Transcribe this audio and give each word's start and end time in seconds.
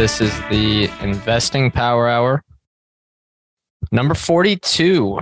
This 0.00 0.22
is 0.22 0.34
the 0.48 0.88
Investing 1.02 1.70
Power 1.70 2.08
Hour, 2.08 2.42
number 3.92 4.14
42. 4.14 5.20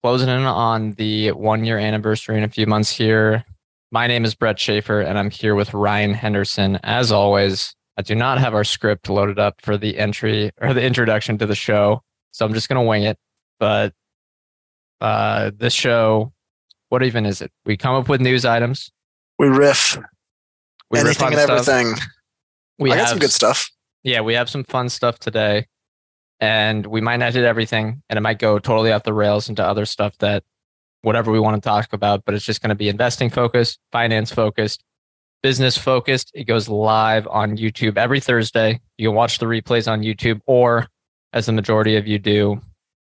Closing 0.00 0.28
in 0.28 0.42
on 0.42 0.92
the 0.92 1.32
one 1.32 1.64
year 1.64 1.76
anniversary 1.76 2.38
in 2.38 2.44
a 2.44 2.48
few 2.48 2.68
months 2.68 2.92
here. 2.92 3.42
My 3.90 4.06
name 4.06 4.24
is 4.24 4.36
Brett 4.36 4.58
Schafer, 4.58 5.04
and 5.04 5.18
I'm 5.18 5.28
here 5.28 5.56
with 5.56 5.74
Ryan 5.74 6.14
Henderson. 6.14 6.78
As 6.84 7.10
always, 7.10 7.74
I 7.96 8.02
do 8.02 8.14
not 8.14 8.38
have 8.38 8.54
our 8.54 8.62
script 8.62 9.08
loaded 9.08 9.40
up 9.40 9.60
for 9.60 9.76
the 9.76 9.98
entry 9.98 10.52
or 10.60 10.72
the 10.72 10.84
introduction 10.84 11.36
to 11.38 11.46
the 11.46 11.56
show, 11.56 12.00
so 12.30 12.46
I'm 12.46 12.54
just 12.54 12.68
going 12.68 12.80
to 12.80 12.88
wing 12.88 13.02
it. 13.02 13.18
But 13.58 13.92
uh, 15.00 15.50
this 15.52 15.74
show, 15.74 16.32
what 16.90 17.02
even 17.02 17.26
is 17.26 17.42
it? 17.42 17.50
We 17.66 17.76
come 17.76 17.96
up 17.96 18.08
with 18.08 18.20
news 18.20 18.44
items. 18.44 18.92
We 19.36 19.48
riff. 19.48 19.98
We 20.92 21.00
riff 21.00 21.20
anything 21.20 21.26
on 21.26 21.32
and 21.32 21.42
stuff. 21.42 21.68
everything. 21.68 22.08
We 22.78 22.90
I 22.90 22.94
got 22.94 23.00
have 23.00 23.08
some 23.10 23.18
good 23.18 23.32
stuff. 23.32 23.70
yeah, 24.02 24.20
we 24.20 24.34
have 24.34 24.48
some 24.50 24.64
fun 24.64 24.88
stuff 24.88 25.18
today. 25.18 25.66
And 26.40 26.84
we 26.86 27.00
might 27.00 27.18
not 27.18 27.32
hit 27.32 27.44
everything, 27.44 28.02
and 28.10 28.16
it 28.16 28.20
might 28.20 28.38
go 28.38 28.58
totally 28.58 28.92
off 28.92 29.04
the 29.04 29.12
rails 29.14 29.48
into 29.48 29.64
other 29.64 29.86
stuff 29.86 30.18
that 30.18 30.42
whatever 31.02 31.30
we 31.30 31.38
want 31.38 31.62
to 31.62 31.66
talk 31.66 31.92
about, 31.92 32.24
but 32.24 32.34
it's 32.34 32.44
just 32.44 32.60
going 32.60 32.70
to 32.70 32.74
be 32.74 32.88
investing 32.88 33.30
focused, 33.30 33.78
finance 33.92 34.32
focused, 34.32 34.82
business 35.42 35.76
focused. 35.76 36.32
It 36.34 36.44
goes 36.44 36.68
live 36.68 37.26
on 37.28 37.56
YouTube 37.56 37.96
every 37.96 38.20
Thursday. 38.20 38.80
You 38.98 39.08
can 39.10 39.14
watch 39.14 39.38
the 39.38 39.46
replays 39.46 39.90
on 39.90 40.02
YouTube, 40.02 40.40
or 40.46 40.88
as 41.32 41.46
the 41.46 41.52
majority 41.52 41.96
of 41.96 42.06
you 42.06 42.18
do, 42.18 42.60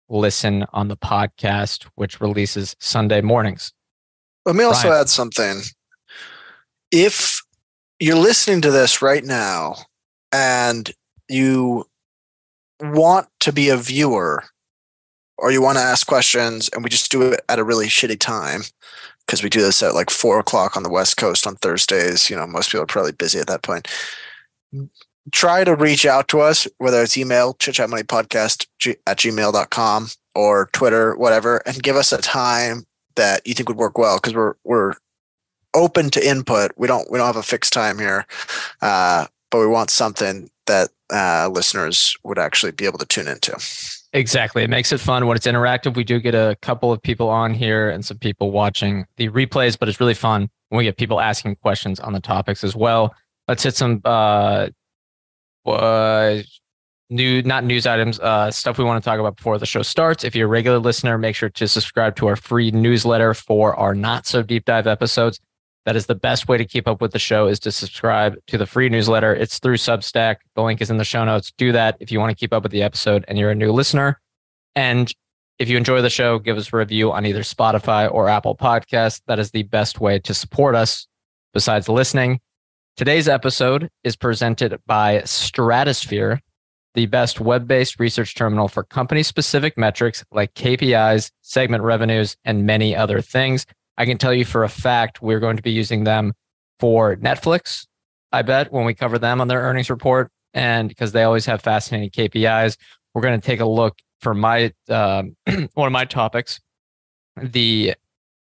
listen 0.09 0.65
on 0.73 0.87
the 0.87 0.97
podcast, 0.97 1.87
which 1.95 2.19
releases 2.19 2.75
Sunday 2.79 3.21
mornings. 3.21 3.71
Let 4.45 4.55
me 4.55 4.63
also 4.63 4.91
add 4.91 5.09
something. 5.09 5.61
If 6.91 7.42
you're 8.03 8.17
listening 8.17 8.59
to 8.59 8.69
this 8.69 9.01
right 9.01 9.23
now 9.23 9.77
and 10.33 10.91
you 11.29 11.85
want 12.81 13.29
to 13.39 13.53
be 13.53 13.69
a 13.69 13.77
viewer 13.77 14.43
or 15.37 15.53
you 15.53 15.61
want 15.61 15.77
to 15.77 15.83
ask 15.83 16.05
questions 16.05 16.69
and 16.73 16.83
we 16.83 16.89
just 16.89 17.09
do 17.09 17.21
it 17.21 17.39
at 17.47 17.59
a 17.59 17.63
really 17.63 17.87
shitty 17.87 18.19
time 18.19 18.63
because 19.25 19.41
we 19.41 19.49
do 19.49 19.61
this 19.61 19.81
at 19.81 19.93
like 19.93 20.09
four 20.09 20.37
o'clock 20.37 20.75
on 20.75 20.83
the 20.83 20.89
west 20.89 21.15
coast 21.15 21.47
on 21.47 21.55
thursdays 21.55 22.29
you 22.29 22.35
know 22.35 22.45
most 22.45 22.71
people 22.71 22.83
are 22.83 22.87
probably 22.87 23.13
busy 23.13 23.39
at 23.39 23.47
that 23.47 23.61
point. 23.61 23.87
Try 25.31 25.63
to 25.63 25.73
reach 25.73 26.05
out 26.05 26.27
to 26.27 26.41
us 26.41 26.67
whether 26.79 27.01
it's 27.01 27.17
email 27.17 27.53
chitchatmoneypodcast 27.53 28.67
at 29.07 29.17
gmail.com 29.17 30.07
or 30.35 30.69
twitter 30.73 31.15
whatever 31.15 31.61
and 31.65 31.81
give 31.81 31.95
us 31.95 32.11
a 32.11 32.17
time 32.17 32.83
that 33.15 33.47
you 33.47 33.53
think 33.53 33.69
would 33.69 33.77
work 33.77 33.97
well 33.97 34.17
because 34.17 34.33
we're 34.33 34.55
we're 34.65 34.95
open 35.73 36.09
to 36.09 36.25
input 36.25 36.71
we 36.77 36.87
don't 36.87 37.09
we 37.11 37.17
don't 37.17 37.27
have 37.27 37.35
a 37.35 37.43
fixed 37.43 37.73
time 37.73 37.97
here 37.99 38.25
uh, 38.81 39.25
but 39.49 39.59
we 39.59 39.67
want 39.67 39.89
something 39.89 40.49
that 40.65 40.89
uh, 41.11 41.49
listeners 41.51 42.15
would 42.23 42.39
actually 42.39 42.71
be 42.71 42.85
able 42.85 42.97
to 42.97 43.05
tune 43.05 43.27
into 43.27 43.55
Exactly. 44.13 44.63
It 44.63 44.69
makes 44.69 44.91
it 44.91 44.99
fun 44.99 45.25
when 45.25 45.35
it's 45.35 45.47
interactive. 45.47 45.95
We 45.95 46.03
do 46.03 46.19
get 46.19 46.35
a 46.35 46.55
couple 46.61 46.91
of 46.91 47.01
people 47.01 47.29
on 47.29 47.51
here 47.51 47.89
and 47.89 48.05
some 48.05 48.19
people 48.19 48.51
watching 48.51 49.05
the 49.17 49.29
replays, 49.29 49.77
but 49.77 49.89
it's 49.89 49.99
really 49.99 50.13
fun 50.13 50.49
when 50.69 50.77
we 50.77 50.83
get 50.83 50.97
people 50.97 51.19
asking 51.19 51.55
questions 51.57 51.99
on 51.99 52.13
the 52.13 52.19
topics 52.19 52.63
as 52.63 52.75
well. 52.75 53.15
Let's 53.47 53.63
hit 53.63 53.75
some 53.75 54.01
uh, 54.05 54.67
uh 55.65 56.41
new 57.09 57.41
not 57.41 57.63
news 57.63 57.87
items, 57.87 58.19
uh 58.19 58.51
stuff 58.51 58.77
we 58.77 58.83
want 58.83 59.03
to 59.03 59.09
talk 59.09 59.19
about 59.19 59.35
before 59.35 59.57
the 59.57 59.65
show 59.65 59.81
starts. 59.81 60.23
If 60.23 60.35
you're 60.35 60.45
a 60.45 60.49
regular 60.49 60.77
listener, 60.77 61.17
make 61.17 61.35
sure 61.35 61.49
to 61.49 61.67
subscribe 61.67 62.15
to 62.17 62.27
our 62.27 62.35
free 62.35 62.69
newsletter 62.69 63.33
for 63.33 63.75
our 63.75 63.95
not 63.95 64.27
so 64.27 64.43
deep 64.43 64.65
dive 64.65 64.85
episodes. 64.85 65.39
That 65.85 65.95
is 65.95 66.05
the 66.05 66.15
best 66.15 66.47
way 66.47 66.57
to 66.57 66.65
keep 66.65 66.87
up 66.87 67.01
with 67.01 67.11
the 67.11 67.19
show 67.19 67.47
is 67.47 67.59
to 67.61 67.71
subscribe 67.71 68.35
to 68.47 68.57
the 68.57 68.65
free 68.65 68.87
newsletter. 68.87 69.35
It's 69.35 69.59
through 69.59 69.75
Substack. 69.75 70.37
The 70.55 70.63
link 70.63 70.81
is 70.81 70.89
in 70.89 70.97
the 70.97 71.03
show 71.03 71.25
notes. 71.25 71.51
Do 71.57 71.73
that 71.73 71.97
if 71.99 72.11
you 72.11 72.19
want 72.19 72.29
to 72.29 72.35
keep 72.35 72.53
up 72.53 72.63
with 72.63 72.71
the 72.71 72.83
episode 72.83 73.25
and 73.27 73.37
you're 73.37 73.51
a 73.51 73.55
new 73.55 73.71
listener. 73.71 74.21
And 74.75 75.13
if 75.59 75.69
you 75.69 75.77
enjoy 75.77 76.01
the 76.01 76.09
show, 76.09 76.39
give 76.39 76.57
us 76.57 76.71
a 76.71 76.77
review 76.77 77.11
on 77.11 77.25
either 77.25 77.41
Spotify 77.41 78.11
or 78.11 78.29
Apple 78.29 78.55
Podcasts. 78.55 79.21
That 79.27 79.39
is 79.39 79.51
the 79.51 79.63
best 79.63 79.99
way 79.99 80.19
to 80.19 80.33
support 80.33 80.75
us 80.75 81.07
besides 81.53 81.89
listening. 81.89 82.39
Today's 82.95 83.27
episode 83.27 83.89
is 84.03 84.15
presented 84.15 84.79
by 84.85 85.21
Stratosphere, 85.23 86.41
the 86.93 87.07
best 87.07 87.39
web 87.39 87.67
based 87.67 87.99
research 87.99 88.35
terminal 88.35 88.67
for 88.67 88.83
company 88.83 89.23
specific 89.23 89.77
metrics 89.77 90.23
like 90.31 90.53
KPIs, 90.53 91.31
segment 91.41 91.83
revenues, 91.83 92.37
and 92.45 92.65
many 92.65 92.95
other 92.95 93.19
things. 93.19 93.65
I 93.97 94.05
can 94.05 94.17
tell 94.17 94.33
you 94.33 94.45
for 94.45 94.63
a 94.63 94.69
fact 94.69 95.21
we're 95.21 95.39
going 95.39 95.57
to 95.57 95.63
be 95.63 95.71
using 95.71 96.03
them 96.03 96.33
for 96.79 97.15
Netflix, 97.17 97.85
I 98.31 98.41
bet, 98.41 98.71
when 98.71 98.85
we 98.85 98.93
cover 98.93 99.19
them 99.19 99.39
on 99.41 99.47
their 99.47 99.61
earnings 99.61 99.89
report. 99.89 100.31
And 100.53 100.89
because 100.89 101.11
they 101.11 101.23
always 101.23 101.45
have 101.45 101.61
fascinating 101.61 102.09
KPIs, 102.09 102.77
we're 103.13 103.21
going 103.21 103.39
to 103.39 103.45
take 103.45 103.59
a 103.59 103.65
look 103.65 103.97
for 104.21 104.33
my 104.33 104.71
um, 104.89 105.35
one 105.73 105.87
of 105.87 105.91
my 105.91 106.05
topics, 106.05 106.59
the 107.37 107.95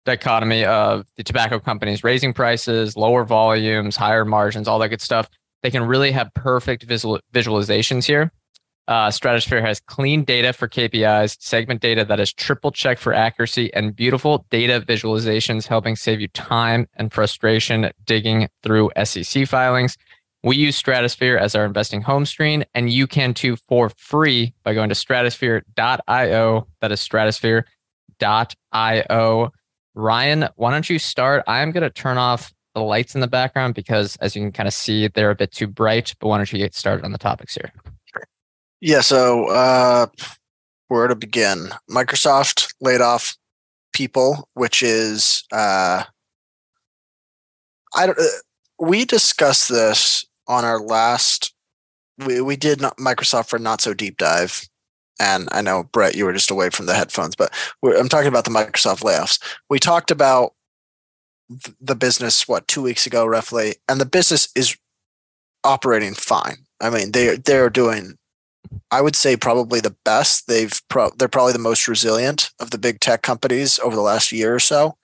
dichotomy 0.06 0.66
of 0.66 1.06
the 1.18 1.24
tobacco 1.24 1.60
companies 1.60 2.04
raising 2.04 2.34
prices, 2.34 2.98
lower 2.98 3.24
volumes, 3.24 3.96
higher 3.96 4.26
margins, 4.26 4.68
all 4.68 4.80
that 4.80 4.90
good 4.90 5.02
stuff. 5.02 5.30
They 5.62 5.72
can 5.72 5.84
really 5.84 6.12
have 6.12 6.34
perfect 6.34 6.84
visual, 6.84 7.20
visualizations 7.34 8.06
here. 8.06 8.32
Uh, 8.88 9.10
Stratosphere 9.10 9.62
has 9.62 9.80
clean 9.80 10.26
data 10.26 10.52
for 10.52 10.68
KPIs, 10.68 11.38
segment 11.40 11.82
data 11.82 12.04
that 12.04 12.20
is 12.20 12.34
triple 12.34 12.72
checked 12.72 13.00
for 13.00 13.14
accuracy, 13.14 13.74
and 13.74 13.96
beautiful 13.96 14.46
data 14.50 14.84
visualizations, 14.86 15.68
helping 15.68 15.96
save 15.96 16.20
you 16.20 16.28
time 16.30 16.90
and 16.96 17.14
frustration 17.14 17.92
digging 18.04 18.50
through 18.62 18.92
SEC 19.04 19.48
filings. 19.48 19.98
We 20.44 20.58
use 20.58 20.76
Stratosphere 20.76 21.38
as 21.38 21.56
our 21.56 21.64
investing 21.64 22.02
home 22.02 22.26
screen, 22.26 22.66
and 22.74 22.92
you 22.92 23.08
can 23.08 23.34
too 23.34 23.56
for 23.56 23.88
free 23.90 24.54
by 24.64 24.74
going 24.74 24.90
to 24.90 24.96
stratosphere.io. 24.96 26.68
That 26.82 26.92
is 26.92 27.00
stratosphere.io. 27.00 29.52
Ryan, 29.96 30.50
why 30.56 30.72
don't 30.72 30.90
you 30.90 30.98
start? 31.00 31.44
I'm 31.48 31.72
going 31.72 31.84
to 31.84 31.90
turn 31.90 32.18
off 32.18 32.52
the 32.76 32.82
lights 32.82 33.16
in 33.16 33.22
the 33.22 33.28
background 33.28 33.76
because, 33.76 34.18
as 34.18 34.36
you 34.36 34.42
can 34.42 34.52
kind 34.52 34.68
of 34.68 34.74
see, 34.74 35.08
they're 35.08 35.32
a 35.32 35.36
bit 35.36 35.54
too 35.54 35.68
bright. 35.68 36.14
But 36.20 36.28
why 36.28 36.36
don't 36.38 36.52
you 36.52 36.60
get 36.60 36.76
started 36.76 37.06
on 37.06 37.14
the 37.14 37.18
topics 37.18 37.56
here? 37.56 37.72
Yeah, 38.86 39.00
so 39.00 39.46
uh, 39.48 40.08
where 40.90 41.08
to 41.08 41.16
begin? 41.16 41.70
Microsoft 41.90 42.74
laid 42.82 43.00
off 43.00 43.38
people, 43.94 44.50
which 44.56 44.84
is 44.84 45.46
uh, 45.54 46.04
I 47.96 48.06
don't. 48.06 48.20
Uh, 48.20 48.24
we 48.80 49.06
discussed 49.06 49.70
this 49.70 50.26
on 50.50 50.66
our 50.66 50.82
last. 50.82 51.54
We 52.26 52.42
we 52.42 52.58
did 52.58 52.82
not 52.82 52.98
Microsoft 52.98 53.48
for 53.48 53.58
not 53.58 53.80
so 53.80 53.94
deep 53.94 54.18
dive, 54.18 54.68
and 55.18 55.48
I 55.54 55.62
know 55.62 55.84
Brett, 55.84 56.16
you 56.16 56.26
were 56.26 56.34
just 56.34 56.52
away 56.52 56.70
from 56.70 56.86
the 56.86 56.94
headphones, 56.94 57.38
but 57.38 57.54
I'm 57.86 58.10
talking 58.10 58.28
about 58.28 58.44
the 58.44 58.52
Microsoft 58.52 59.00
layoffs. 59.00 59.42
We 59.70 59.80
talked 59.80 60.12
about 60.12 60.56
th- 61.48 61.78
the 61.80 61.96
business 61.96 62.50
what 62.50 62.68
two 62.68 62.82
weeks 62.82 63.08
ago 63.08 63.26
roughly, 63.26 63.76
and 63.88 64.02
the 64.02 64.06
business 64.06 64.50
is 64.58 64.76
operating 65.64 66.16
fine. 66.16 66.58
I 66.82 66.90
mean, 66.90 67.14
they 67.14 67.38
they're 67.38 67.70
doing 67.70 68.18
I 68.92 69.02
would 69.02 69.16
say 69.16 69.36
probably 69.36 69.80
the 69.80 69.96
best. 70.06 70.48
They've 70.48 70.74
pro- 70.90 71.12
they're 71.18 71.28
probably 71.28 71.54
the 71.54 71.60
most 71.60 71.88
resilient 71.88 72.52
of 72.60 72.72
the 72.72 72.78
big 72.78 73.00
tech 73.00 73.22
companies 73.22 73.80
over 73.80 73.96
the 73.96 74.02
last 74.02 74.32
year 74.32 74.54
or 74.54 74.60
so. 74.60 74.98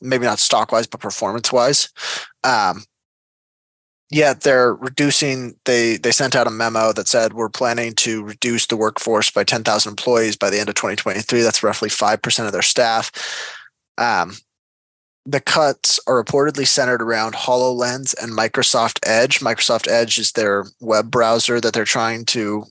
Maybe 0.00 0.24
not 0.24 0.38
stock 0.38 0.72
wise, 0.72 0.86
but 0.86 1.00
performance 1.00 1.52
wise. 1.52 1.88
Um, 2.44 2.84
yeah, 4.10 4.34
they're 4.34 4.74
reducing. 4.74 5.56
They 5.64 5.96
they 5.96 6.12
sent 6.12 6.36
out 6.36 6.46
a 6.46 6.50
memo 6.50 6.92
that 6.92 7.08
said 7.08 7.32
we're 7.32 7.48
planning 7.48 7.94
to 7.96 8.22
reduce 8.22 8.66
the 8.66 8.76
workforce 8.76 9.30
by 9.30 9.42
ten 9.44 9.64
thousand 9.64 9.90
employees 9.90 10.36
by 10.36 10.50
the 10.50 10.60
end 10.60 10.68
of 10.68 10.76
2023. 10.76 11.42
That's 11.42 11.62
roughly 11.62 11.88
five 11.88 12.22
percent 12.22 12.46
of 12.46 12.52
their 12.52 12.62
staff. 12.62 13.10
Um, 13.98 14.36
the 15.24 15.40
cuts 15.40 15.98
are 16.06 16.22
reportedly 16.22 16.68
centered 16.68 17.02
around 17.02 17.34
HoloLens 17.34 18.14
and 18.22 18.30
Microsoft 18.30 19.00
Edge. 19.04 19.40
Microsoft 19.40 19.88
Edge 19.88 20.18
is 20.18 20.32
their 20.32 20.66
web 20.80 21.10
browser 21.10 21.60
that 21.60 21.74
they're 21.74 21.84
trying 21.84 22.24
to 22.26 22.64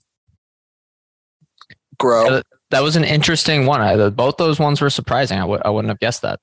grow. 1.99 2.41
That 2.71 2.81
was 2.83 2.95
an 2.95 3.03
interesting 3.03 3.65
one. 3.65 3.81
I, 3.81 4.09
both 4.09 4.37
those 4.37 4.59
ones 4.59 4.81
were 4.81 4.89
surprising. 4.89 5.37
I 5.37 5.41
w- 5.41 5.61
I 5.63 5.69
wouldn't 5.69 5.89
have 5.89 5.99
guessed 5.99 6.21
that. 6.23 6.39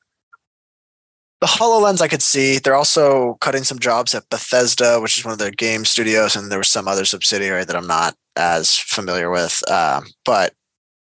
the 1.40 1.46
HoloLens 1.48 2.00
I 2.00 2.08
could 2.08 2.22
see. 2.22 2.58
They're 2.58 2.76
also 2.76 3.36
cutting 3.40 3.64
some 3.64 3.80
jobs 3.80 4.14
at 4.14 4.28
Bethesda, 4.30 5.00
which 5.00 5.18
is 5.18 5.24
one 5.24 5.32
of 5.32 5.38
their 5.38 5.50
game 5.50 5.84
studios, 5.84 6.36
and 6.36 6.50
there 6.50 6.58
was 6.58 6.68
some 6.68 6.86
other 6.86 7.04
subsidiary 7.04 7.64
that 7.64 7.74
I'm 7.76 7.88
not 7.88 8.14
as 8.36 8.78
familiar 8.78 9.30
with. 9.30 9.68
Um, 9.70 10.06
but 10.24 10.54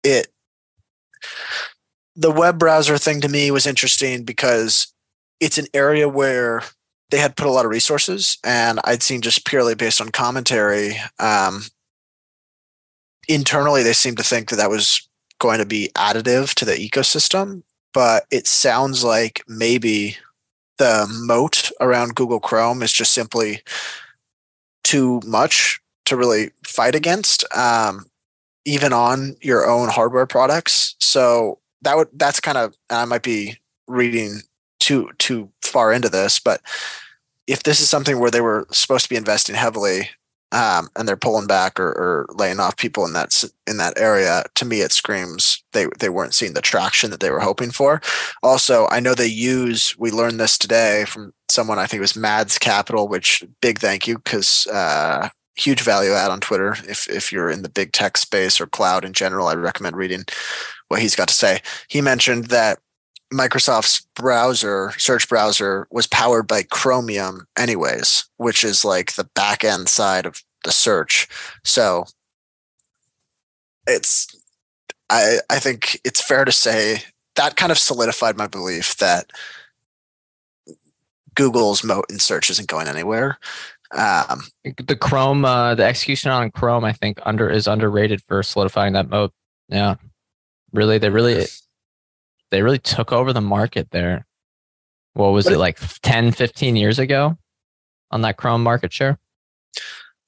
it 0.04 0.28
the 2.16 2.32
web 2.32 2.58
browser 2.58 2.98
thing 2.98 3.22
to 3.22 3.30
me 3.30 3.52
was 3.52 3.68
interesting 3.68 4.24
because 4.24 4.94
it's 5.40 5.58
an 5.58 5.68
area 5.74 6.08
where 6.10 6.64
they 7.10 7.18
had 7.20 7.36
put 7.36 7.48
a 7.48 7.52
lot 7.52 7.66
of 7.66 7.72
resources, 7.72 8.38
and 8.46 8.80
I'd 8.86 9.04
seen 9.04 9.22
just 9.22 9.46
purely 9.46 9.76
based 9.76 10.00
on 10.00 10.10
commentary. 10.10 10.96
Um, 11.20 11.64
internally, 13.34 13.84
they 13.84 13.94
seem 13.94 14.16
to 14.16 14.24
think 14.24 14.50
that 14.50 14.58
that 14.58 14.70
was 14.70 15.08
going 15.40 15.60
to 15.60 15.66
be 15.66 15.90
additive 15.96 16.54
to 16.56 16.66
the 16.66 16.74
ecosystem, 16.74 17.64
but 17.94 18.26
it 18.32 18.48
sounds 18.48 19.04
like 19.04 19.44
maybe 19.48 20.18
the 20.78 21.08
moat 21.26 21.72
around 21.80 22.16
Google 22.16 22.40
Chrome 22.40 22.84
is 22.84 22.92
just 22.92 23.14
simply 23.14 23.62
too 24.84 25.22
much 25.26 25.80
to 26.06 26.18
really 26.18 26.52
fight 26.66 26.96
against, 26.96 27.46
um, 27.56 28.06
even 28.66 28.94
on 28.94 29.36
your 29.42 29.70
own 29.70 29.90
hardware 29.90 30.26
products. 30.26 30.96
So 31.00 31.60
that 31.82 31.98
would 31.98 32.10
that's 32.14 32.40
kind 32.40 32.58
of 32.58 32.76
I 32.90 33.06
might 33.06 33.24
be 33.24 33.58
reading 33.88 34.42
too 34.80 35.10
too 35.18 35.50
far 35.64 35.94
into 35.94 36.10
this, 36.10 36.40
but 36.40 36.62
if 37.48 37.64
this 37.64 37.80
is 37.80 37.90
something 37.90 38.20
where 38.20 38.32
they 38.32 38.42
were 38.42 38.68
supposed 38.72 39.04
to 39.06 39.10
be 39.10 39.16
investing 39.16 39.56
heavily 39.56 40.10
um, 40.52 40.90
and 40.96 41.08
they're 41.08 41.16
pulling 41.16 41.48
back 41.48 41.80
or, 41.80 41.88
or, 41.88 42.26
laying 42.36 42.60
off 42.60 42.76
people 42.78 43.06
in 43.06 43.14
that 43.14 43.44
in 43.68 43.78
that 43.78 43.98
area, 43.98 44.44
to 44.56 44.66
me 44.66 44.82
it 44.82 44.92
screams 44.92 45.64
they 45.74 45.88
they 46.00 46.10
weren't 46.10 46.34
seeing 46.34 46.54
the 46.54 46.62
traction 46.62 47.10
that 47.12 47.20
they 47.20 47.32
were 47.32 47.40
hoping 47.40 47.72
for. 47.72 48.02
Also, 48.44 48.88
I 48.90 49.00
know 49.00 49.14
they 49.14 49.28
use. 49.28 49.96
We 49.98 50.12
learned 50.12 50.40
this 50.40 50.58
today 50.58 51.06
from 51.06 51.34
someone 51.50 51.80
I 51.80 51.86
think 51.86 52.00
it 52.00 52.02
was 52.02 52.16
Mads 52.16 52.58
Capital, 52.58 53.08
which 53.08 53.44
big 53.62 53.80
thank 53.80 54.08
you 54.08 54.18
because 54.18 54.68
uh, 54.68 55.30
huge 55.56 55.82
value 55.82 56.12
add 56.12 56.32
on 56.32 56.40
Twitter. 56.42 56.76
If 56.88 57.10
if 57.10 57.32
you're 57.32 57.50
in 57.50 57.62
the 57.62 57.70
big 57.70 57.92
tech 57.94 58.18
space 58.18 58.60
or 58.60 58.68
cloud 58.68 59.06
in 59.06 59.14
general, 59.14 59.48
I 59.48 59.56
recommend 59.56 59.96
reading 59.96 60.26
what 60.90 61.02
he's 61.02 61.16
got 61.16 61.28
to 61.30 61.34
say. 61.34 61.62
He 61.88 62.02
mentioned 62.02 62.46
that 62.46 62.80
Microsoft's 63.34 64.06
browser, 64.16 64.94
search 64.98 65.30
browser, 65.30 65.88
was 65.90 66.08
powered 66.08 66.48
by 66.48 66.64
Chromium, 66.64 67.48
anyways, 67.58 68.26
which 68.38 68.64
is 68.64 68.84
like 68.84 69.14
the 69.14 69.30
back 69.36 69.64
end 69.64 69.88
side 69.88 70.26
of 70.26 70.44
the 70.64 70.72
search. 70.72 71.28
So 71.64 72.06
it's, 73.88 74.28
I, 75.10 75.38
I 75.50 75.60
think 75.60 76.00
it's 76.04 76.22
fair 76.22 76.46
to 76.46 76.52
say 76.52 77.04
that 77.36 77.56
kind 77.56 77.72
of 77.72 77.78
solidified 77.78 78.38
my 78.38 78.48
belief 78.48 78.98
that 78.98 79.32
Google's 81.36 81.84
moat 81.84 82.06
in 82.10 82.20
search 82.20 82.50
isn't 82.50 82.68
going 82.68 82.88
anywhere. 82.88 83.40
Um, 83.92 84.44
the 84.64 84.96
Chrome, 84.96 85.44
uh, 85.46 85.76
the 85.76 85.86
execution 85.86 86.32
on 86.32 86.52
Chrome, 86.52 86.86
I 86.86 86.94
think 86.94 87.20
under 87.24 87.50
is 87.50 87.68
underrated 87.68 88.22
for 88.28 88.44
solidifying 88.44 88.94
that 88.94 89.10
moat. 89.10 89.34
Yeah, 89.70 89.96
really, 90.74 90.98
they 90.98 91.10
really 91.10 91.46
they 92.52 92.62
really 92.62 92.80
took 92.80 93.12
over 93.12 93.34
the 93.34 93.42
market 93.42 93.92
there. 93.92 94.26
What 95.14 95.30
was 95.30 95.48
it 95.48 95.58
like 95.58 95.80
10, 96.04 96.32
15 96.32 96.76
years 96.76 97.00
ago 97.00 97.38
on 98.12 98.22
that 98.22 98.38
Chrome 98.38 98.64
market 98.64 98.94
share? 98.94 99.18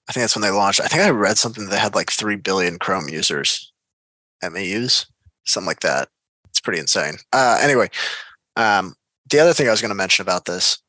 I 0.10 0.12
think 0.12 0.24
that's 0.24 0.36
when 0.36 0.42
they 0.42 0.50
launched. 0.50 0.82
I 0.82 0.88
think 0.88 1.04
I 1.04 1.10
read 1.10 1.38
something 1.38 1.70
that 1.70 1.80
had 1.80 1.96
like 1.96 2.12
3 2.12 2.36
billion 2.38 2.80
Chrome 2.80 3.08
users, 3.08 3.72
MAUs, 4.42 5.06
something 5.46 5.68
like 5.68 5.82
that. 5.82 6.10
It's 6.50 6.60
pretty 6.60 6.80
insane. 6.80 7.16
Uh, 7.32 7.60
anyway, 7.62 7.90
um, 8.56 8.96
the 9.30 9.40
other 9.40 9.54
thing 9.54 9.68
I 9.68 9.72
was 9.72 9.82
going 9.82 9.90
to 9.90 9.96
mention 9.96 10.22
about 10.22 10.46
this 10.46 10.80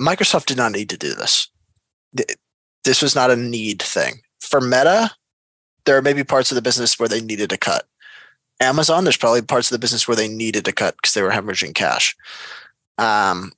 Microsoft 0.00 0.46
did 0.46 0.56
not 0.56 0.72
need 0.72 0.90
to 0.90 0.98
do 0.98 1.14
this. 1.14 1.48
This 2.84 3.00
was 3.00 3.14
not 3.14 3.30
a 3.30 3.36
need 3.36 3.80
thing. 3.80 4.20
For 4.40 4.60
Meta, 4.60 5.12
there 5.84 5.96
are 5.96 6.02
maybe 6.02 6.24
parts 6.24 6.50
of 6.50 6.56
the 6.56 6.62
business 6.62 6.98
where 6.98 7.08
they 7.08 7.20
needed 7.20 7.50
to 7.50 7.56
cut. 7.56 7.86
Amazon, 8.62 9.04
there's 9.04 9.16
probably 9.16 9.42
parts 9.42 9.70
of 9.70 9.74
the 9.74 9.80
business 9.80 10.06
where 10.06 10.16
they 10.16 10.28
needed 10.28 10.64
to 10.64 10.72
cut 10.72 10.96
because 10.96 11.14
they 11.14 11.22
were 11.22 11.30
hemorrhaging 11.30 11.74
cash. 11.74 12.16
Um, 12.96 13.52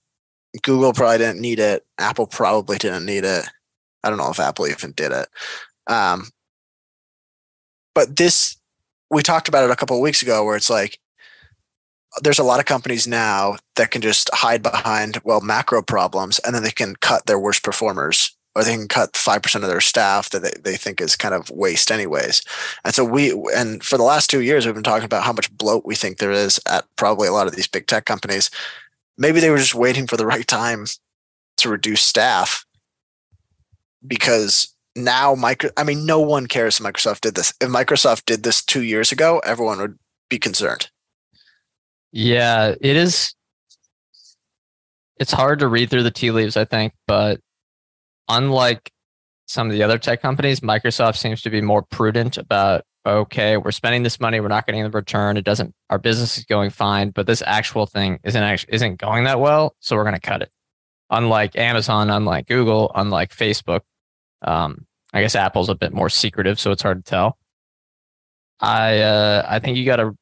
Google 0.62 0.92
probably 0.92 1.18
didn't 1.18 1.40
need 1.40 1.58
it. 1.58 1.84
Apple 1.98 2.26
probably 2.26 2.78
didn't 2.78 3.04
need 3.04 3.24
it. 3.24 3.44
I 4.02 4.08
don't 4.08 4.18
know 4.18 4.30
if 4.30 4.40
Apple 4.40 4.66
even 4.66 4.92
did 4.92 5.12
it. 5.12 5.28
Um, 5.86 6.28
but 7.94 8.16
this, 8.16 8.56
we 9.10 9.22
talked 9.22 9.48
about 9.48 9.64
it 9.64 9.70
a 9.70 9.76
couple 9.76 9.96
of 9.96 10.02
weeks 10.02 10.22
ago 10.22 10.44
where 10.44 10.56
it's 10.56 10.70
like, 10.70 10.98
there's 12.22 12.38
a 12.38 12.44
lot 12.44 12.60
of 12.60 12.66
companies 12.66 13.06
now 13.06 13.56
that 13.76 13.90
can 13.90 14.00
just 14.00 14.30
hide 14.32 14.62
behind, 14.62 15.20
well, 15.24 15.40
macro 15.40 15.82
problems, 15.82 16.38
and 16.40 16.54
then 16.54 16.62
they 16.62 16.70
can 16.70 16.94
cut 16.96 17.26
their 17.26 17.38
worst 17.38 17.64
performers 17.64 18.33
or 18.54 18.62
they 18.62 18.74
can 18.74 18.88
cut 18.88 19.12
5% 19.12 19.54
of 19.56 19.68
their 19.68 19.80
staff 19.80 20.30
that 20.30 20.42
they, 20.42 20.52
they 20.62 20.76
think 20.76 21.00
is 21.00 21.16
kind 21.16 21.34
of 21.34 21.50
waste 21.50 21.90
anyways. 21.90 22.42
And 22.84 22.94
so 22.94 23.04
we, 23.04 23.32
and 23.54 23.82
for 23.82 23.96
the 23.96 24.04
last 24.04 24.30
two 24.30 24.42
years, 24.42 24.64
we've 24.64 24.74
been 24.74 24.84
talking 24.84 25.04
about 25.04 25.24
how 25.24 25.32
much 25.32 25.54
bloat 25.56 25.84
we 25.84 25.94
think 25.94 26.18
there 26.18 26.30
is 26.30 26.60
at 26.66 26.84
probably 26.96 27.28
a 27.28 27.32
lot 27.32 27.46
of 27.46 27.56
these 27.56 27.66
big 27.66 27.86
tech 27.86 28.04
companies. 28.04 28.50
Maybe 29.18 29.40
they 29.40 29.50
were 29.50 29.58
just 29.58 29.74
waiting 29.74 30.06
for 30.06 30.16
the 30.16 30.26
right 30.26 30.46
time 30.46 30.86
to 31.56 31.68
reduce 31.68 32.02
staff 32.02 32.64
because 34.06 34.74
now 34.96 35.34
micro 35.34 35.70
i 35.76 35.82
mean 35.82 36.06
no 36.06 36.20
one 36.20 36.46
cares 36.46 36.78
if 36.78 36.86
microsoft 36.86 37.20
did 37.20 37.34
this 37.34 37.52
if 37.60 37.68
microsoft 37.68 38.24
did 38.26 38.42
this 38.42 38.62
two 38.62 38.82
years 38.82 39.10
ago 39.10 39.40
everyone 39.44 39.78
would 39.78 39.98
be 40.28 40.38
concerned 40.38 40.88
yeah 42.12 42.74
it 42.80 42.96
is 42.96 43.34
it's 45.18 45.32
hard 45.32 45.58
to 45.58 45.68
read 45.68 45.90
through 45.90 46.02
the 46.02 46.10
tea 46.10 46.30
leaves 46.30 46.56
i 46.56 46.64
think 46.64 46.92
but 47.06 47.40
unlike 48.28 48.90
some 49.46 49.66
of 49.66 49.72
the 49.72 49.82
other 49.82 49.98
tech 49.98 50.22
companies, 50.22 50.60
Microsoft 50.60 51.16
seems 51.16 51.42
to 51.42 51.50
be 51.50 51.60
more 51.60 51.82
prudent 51.82 52.38
about 52.38 52.84
okay, 53.06 53.58
we're 53.58 53.70
spending 53.70 54.02
this 54.02 54.18
money, 54.18 54.40
we're 54.40 54.48
not 54.48 54.64
getting 54.66 54.82
the 54.82 54.90
return. 54.90 55.36
It 55.36 55.44
doesn't 55.44 55.74
our 55.90 55.98
business 55.98 56.38
is 56.38 56.44
going 56.44 56.70
fine, 56.70 57.10
but 57.10 57.26
this 57.26 57.42
actual 57.46 57.86
thing 57.86 58.18
isn't 58.24 58.42
actually 58.42 58.74
isn't 58.74 58.96
going 58.96 59.24
that 59.24 59.40
well, 59.40 59.76
so 59.80 59.96
we're 59.96 60.04
going 60.04 60.14
to 60.14 60.20
cut 60.20 60.42
it. 60.42 60.50
Unlike 61.10 61.56
Amazon, 61.56 62.10
unlike 62.10 62.46
Google, 62.46 62.90
unlike 62.94 63.34
Facebook, 63.34 63.80
um, 64.42 64.86
I 65.12 65.20
guess 65.20 65.34
Apple's 65.34 65.68
a 65.68 65.74
bit 65.74 65.92
more 65.92 66.08
secretive, 66.08 66.58
so 66.58 66.70
it's 66.70 66.82
hard 66.82 67.04
to 67.04 67.10
tell. 67.10 67.38
I 68.60 69.00
uh, 69.00 69.44
I 69.46 69.58
think 69.58 69.76
you 69.76 69.84
got 69.84 69.96
to. 69.96 70.16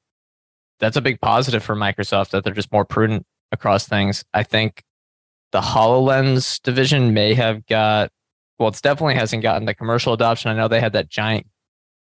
That's 0.81 0.97
a 0.97 1.01
big 1.01 1.21
positive 1.21 1.63
for 1.63 1.77
Microsoft 1.77 2.31
that 2.31 2.43
they're 2.43 2.53
just 2.53 2.73
more 2.73 2.85
prudent 2.85 3.25
across 3.53 3.87
things. 3.87 4.25
I 4.35 4.43
think 4.43 4.83
the 5.53 5.61
HoloLens 5.61 6.61
division 6.63 7.15
may 7.15 7.35
have 7.35 7.67
got, 7.67 8.11
well, 8.59 8.69
it's 8.69 8.81
definitely 8.81 9.15
hasn't 9.15 9.43
gotten 9.43 9.67
the 9.67 9.75
commercial 9.75 10.13
adoption. 10.13 10.51
I 10.51 10.55
know 10.55 10.69
they 10.69 10.81
had 10.81 10.95
that 10.95 11.09
giant 11.09 11.47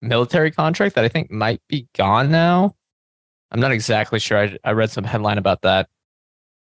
military 0.03 0.50
contract 0.50 0.95
that 0.97 1.05
I 1.05 1.09
think 1.09 1.31
might 1.31 1.62
be 1.69 1.88
gone 1.97 2.31
now. 2.31 2.76
I'm 3.50 3.61
not 3.61 3.73
exactly 3.73 4.19
sure. 4.19 4.38
I, 4.38 4.59
I 4.65 4.73
read 4.73 4.91
some 4.91 5.05
headline 5.05 5.38
about 5.38 5.62
that. 5.62 5.88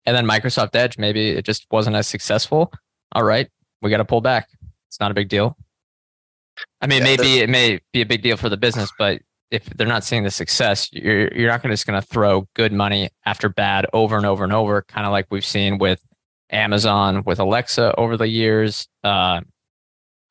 And 0.05 0.15
then 0.17 0.25
Microsoft 0.25 0.75
Edge, 0.75 0.97
maybe 0.97 1.29
it 1.29 1.45
just 1.45 1.65
wasn't 1.71 1.95
as 1.95 2.07
successful. 2.07 2.73
All 3.13 3.23
right, 3.23 3.47
we 3.81 3.89
got 3.89 3.97
to 3.97 4.05
pull 4.05 4.21
back. 4.21 4.49
It's 4.87 4.99
not 4.99 5.11
a 5.11 5.13
big 5.13 5.29
deal. 5.29 5.55
I 6.81 6.87
mean, 6.87 6.99
yeah, 6.99 7.15
maybe 7.15 7.39
it 7.39 7.49
may 7.49 7.79
be 7.93 8.01
a 8.01 8.05
big 8.05 8.21
deal 8.21 8.37
for 8.37 8.49
the 8.49 8.57
business, 8.57 8.91
but 8.97 9.21
if 9.51 9.65
they're 9.65 9.87
not 9.87 10.03
seeing 10.03 10.23
the 10.23 10.31
success, 10.31 10.91
you're 10.91 11.31
you're 11.33 11.49
not 11.49 11.63
just 11.63 11.85
going 11.85 11.99
to 11.99 12.05
throw 12.05 12.47
good 12.55 12.73
money 12.73 13.09
after 13.25 13.49
bad 13.49 13.85
over 13.93 14.17
and 14.17 14.25
over 14.25 14.43
and 14.43 14.51
over, 14.51 14.81
kind 14.81 15.05
of 15.05 15.11
like 15.11 15.27
we've 15.29 15.45
seen 15.45 15.77
with 15.77 16.01
Amazon 16.53 17.23
with 17.25 17.39
Alexa 17.39 17.95
over 17.97 18.15
the 18.15 18.27
years. 18.27 18.87
Uh, 19.03 19.41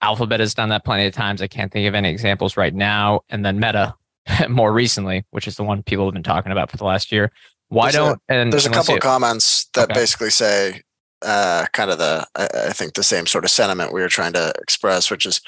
Alphabet 0.00 0.40
has 0.40 0.54
done 0.54 0.70
that 0.70 0.84
plenty 0.84 1.06
of 1.06 1.12
times. 1.12 1.42
I 1.42 1.46
can't 1.46 1.70
think 1.70 1.86
of 1.88 1.94
any 1.94 2.10
examples 2.10 2.56
right 2.56 2.74
now. 2.74 3.20
And 3.28 3.44
then 3.44 3.60
Meta 3.60 3.94
more 4.48 4.72
recently, 4.72 5.24
which 5.30 5.46
is 5.46 5.56
the 5.56 5.64
one 5.64 5.82
people 5.82 6.04
have 6.06 6.14
been 6.14 6.22
talking 6.22 6.52
about 6.52 6.70
for 6.70 6.76
the 6.76 6.84
last 6.84 7.12
year. 7.12 7.30
Why 7.68 7.90
there's 7.90 7.94
don't? 7.94 8.20
A, 8.28 8.32
and 8.32 8.52
there's 8.52 8.66
a 8.66 8.70
couple 8.70 8.94
of 8.94 9.00
comments 9.00 9.66
that 9.74 9.90
okay. 9.90 10.00
basically 10.00 10.30
say 10.30 10.82
uh, 11.22 11.66
kind 11.72 11.90
of 11.90 11.98
the 11.98 12.26
I, 12.34 12.48
I, 12.68 12.72
think 12.72 12.94
the 12.94 13.02
same 13.02 13.26
sort 13.26 13.44
of 13.44 13.50
sentiment 13.50 13.94
we 13.94 14.02
were 14.02 14.08
trying 14.08 14.34
to 14.34 14.52
express, 14.60 15.10
which 15.10 15.24
is 15.24 15.40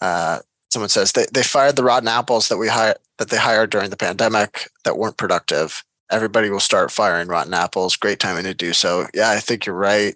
uh, 0.00 0.38
someone 0.70 0.88
says 0.88 1.12
they, 1.12 1.26
they 1.34 1.42
fired 1.42 1.76
the 1.76 1.84
rotten 1.84 2.08
apples 2.08 2.48
that 2.48 2.56
we 2.56 2.68
hired 2.68 2.96
that 3.18 3.28
they 3.28 3.36
hired 3.36 3.70
during 3.70 3.90
the 3.90 3.96
pandemic 3.96 4.70
that 4.84 4.96
weren't 4.96 5.18
productive 5.18 5.84
everybody 6.10 6.50
will 6.50 6.60
start 6.60 6.90
firing 6.90 7.28
rotten 7.28 7.54
apples. 7.54 7.96
Great 7.96 8.20
timing 8.20 8.44
to 8.44 8.54
do 8.54 8.72
so. 8.72 9.06
Yeah, 9.14 9.30
I 9.30 9.38
think 9.38 9.66
you're 9.66 9.76
right. 9.76 10.14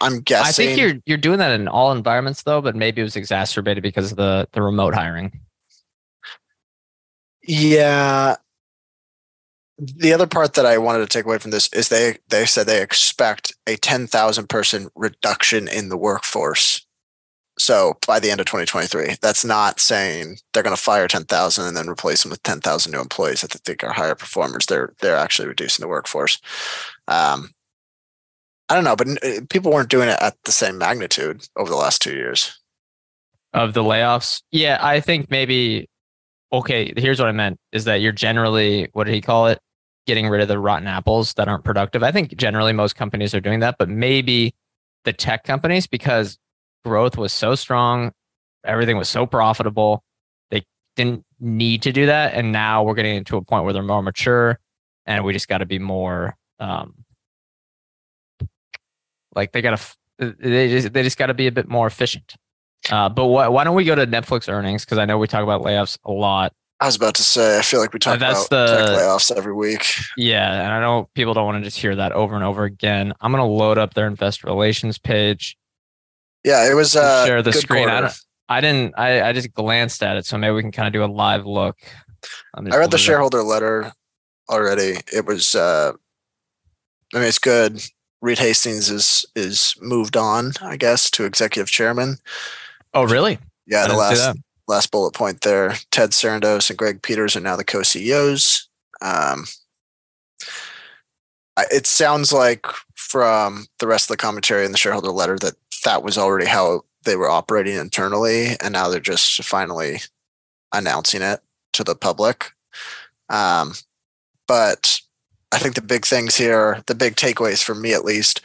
I'm 0.00 0.20
guessing. 0.20 0.48
I 0.48 0.52
think 0.52 0.78
you're 0.78 1.00
you're 1.06 1.18
doing 1.18 1.38
that 1.38 1.52
in 1.52 1.68
all 1.68 1.92
environments 1.92 2.42
though, 2.42 2.60
but 2.60 2.76
maybe 2.76 3.00
it 3.00 3.04
was 3.04 3.16
exacerbated 3.16 3.82
because 3.82 4.10
of 4.10 4.16
the 4.16 4.48
the 4.52 4.62
remote 4.62 4.94
hiring. 4.94 5.40
Yeah. 7.46 8.36
The 9.78 10.14
other 10.14 10.26
part 10.26 10.54
that 10.54 10.64
I 10.64 10.78
wanted 10.78 11.00
to 11.00 11.06
take 11.06 11.26
away 11.26 11.38
from 11.38 11.50
this 11.50 11.70
is 11.72 11.90
they 11.90 12.16
they 12.28 12.46
said 12.46 12.66
they 12.66 12.82
expect 12.82 13.52
a 13.66 13.76
10,000 13.76 14.48
person 14.48 14.88
reduction 14.94 15.68
in 15.68 15.90
the 15.90 15.98
workforce 15.98 16.85
so 17.58 17.96
by 18.06 18.20
the 18.20 18.30
end 18.30 18.40
of 18.40 18.46
2023, 18.46 19.16
that's 19.22 19.44
not 19.44 19.80
saying 19.80 20.38
they're 20.52 20.62
going 20.62 20.76
to 20.76 20.82
fire 20.82 21.08
10,000 21.08 21.66
and 21.66 21.76
then 21.76 21.88
replace 21.88 22.22
them 22.22 22.30
with 22.30 22.42
10,000 22.42 22.92
new 22.92 23.00
employees 23.00 23.40
that 23.40 23.50
they 23.50 23.60
think 23.64 23.82
are 23.82 23.92
higher 23.92 24.14
performers. 24.14 24.66
They're 24.66 24.92
they're 25.00 25.16
actually 25.16 25.48
reducing 25.48 25.82
the 25.82 25.88
workforce. 25.88 26.38
Um, 27.08 27.50
I 28.68 28.74
don't 28.74 28.84
know, 28.84 28.96
but 28.96 29.08
uh, 29.24 29.40
people 29.48 29.72
weren't 29.72 29.88
doing 29.88 30.08
it 30.08 30.18
at 30.20 30.36
the 30.44 30.52
same 30.52 30.76
magnitude 30.76 31.46
over 31.56 31.70
the 31.70 31.76
last 31.76 32.02
two 32.02 32.14
years. 32.14 32.58
Of 33.54 33.72
the 33.72 33.82
layoffs, 33.82 34.42
yeah, 34.50 34.78
I 34.80 35.00
think 35.00 35.30
maybe. 35.30 35.88
Okay, 36.52 36.92
here's 36.96 37.18
what 37.18 37.28
I 37.28 37.32
meant: 37.32 37.58
is 37.72 37.84
that 37.84 38.00
you're 38.00 38.12
generally 38.12 38.90
what 38.92 39.04
did 39.04 39.14
he 39.14 39.22
call 39.22 39.46
it? 39.46 39.60
Getting 40.06 40.28
rid 40.28 40.42
of 40.42 40.48
the 40.48 40.58
rotten 40.58 40.86
apples 40.86 41.32
that 41.34 41.48
aren't 41.48 41.64
productive. 41.64 42.02
I 42.02 42.12
think 42.12 42.36
generally 42.36 42.72
most 42.72 42.96
companies 42.96 43.34
are 43.34 43.40
doing 43.40 43.60
that, 43.60 43.76
but 43.78 43.88
maybe 43.88 44.54
the 45.04 45.12
tech 45.12 45.44
companies 45.44 45.86
because 45.86 46.38
growth 46.86 47.18
was 47.18 47.32
so 47.32 47.56
strong, 47.56 48.12
everything 48.64 48.96
was 48.96 49.08
so 49.08 49.26
profitable, 49.26 50.04
they 50.50 50.64
didn't 50.94 51.24
need 51.40 51.82
to 51.82 51.92
do 51.92 52.06
that, 52.06 52.34
and 52.34 52.52
now 52.52 52.84
we're 52.84 52.94
getting 52.94 53.24
to 53.24 53.36
a 53.36 53.42
point 53.42 53.64
where 53.64 53.72
they're 53.72 53.82
more 53.82 54.02
mature, 54.02 54.60
and 55.04 55.24
we 55.24 55.32
just 55.32 55.48
got 55.48 55.58
to 55.58 55.66
be 55.66 55.80
more. 55.80 56.36
Um, 56.60 56.94
like 59.34 59.50
they 59.52 59.62
gotta, 59.62 59.82
they 60.18 60.68
just 60.70 60.92
they 60.92 61.02
just 61.02 61.18
got 61.18 61.26
to 61.26 61.34
be 61.34 61.48
a 61.48 61.52
bit 61.52 61.68
more 61.68 61.88
efficient. 61.88 62.36
Uh, 62.88 63.08
but 63.08 63.26
why, 63.26 63.48
why 63.48 63.64
don't 63.64 63.74
we 63.74 63.84
go 63.84 63.96
to 63.96 64.06
Netflix 64.06 64.48
earnings? 64.48 64.84
Because 64.84 64.98
I 64.98 65.04
know 65.04 65.18
we 65.18 65.26
talk 65.26 65.42
about 65.42 65.62
layoffs 65.62 65.98
a 66.04 66.12
lot. 66.12 66.52
I 66.78 66.86
was 66.86 66.94
about 66.94 67.14
to 67.16 67.22
say, 67.22 67.58
I 67.58 67.62
feel 67.62 67.80
like 67.80 67.92
we 67.92 67.98
talk 67.98 68.16
about 68.16 68.48
the- 68.48 68.66
tech 68.66 69.00
layoffs 69.00 69.34
every 69.34 69.54
week. 69.54 69.86
Yeah, 70.16 70.62
and 70.62 70.72
I 70.72 70.80
know 70.80 71.08
people 71.14 71.34
don't 71.34 71.46
want 71.46 71.58
to 71.58 71.64
just 71.64 71.78
hear 71.78 71.96
that 71.96 72.12
over 72.12 72.34
and 72.36 72.44
over 72.44 72.64
again. 72.64 73.12
I'm 73.20 73.32
gonna 73.32 73.46
load 73.46 73.76
up 73.76 73.94
their 73.94 74.06
investor 74.06 74.46
relations 74.46 74.98
page. 74.98 75.56
Yeah, 76.46 76.70
it 76.70 76.74
was 76.74 76.94
uh, 76.94 77.26
share 77.26 77.42
the 77.42 77.50
good 77.50 77.60
screen. 77.60 77.88
I 77.88 78.00
quarter. 78.00 78.14
I 78.48 78.60
didn't. 78.60 78.94
I, 78.96 79.28
I 79.28 79.32
just 79.32 79.52
glanced 79.52 80.00
at 80.04 80.16
it, 80.16 80.24
so 80.24 80.38
maybe 80.38 80.54
we 80.54 80.62
can 80.62 80.70
kind 80.70 80.86
of 80.86 80.92
do 80.92 81.04
a 81.04 81.12
live 81.12 81.44
look. 81.44 81.76
I 82.54 82.60
read 82.60 82.92
the 82.92 82.98
shareholder 82.98 83.42
letter 83.42 83.92
already. 84.48 85.00
It 85.12 85.26
was 85.26 85.56
uh 85.56 85.92
I 87.12 87.18
mean 87.18 87.26
it's 87.26 87.40
good. 87.40 87.82
Reed 88.22 88.38
Hastings 88.38 88.90
is 88.90 89.26
is 89.34 89.74
moved 89.80 90.16
on, 90.16 90.52
I 90.62 90.76
guess, 90.76 91.10
to 91.12 91.24
executive 91.24 91.68
chairman. 91.68 92.18
Oh, 92.94 93.04
really? 93.04 93.38
Yeah, 93.66 93.84
I 93.84 93.88
the 93.88 93.96
last 93.96 94.38
last 94.68 94.90
bullet 94.92 95.14
point 95.14 95.40
there. 95.40 95.74
Ted 95.90 96.10
Sarandos 96.10 96.70
and 96.70 96.78
Greg 96.78 97.02
Peters 97.02 97.36
are 97.36 97.40
now 97.40 97.56
the 97.56 97.64
co-CEOs. 97.64 98.68
Um 99.02 99.46
it 101.70 101.86
sounds 101.86 102.32
like 102.32 102.66
from 102.94 103.66
the 103.78 103.86
rest 103.86 104.04
of 104.04 104.08
the 104.08 104.22
commentary 104.22 104.64
in 104.64 104.72
the 104.72 104.78
shareholder 104.78 105.10
letter 105.10 105.38
that 105.38 105.54
that 105.86 106.02
was 106.02 106.18
already 106.18 106.46
how 106.46 106.82
they 107.04 107.16
were 107.16 107.30
operating 107.30 107.76
internally 107.76 108.56
and 108.60 108.72
now 108.72 108.88
they're 108.88 109.00
just 109.00 109.42
finally 109.44 110.00
announcing 110.72 111.22
it 111.22 111.40
to 111.72 111.82
the 111.82 111.94
public. 111.94 112.52
Um, 113.28 113.72
but 114.46 115.00
i 115.52 115.58
think 115.58 115.74
the 115.74 115.82
big 115.82 116.04
things 116.04 116.36
here 116.36 116.82
the 116.86 116.94
big 116.94 117.16
takeaways 117.16 117.62
for 117.62 117.74
me 117.74 117.92
at 117.92 118.04
least 118.04 118.40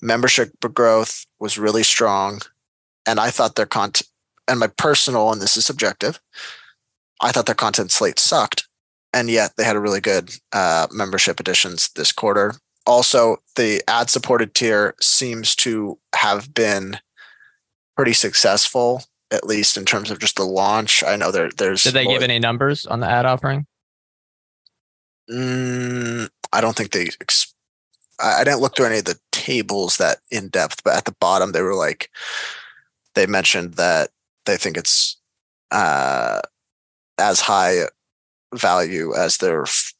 membership 0.00 0.52
growth 0.72 1.26
was 1.38 1.58
really 1.58 1.82
strong 1.82 2.40
and 3.06 3.20
i 3.20 3.30
thought 3.30 3.56
their 3.56 3.66
content 3.66 4.08
and 4.48 4.60
my 4.60 4.66
personal 4.66 5.32
and 5.32 5.40
this 5.40 5.56
is 5.56 5.64
subjective 5.64 6.20
i 7.20 7.30
thought 7.30 7.46
their 7.46 7.54
content 7.54 7.90
slate 7.90 8.18
sucked 8.18 8.68
and 9.12 9.30
yet 9.30 9.52
they 9.56 9.64
had 9.64 9.76
a 9.76 9.80
really 9.80 10.00
good 10.00 10.30
uh, 10.52 10.88
membership 10.92 11.38
additions 11.38 11.90
this 11.90 12.12
quarter 12.12 12.54
also 12.86 13.38
the 13.56 13.82
ad 13.88 14.10
supported 14.10 14.54
tier 14.54 14.94
seems 15.00 15.54
to 15.56 15.98
have 16.14 16.52
been 16.52 16.98
pretty 17.96 18.12
successful 18.12 19.02
at 19.30 19.46
least 19.46 19.76
in 19.76 19.84
terms 19.84 20.10
of 20.10 20.18
just 20.18 20.36
the 20.36 20.44
launch 20.44 21.02
i 21.04 21.16
know 21.16 21.30
there 21.30 21.50
there's 21.56 21.82
Did 21.82 21.94
they 21.94 22.06
give 22.06 22.22
any 22.22 22.38
numbers 22.38 22.86
on 22.86 23.00
the 23.00 23.08
ad 23.08 23.26
offering? 23.26 23.66
Mm, 25.30 26.28
I 26.52 26.60
don't 26.60 26.76
think 26.76 26.92
they. 26.92 27.08
Ex- 27.20 27.54
I, 28.20 28.40
I 28.40 28.44
didn't 28.44 28.60
look 28.60 28.76
through 28.76 28.86
any 28.86 28.98
of 28.98 29.04
the 29.04 29.18
tables 29.32 29.96
that 29.96 30.18
in 30.30 30.48
depth, 30.48 30.84
but 30.84 30.94
at 30.94 31.04
the 31.04 31.16
bottom 31.20 31.52
they 31.52 31.62
were 31.62 31.74
like, 31.74 32.10
they 33.14 33.26
mentioned 33.26 33.74
that 33.74 34.10
they 34.44 34.56
think 34.56 34.76
it's 34.76 35.16
uh, 35.70 36.40
as 37.18 37.40
high 37.40 37.84
value 38.54 39.14
as 39.14 39.38
their 39.38 39.62
f- 39.62 39.93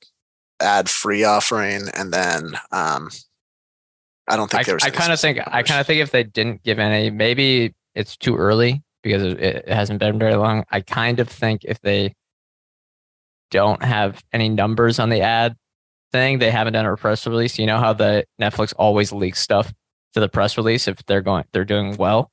ad 0.60 0.88
free 0.88 1.24
offering, 1.24 1.88
and 1.94 2.12
then 2.12 2.54
um, 2.72 3.10
I 4.28 4.36
don't 4.36 4.50
think 4.50 4.60
I, 4.60 4.64
there 4.64 4.74
was. 4.74 4.84
I 4.84 4.90
kind 4.90 5.12
of 5.12 5.20
think. 5.20 5.38
specific 5.38 5.54
I 5.54 5.62
kind 5.62 5.80
of 5.80 5.86
think 5.86 6.00
if 6.00 6.10
they 6.10 6.24
didn't 6.24 6.62
give 6.62 6.78
any, 6.78 7.10
maybe 7.10 7.74
it's 7.94 8.16
too 8.16 8.36
early 8.36 8.82
because 9.02 9.22
it, 9.22 9.40
it 9.40 9.68
hasn't 9.68 10.00
been 10.00 10.18
very 10.18 10.36
long. 10.36 10.64
I 10.70 10.80
kind 10.80 11.20
of 11.20 11.28
think 11.28 11.64
if 11.64 11.80
they 11.80 12.14
don't 13.50 13.82
have 13.82 14.22
any 14.32 14.48
numbers 14.48 14.98
on 14.98 15.10
the 15.10 15.20
ad 15.20 15.54
thing, 16.10 16.38
they 16.38 16.50
haven't 16.50 16.72
done 16.72 16.86
a 16.86 16.96
press 16.96 17.26
release. 17.26 17.58
You 17.58 17.66
know 17.66 17.78
how 17.78 17.92
the 17.92 18.24
Netflix 18.40 18.72
always 18.76 19.12
leaks 19.12 19.40
stuff 19.40 19.72
to 20.14 20.20
the 20.20 20.28
press 20.28 20.56
release 20.56 20.88
if 20.88 21.04
they're 21.06 21.20
going, 21.20 21.44
they're 21.52 21.64
doing 21.64 21.96
well. 21.96 22.30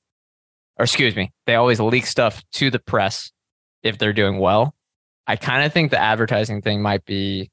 Or 0.78 0.84
excuse 0.84 1.16
me, 1.16 1.32
they 1.46 1.56
always 1.56 1.80
leak 1.80 2.06
stuff 2.06 2.42
to 2.54 2.72
the 2.72 2.80
press 2.80 3.32
if 3.84 3.98
they're 3.98 4.14
doing 4.14 4.40
well. 4.40 4.74
I 5.28 5.36
kind 5.36 5.66
of 5.66 5.74
think 5.74 5.92
the 5.92 6.00
advertising 6.00 6.62
thing 6.62 6.82
might 6.82 7.06
be 7.06 7.50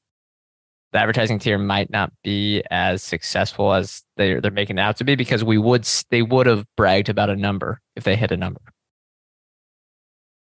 the 0.93 0.99
advertising 0.99 1.39
tier 1.39 1.59
might 1.59 1.91
not 1.91 2.13
be 2.23 2.63
as 2.71 3.03
successful 3.03 3.75
as 3.75 4.03
they're 4.17 4.41
they're 4.41 4.51
making 4.51 4.79
it 4.79 4.83
out 4.83 4.97
to 4.97 5.05
be 5.05 5.17
because 5.17 5.45
we 5.45 5.59
would 5.59 5.87
they 6.11 6.23
would 6.23 6.47
have 6.47 6.65
bragged 6.77 7.09
about 7.09 7.31
a 7.31 7.37
number 7.37 7.81
if 7.97 8.05
they 8.05 8.17
hit 8.17 8.33
a 8.33 8.37
number. 8.37 8.61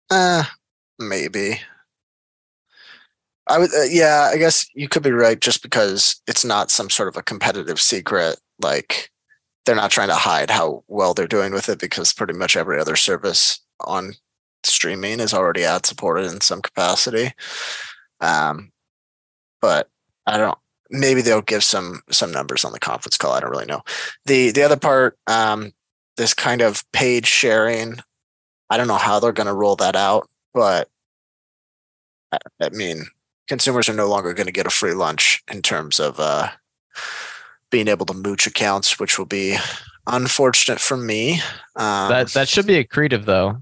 Uh, 0.10 0.44
maybe. 1.00 1.62
I 3.48 3.60
would, 3.60 3.74
uh, 3.74 3.84
yeah, 3.84 4.30
I 4.34 4.38
guess 4.38 4.66
you 4.74 4.90
could 4.90 5.04
be 5.04 5.12
right 5.12 5.40
just 5.40 5.62
because 5.62 6.20
it's 6.28 6.44
not 6.44 6.72
some 6.72 6.90
sort 6.90 7.08
of 7.08 7.16
a 7.16 7.24
competitive 7.24 7.80
secret. 7.80 8.40
Like 8.60 9.12
they're 9.66 9.76
not 9.76 9.92
trying 9.92 10.08
to 10.10 10.16
hide 10.16 10.50
how 10.50 10.84
well 10.88 11.14
they're 11.14 11.28
doing 11.28 11.54
with 11.54 11.70
it 11.70 11.80
because 11.80 12.14
pretty 12.14 12.34
much 12.34 12.56
every 12.56 12.80
other 12.80 12.96
service 12.96 13.60
on 13.82 14.14
streaming 14.64 15.20
is 15.20 15.34
already 15.34 15.64
ad 15.64 15.86
supported 15.86 16.32
in 16.32 16.42
some 16.42 16.62
capacity. 16.62 17.32
Um, 18.20 18.72
but 19.62 19.90
I 20.26 20.38
don't, 20.38 20.58
maybe 20.90 21.22
they'll 21.22 21.42
give 21.42 21.64
some, 21.64 22.02
some 22.12 22.32
numbers 22.32 22.66
on 22.66 22.72
the 22.72 22.80
conference 22.80 23.18
call. 23.18 23.34
I 23.34 23.40
don't 23.40 23.52
really 23.52 23.66
know. 23.66 23.82
The, 24.26 24.52
the 24.52 24.64
other 24.64 24.78
part, 24.78 25.18
um, 25.28 25.72
this 26.18 26.34
kind 26.34 26.62
of 26.62 26.84
page 26.92 27.28
sharing, 27.28 27.98
I 28.70 28.78
don't 28.78 28.88
know 28.88 28.96
how 28.96 29.20
they're 29.20 29.32
going 29.32 29.48
to 29.48 29.54
roll 29.54 29.76
that 29.78 29.96
out, 29.96 30.30
but 30.54 30.90
I, 32.32 32.38
I 32.62 32.70
mean, 32.70 33.06
consumers 33.48 33.90
are 33.90 33.94
no 33.94 34.08
longer 34.08 34.34
going 34.34 34.48
to 34.48 34.54
get 34.54 34.68
a 34.68 34.72
free 34.72 34.94
lunch 34.94 35.44
in 35.52 35.62
terms 35.62 36.00
of 36.00 36.20
uh, 36.20 36.50
being 37.72 37.88
able 37.88 38.06
to 38.08 38.14
mooch 38.14 38.48
accounts, 38.48 39.00
which 39.00 39.18
will 39.18 39.26
be 39.26 39.58
unfortunate 40.08 40.80
for 40.80 40.98
me. 40.98 41.34
Um, 41.76 42.10
that 42.10 42.30
that 42.30 42.48
should 42.48 42.68
be 42.68 42.84
accretive 42.84 43.26
though. 43.26 43.58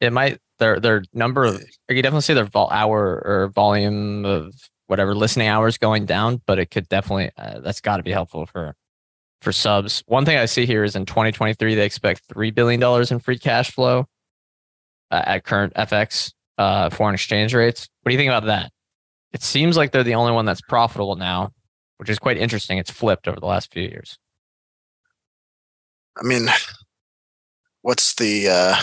It 0.00 0.12
might 0.12 0.38
their 0.58 0.80
their 0.80 1.02
number 1.12 1.44
of 1.44 1.60
you 1.60 1.94
can 1.94 2.02
definitely 2.02 2.22
see 2.22 2.34
their 2.34 2.44
vol 2.44 2.70
hour 2.70 3.22
or 3.24 3.48
volume 3.54 4.24
of 4.24 4.54
whatever 4.88 5.14
listening 5.14 5.48
hours 5.48 5.78
going 5.78 6.04
down, 6.04 6.42
but 6.46 6.58
it 6.58 6.70
could 6.70 6.88
definitely 6.88 7.30
uh, 7.38 7.60
that's 7.60 7.80
got 7.80 7.98
to 7.98 8.02
be 8.02 8.10
helpful 8.10 8.46
for 8.46 8.74
for 9.40 9.52
subs. 9.52 10.02
One 10.06 10.24
thing 10.24 10.36
I 10.36 10.46
see 10.46 10.66
here 10.66 10.82
is 10.82 10.96
in 10.96 11.06
2023 11.06 11.76
they 11.76 11.84
expect 11.84 12.22
three 12.32 12.50
billion 12.50 12.80
dollars 12.80 13.12
in 13.12 13.20
free 13.20 13.38
cash 13.38 13.70
flow 13.70 14.06
uh, 15.10 15.22
at 15.24 15.44
current 15.44 15.74
FX 15.74 16.32
uh, 16.56 16.90
foreign 16.90 17.14
exchange 17.14 17.54
rates. 17.54 17.88
What 18.02 18.10
do 18.10 18.14
you 18.14 18.18
think 18.18 18.30
about 18.30 18.46
that? 18.46 18.72
It 19.32 19.42
seems 19.42 19.76
like 19.76 19.92
they're 19.92 20.02
the 20.02 20.14
only 20.14 20.32
one 20.32 20.46
that's 20.46 20.62
profitable 20.62 21.14
now, 21.14 21.52
which 21.98 22.08
is 22.08 22.18
quite 22.18 22.38
interesting. 22.38 22.78
It's 22.78 22.90
flipped 22.90 23.28
over 23.28 23.38
the 23.38 23.46
last 23.46 23.72
few 23.72 23.82
years. 23.82 24.18
I 26.16 26.26
mean, 26.26 26.48
what's 27.82 28.14
the 28.14 28.48
uh, 28.48 28.76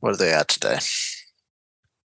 what 0.00 0.14
are 0.14 0.16
they 0.16 0.32
at 0.32 0.48
today? 0.48 0.78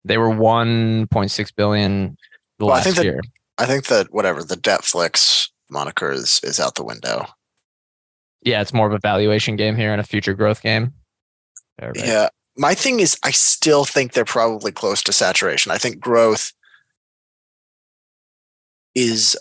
They 0.03 0.17
were 0.17 0.29
1.6 0.29 1.55
billion 1.55 2.17
the 2.59 2.65
Well, 2.65 2.73
I 2.73 2.77
last 2.77 2.83
think 2.85 2.95
that- 2.97 3.21
I 3.59 3.65
think 3.65 3.85
that 3.87 4.13
whatever 4.13 4.43
the 4.43 4.55
Netflix 4.57 5.49
moniker 5.69 6.11
is 6.11 6.39
is 6.43 6.59
out 6.59 6.75
the 6.75 6.83
window. 6.83 7.25
Yeah, 8.41 8.61
it's 8.61 8.73
more 8.73 8.87
of 8.87 8.93
a 8.93 8.99
valuation 8.99 9.55
game 9.55 9.75
here 9.75 9.91
and 9.91 9.99
a 9.99 10.03
future 10.05 10.33
growth 10.35 10.61
game. 10.61 10.93
Right? 11.81 11.91
Yeah. 11.95 12.29
My 12.55 12.73
thing 12.75 12.99
is, 12.99 13.17
I 13.23 13.31
still 13.31 13.83
think 13.85 14.13
they're 14.13 14.25
probably 14.25 14.71
close 14.71 15.01
to 15.03 15.13
saturation. 15.13 15.71
I 15.71 15.77
think 15.77 15.99
growth 15.99 16.51
is, 18.95 19.37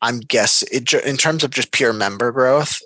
I'm 0.00 0.20
guess 0.20 0.62
it 0.70 0.92
in 0.94 1.16
terms 1.16 1.44
of 1.44 1.50
just 1.50 1.72
pure 1.72 1.92
member 1.92 2.32
growth. 2.32 2.80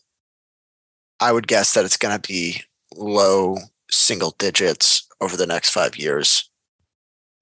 I 1.21 1.33
would 1.33 1.49
guess 1.49 1.75
that 1.75 1.85
it's 1.85 1.97
going 1.97 2.19
to 2.19 2.27
be 2.29 2.63
low 2.95 3.59
single 3.91 4.35
digits 4.39 5.07
over 5.21 5.37
the 5.37 5.47
next 5.47 5.71
five 5.71 5.97
years 5.97 6.49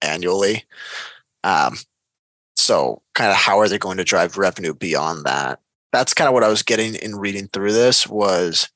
annually. 0.01 0.65
Um, 1.47 1.77
so, 2.57 3.01
kind 3.15 3.31
of, 3.31 3.37
how 3.37 3.59
are 3.59 3.69
they 3.69 3.77
going 3.77 3.97
to 3.97 4.03
drive 4.03 4.37
revenue 4.37 4.73
beyond 4.73 5.25
that? 5.25 5.59
That's 5.93 6.13
kind 6.13 6.27
of 6.27 6.33
what 6.33 6.43
I 6.43 6.49
was 6.49 6.61
getting 6.61 6.95
in 6.95 7.15
reading 7.15 7.47
through 7.53 7.71
this 7.71 8.05
was 8.05 8.67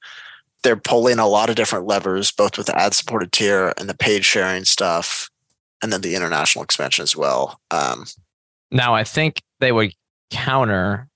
they're 0.63 0.77
pulling 0.77 1.19
a 1.19 1.27
lot 1.27 1.49
of 1.49 1.57
different 1.57 1.85
levers, 1.85 2.31
both 2.31 2.57
with 2.57 2.67
the 2.67 2.79
ad 2.79 2.93
supported 2.93 3.33
tier 3.33 3.73
and 3.77 3.89
the 3.89 3.93
paid 3.93 4.23
sharing 4.23 4.63
stuff, 4.63 5.29
and 5.83 5.91
then 5.91 5.99
the 5.99 6.15
international 6.15 6.63
expansion 6.63 7.03
as 7.03 7.15
well. 7.15 7.59
Um, 7.71 8.05
Now, 8.71 8.95
I 8.95 9.03
think 9.03 9.41
they 9.59 9.73
would 9.73 9.93
counter 10.29 11.09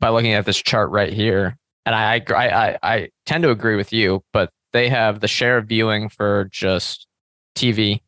by 0.00 0.08
looking 0.08 0.32
at 0.32 0.44
this 0.44 0.60
chart 0.60 0.90
right 0.90 1.12
here, 1.12 1.56
and 1.86 1.94
I 1.94 2.20
I 2.34 2.48
I, 2.48 2.78
I 2.82 3.08
tend 3.26 3.44
to 3.44 3.50
agree 3.50 3.76
with 3.76 3.92
you, 3.92 4.24
but 4.32 4.50
they 4.72 4.88
have 4.88 5.20
the 5.20 5.28
share 5.28 5.58
of 5.58 5.66
viewing 5.66 6.08
for 6.08 6.48
just 6.50 7.06
TV 7.54 8.00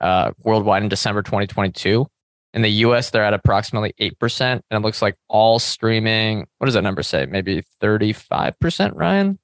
uh, 0.00 0.32
worldwide 0.42 0.82
in 0.82 0.88
December 0.88 1.22
2022. 1.22 2.06
In 2.54 2.62
the 2.62 2.68
US, 2.68 3.10
they're 3.10 3.24
at 3.24 3.34
approximately 3.34 3.94
8%. 4.00 4.40
And 4.40 4.62
it 4.70 4.80
looks 4.80 5.02
like 5.02 5.16
all 5.28 5.58
streaming, 5.58 6.46
what 6.58 6.66
does 6.66 6.74
that 6.74 6.82
number 6.82 7.02
say? 7.02 7.26
Maybe 7.26 7.62
35%, 7.82 8.92
Ryan? 8.94 9.38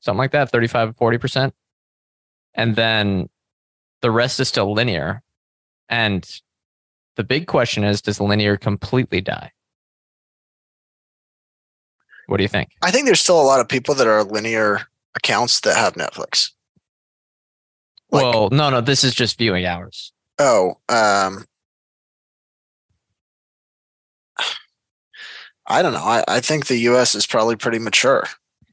Something 0.00 0.18
like 0.18 0.32
that, 0.32 0.50
35, 0.50 0.96
40%. 0.96 1.52
And 2.54 2.76
then 2.76 3.28
the 4.02 4.10
rest 4.10 4.40
is 4.40 4.48
still 4.48 4.72
linear. 4.72 5.22
And 5.88 6.28
the 7.16 7.24
big 7.24 7.46
question 7.46 7.84
is 7.84 8.00
does 8.00 8.20
linear 8.20 8.56
completely 8.56 9.20
die? 9.20 9.52
What 12.26 12.36
do 12.36 12.44
you 12.44 12.48
think? 12.48 12.70
I 12.82 12.90
think 12.90 13.06
there's 13.06 13.20
still 13.20 13.40
a 13.40 13.42
lot 13.42 13.60
of 13.60 13.68
people 13.68 13.94
that 13.96 14.06
are 14.06 14.22
linear 14.22 14.82
accounts 15.16 15.60
that 15.62 15.76
have 15.76 15.94
Netflix. 15.94 16.50
Like, 18.10 18.22
well, 18.22 18.48
no, 18.50 18.70
no, 18.70 18.80
this 18.80 19.04
is 19.04 19.14
just 19.14 19.38
viewing 19.38 19.66
hours. 19.66 20.12
Oh, 20.38 20.78
um, 20.88 21.44
I 25.66 25.82
don't 25.82 25.92
know. 25.92 26.00
I, 26.00 26.24
I 26.26 26.40
think 26.40 26.66
the 26.66 26.78
US 26.78 27.14
is 27.14 27.26
probably 27.26 27.56
pretty 27.56 27.78
mature. 27.78 28.26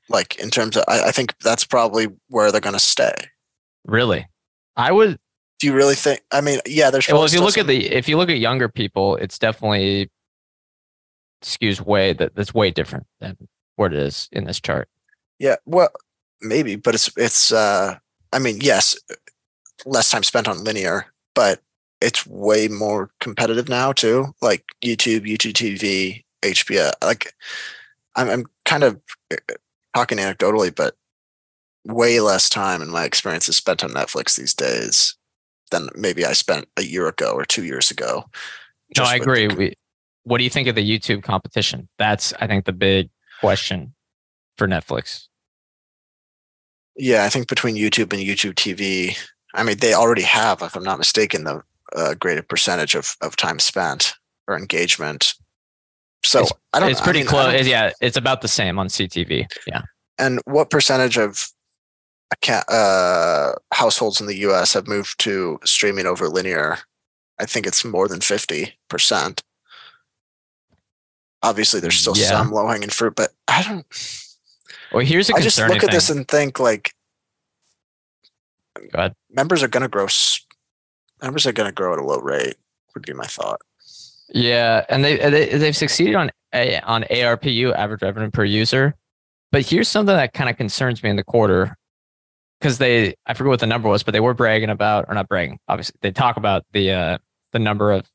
Like 0.09 0.39
in 0.39 0.49
terms 0.49 0.75
of, 0.75 0.83
I, 0.87 1.09
I 1.09 1.11
think 1.11 1.37
that's 1.39 1.65
probably 1.65 2.07
where 2.29 2.51
they're 2.51 2.61
going 2.61 2.73
to 2.73 2.79
stay. 2.79 3.13
Really? 3.85 4.27
I 4.75 4.91
would. 4.91 5.19
Do 5.59 5.67
you 5.67 5.73
really 5.73 5.95
think? 5.95 6.21
I 6.31 6.41
mean, 6.41 6.59
yeah, 6.65 6.89
there's. 6.91 7.07
Well, 7.07 7.23
if 7.23 7.33
you 7.33 7.41
look 7.41 7.55
some, 7.55 7.61
at 7.61 7.67
the, 7.67 7.87
if 7.91 8.07
you 8.07 8.17
look 8.17 8.29
at 8.29 8.37
younger 8.37 8.69
people, 8.69 9.15
it's 9.17 9.39
definitely 9.39 10.11
skews 11.41 11.81
way 11.81 12.13
that 12.13 12.35
that's 12.35 12.53
way 12.53 12.69
different 12.69 13.07
than 13.19 13.37
what 13.75 13.91
it 13.91 13.99
is 13.99 14.29
in 14.31 14.45
this 14.45 14.59
chart. 14.59 14.87
Yeah, 15.39 15.55
well, 15.65 15.89
maybe, 16.41 16.75
but 16.75 16.93
it's 16.93 17.09
it's. 17.17 17.51
uh 17.51 17.97
I 18.33 18.39
mean, 18.39 18.59
yes, 18.61 18.95
less 19.85 20.09
time 20.09 20.23
spent 20.23 20.47
on 20.47 20.63
linear, 20.63 21.07
but 21.35 21.61
it's 22.01 22.25
way 22.27 22.67
more 22.67 23.09
competitive 23.19 23.69
now 23.69 23.91
too. 23.91 24.33
Like 24.41 24.65
YouTube, 24.83 25.21
YouTube 25.21 25.53
TV, 25.53 26.23
HBO. 26.43 26.91
Like, 27.03 27.33
I'm 28.15 28.29
I'm 28.29 28.45
kind 28.65 28.83
of 28.83 28.99
uh, 29.31 29.37
talking 29.95 30.17
anecdotally, 30.17 30.73
but 30.73 30.95
way 31.85 32.19
less 32.19 32.49
time 32.49 32.81
in 32.81 32.89
my 32.89 33.05
experience 33.05 33.47
is 33.47 33.57
spent 33.57 33.83
on 33.83 33.91
Netflix 33.91 34.35
these 34.35 34.53
days 34.53 35.15
than 35.71 35.89
maybe 35.95 36.25
I 36.25 36.33
spent 36.33 36.67
a 36.77 36.83
year 36.83 37.07
ago 37.07 37.31
or 37.33 37.45
two 37.45 37.65
years 37.65 37.91
ago. 37.91 38.25
No, 38.97 39.03
I 39.03 39.15
agree. 39.15 39.47
We, 39.47 39.73
what 40.23 40.37
do 40.37 40.43
you 40.43 40.49
think 40.49 40.67
of 40.67 40.75
the 40.75 40.99
YouTube 40.99 41.23
competition? 41.23 41.87
That's 41.97 42.33
I 42.39 42.47
think 42.47 42.65
the 42.65 42.73
big 42.73 43.09
question 43.39 43.93
for 44.57 44.67
Netflix. 44.67 45.27
Yeah, 46.95 47.25
I 47.25 47.29
think 47.29 47.47
between 47.47 47.75
YouTube 47.75 48.11
and 48.13 48.21
YouTube 48.21 48.55
TV, 48.55 49.17
I 49.57 49.63
mean, 49.63 49.77
they 49.79 49.93
already 49.93 50.21
have, 50.21 50.61
if 50.61 50.75
I'm 50.75 50.83
not 50.83 50.99
mistaken, 50.99 51.43
the 51.43 51.63
uh, 51.95 52.13
greater 52.13 52.43
percentage 52.43 52.95
of, 52.95 53.17
of 53.21 53.35
time 53.35 53.59
spent 53.59 54.13
or 54.47 54.57
engagement. 54.57 55.33
So 56.23 56.41
it's, 56.41 56.51
I 56.73 56.79
don't. 56.79 56.91
It's 56.91 57.01
pretty 57.01 57.19
I 57.19 57.23
mean, 57.23 57.29
close. 57.29 57.67
Yeah, 57.67 57.91
it's 58.01 58.17
about 58.17 58.41
the 58.41 58.47
same 58.47 58.79
on 58.79 58.87
CTV. 58.87 59.47
Yeah. 59.65 59.81
And 60.19 60.39
what 60.45 60.69
percentage 60.69 61.17
of 61.17 61.49
uh, 62.49 63.53
households 63.73 64.19
in 64.19 64.27
the 64.27 64.37
U.S. 64.37 64.73
have 64.73 64.87
moved 64.87 65.19
to 65.19 65.59
streaming 65.63 66.05
over 66.05 66.27
linear? 66.27 66.79
I 67.39 67.45
think 67.45 67.67
it's 67.67 67.85
more 67.85 68.07
than 68.07 68.19
fifty 68.19 68.77
percent. 68.89 69.43
Obviously, 71.43 71.79
there's 71.79 71.99
still 71.99 72.17
yeah. 72.17 72.29
some 72.29 72.51
low 72.51 72.67
hanging 72.67 72.89
fruit, 72.89 73.15
but 73.15 73.31
I 73.47 73.63
don't. 73.63 73.85
Well, 74.91 75.05
here's 75.05 75.29
a 75.29 75.35
I 75.35 75.41
just 75.41 75.59
look 75.59 75.83
at 75.83 75.91
this 75.91 76.09
and 76.09 76.27
think 76.27 76.59
like, 76.59 76.93
Go 78.91 78.99
ahead. 78.99 79.13
members 79.29 79.63
are 79.63 79.67
going 79.67 79.83
to 79.83 79.89
grow. 79.89 80.07
Members 81.21 81.47
are 81.47 81.51
going 81.51 81.69
to 81.69 81.73
grow 81.73 81.93
at 81.93 81.99
a 81.99 82.03
low 82.03 82.19
rate. 82.19 82.55
Would 82.93 83.05
be 83.05 83.13
my 83.13 83.25
thought. 83.25 83.61
Yeah, 84.29 84.85
and 84.89 85.03
they, 85.03 85.17
they 85.17 85.57
they've 85.57 85.75
succeeded 85.75 86.15
on 86.15 86.31
a, 86.53 86.79
on 86.81 87.03
ARPU, 87.03 87.73
average 87.73 88.01
revenue 88.01 88.31
per 88.31 88.43
user. 88.43 88.95
But 89.51 89.65
here's 89.65 89.87
something 89.87 90.15
that 90.15 90.33
kind 90.33 90.49
of 90.49 90.57
concerns 90.57 91.01
me 91.01 91.09
in 91.09 91.15
the 91.15 91.23
quarter 91.23 91.75
because 92.59 92.77
they 92.77 93.15
I 93.25 93.33
forget 93.33 93.49
what 93.49 93.59
the 93.59 93.67
number 93.67 93.89
was, 93.89 94.03
but 94.03 94.11
they 94.11 94.19
were 94.19 94.33
bragging 94.33 94.69
about 94.69 95.05
or 95.07 95.15
not 95.15 95.29
bragging. 95.29 95.59
Obviously, 95.67 95.95
they 96.01 96.11
talk 96.11 96.37
about 96.37 96.65
the 96.73 96.91
uh, 96.91 97.17
the 97.53 97.59
number 97.59 97.91
of 97.91 98.09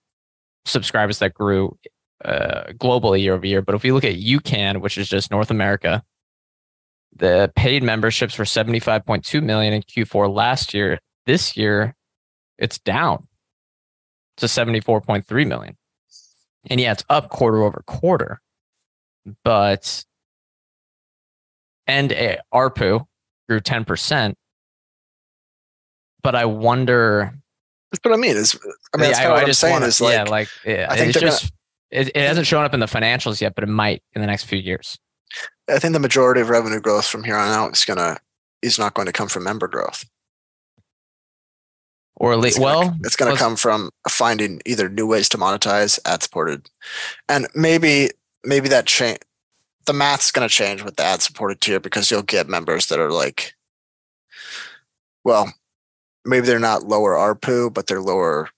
subscribers 0.65 1.19
that 1.21 1.35
grew 1.35 1.77
uh, 2.25 2.65
globally 2.73 3.21
year 3.21 3.35
over 3.35 3.47
year. 3.47 3.63
But 3.63 3.75
if 3.75 3.85
you 3.85 3.95
look 3.95 4.05
at 4.05 4.17
UCAN, 4.17 4.81
which 4.81 4.99
is 4.99 5.09
just 5.09 5.31
North 5.31 5.51
America, 5.51 6.03
the 7.15 7.53
paid 7.55 7.83
memberships 7.83 8.39
were 8.39 8.45
75.2 8.45 9.43
million 9.43 9.75
in 9.75 9.83
Q4 9.83 10.33
last 10.33 10.75
year. 10.75 10.99
This 11.27 11.57
year, 11.57 11.95
it's 12.59 12.79
down 12.79 13.29
to 14.39 14.47
74.3 14.47 15.47
million. 15.47 15.77
And 16.69 16.81
yeah, 16.81 16.93
it's 16.93 17.05
up 17.09 17.29
quarter 17.29 17.63
over 17.63 17.83
quarter. 17.87 18.41
But 19.45 20.05
and 21.87 22.13
uh, 22.13 22.17
a, 22.17 22.39
ARPU 22.55 23.07
grew 23.49 23.61
10%. 23.61 24.35
But 26.23 26.35
I 26.35 26.45
wonder 26.45 27.35
that's 27.93 28.05
what 28.05 28.15
I 28.15 28.17
mean. 28.17 28.37
Is 28.37 28.59
I 28.95 28.97
mean, 28.97 29.09
that's 29.09 29.19
yeah, 29.19 29.25
kind 29.25 29.27
I, 29.27 29.27
of 29.27 29.33
what 29.33 29.45
I 29.45 29.49
am 29.49 29.53
saying 29.53 29.73
wanna, 29.73 29.87
is 29.87 30.01
like, 30.01 30.15
yeah, 30.15 30.23
like 30.25 30.49
yeah, 30.65 30.87
I 30.89 30.97
think 30.97 31.11
it's 31.11 31.21
just 31.21 31.53
gonna, 31.91 32.03
it, 32.03 32.09
it 32.15 32.27
hasn't 32.27 32.47
shown 32.47 32.65
up 32.65 32.73
in 32.73 32.81
the 32.81 32.87
financials 32.87 33.41
yet, 33.41 33.55
but 33.55 33.65
it 33.65 33.69
might 33.69 34.03
in 34.15 34.23
the 34.23 34.27
next 34.27 34.45
few 34.45 34.59
years. 34.59 34.99
I 35.71 35.79
think 35.79 35.93
the 35.93 36.01
majority 36.01 36.41
of 36.41 36.51
revenue 36.51 36.81
growth 36.81 37.07
from 37.07 37.25
here 37.25 37.37
on 37.37 37.49
out 37.49 37.77
is 37.77 37.85
gonna 37.85 38.19
is 38.63 38.79
not 38.79 38.95
going 38.95 39.07
to 39.07 39.13
come 39.13 39.29
from 39.29 39.45
member 39.45 39.69
growth. 39.69 40.05
Or 42.17 42.33
at 42.33 42.39
least, 42.39 42.57
it's 42.57 42.65
well, 42.65 42.83
gonna, 42.83 42.99
it's 43.05 43.17
going 43.17 43.33
to 43.33 43.39
come 43.39 43.57
from 43.57 43.91
finding 44.09 44.61
either 44.65 44.89
new 44.89 45.07
ways 45.07 45.29
to 45.31 45.39
monetize, 45.39 45.99
ad 46.05 46.23
supported, 46.23 46.71
and 47.29 47.49
maybe 47.55 48.11
maybe 48.45 48.69
that 48.69 48.87
change. 48.87 49.19
The 49.87 49.93
math's 49.93 50.31
going 50.31 50.49
to 50.49 50.55
change 50.55 50.83
with 50.85 50.97
the 50.97 51.03
ad 51.03 51.23
supported 51.23 51.61
tier 51.61 51.81
because 51.81 52.11
you'll 52.11 52.23
get 52.23 52.49
members 52.49 52.87
that 52.87 53.01
are 53.01 53.11
like, 53.11 53.55
well, 55.25 55.53
maybe 56.25 56.47
they're 56.47 56.61
not 56.61 56.85
lower 56.85 57.15
ARPU, 57.15 57.75
but 57.75 57.89
they're 57.89 58.01
lower. 58.01 58.49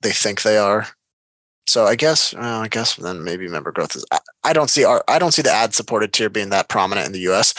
They 0.00 0.10
think 0.10 0.42
they 0.42 0.58
are, 0.58 0.88
so 1.68 1.84
I 1.84 1.96
guess, 1.96 2.32
well, 2.34 2.62
I 2.62 2.68
guess 2.68 2.96
then 2.96 3.22
maybe 3.22 3.46
member 3.46 3.70
growth 3.70 3.94
is. 3.94 4.04
I, 4.10 4.20
I 4.42 4.52
don't 4.54 4.70
see 4.70 4.84
our, 4.84 5.04
I 5.06 5.18
don't 5.18 5.32
see 5.32 5.42
the 5.42 5.52
ad 5.52 5.74
supported 5.74 6.14
tier 6.14 6.30
being 6.30 6.48
that 6.48 6.68
prominent 6.68 7.06
in 7.06 7.12
the 7.12 7.20
U.S. 7.20 7.52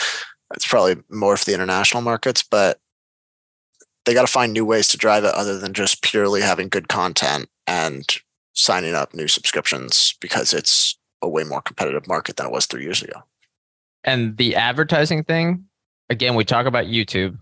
It's 0.56 0.68
probably 0.68 0.98
more 1.12 1.38
for 1.38 1.46
the 1.46 1.54
international 1.54 2.02
markets, 2.02 2.42
but 2.42 2.80
they 4.06 4.16
got 4.16 4.22
to 4.22 4.32
find 4.32 4.52
new 4.52 4.66
ways 4.66 4.88
to 4.88 4.98
drive 4.98 5.26
it 5.26 5.36
other 5.36 5.60
than 5.60 5.74
just 5.74 6.02
purely 6.02 6.42
having 6.42 6.70
good 6.70 6.88
content 6.88 7.48
and 7.68 8.04
signing 8.54 8.96
up 8.96 9.14
new 9.14 9.28
subscriptions 9.28 10.16
because 10.20 10.54
it's 10.54 10.98
a 11.22 11.30
way 11.30 11.44
more 11.44 11.62
competitive 11.62 12.08
market 12.08 12.36
than 12.36 12.48
it 12.48 12.52
was 12.52 12.66
three 12.66 12.82
years 12.82 13.04
ago. 13.04 13.22
And 14.04 14.38
the 14.38 14.56
advertising 14.56 15.24
thing, 15.24 15.66
again, 16.10 16.34
we 16.34 16.46
talk 16.46 16.66
about 16.66 16.86
YouTube 16.86 17.38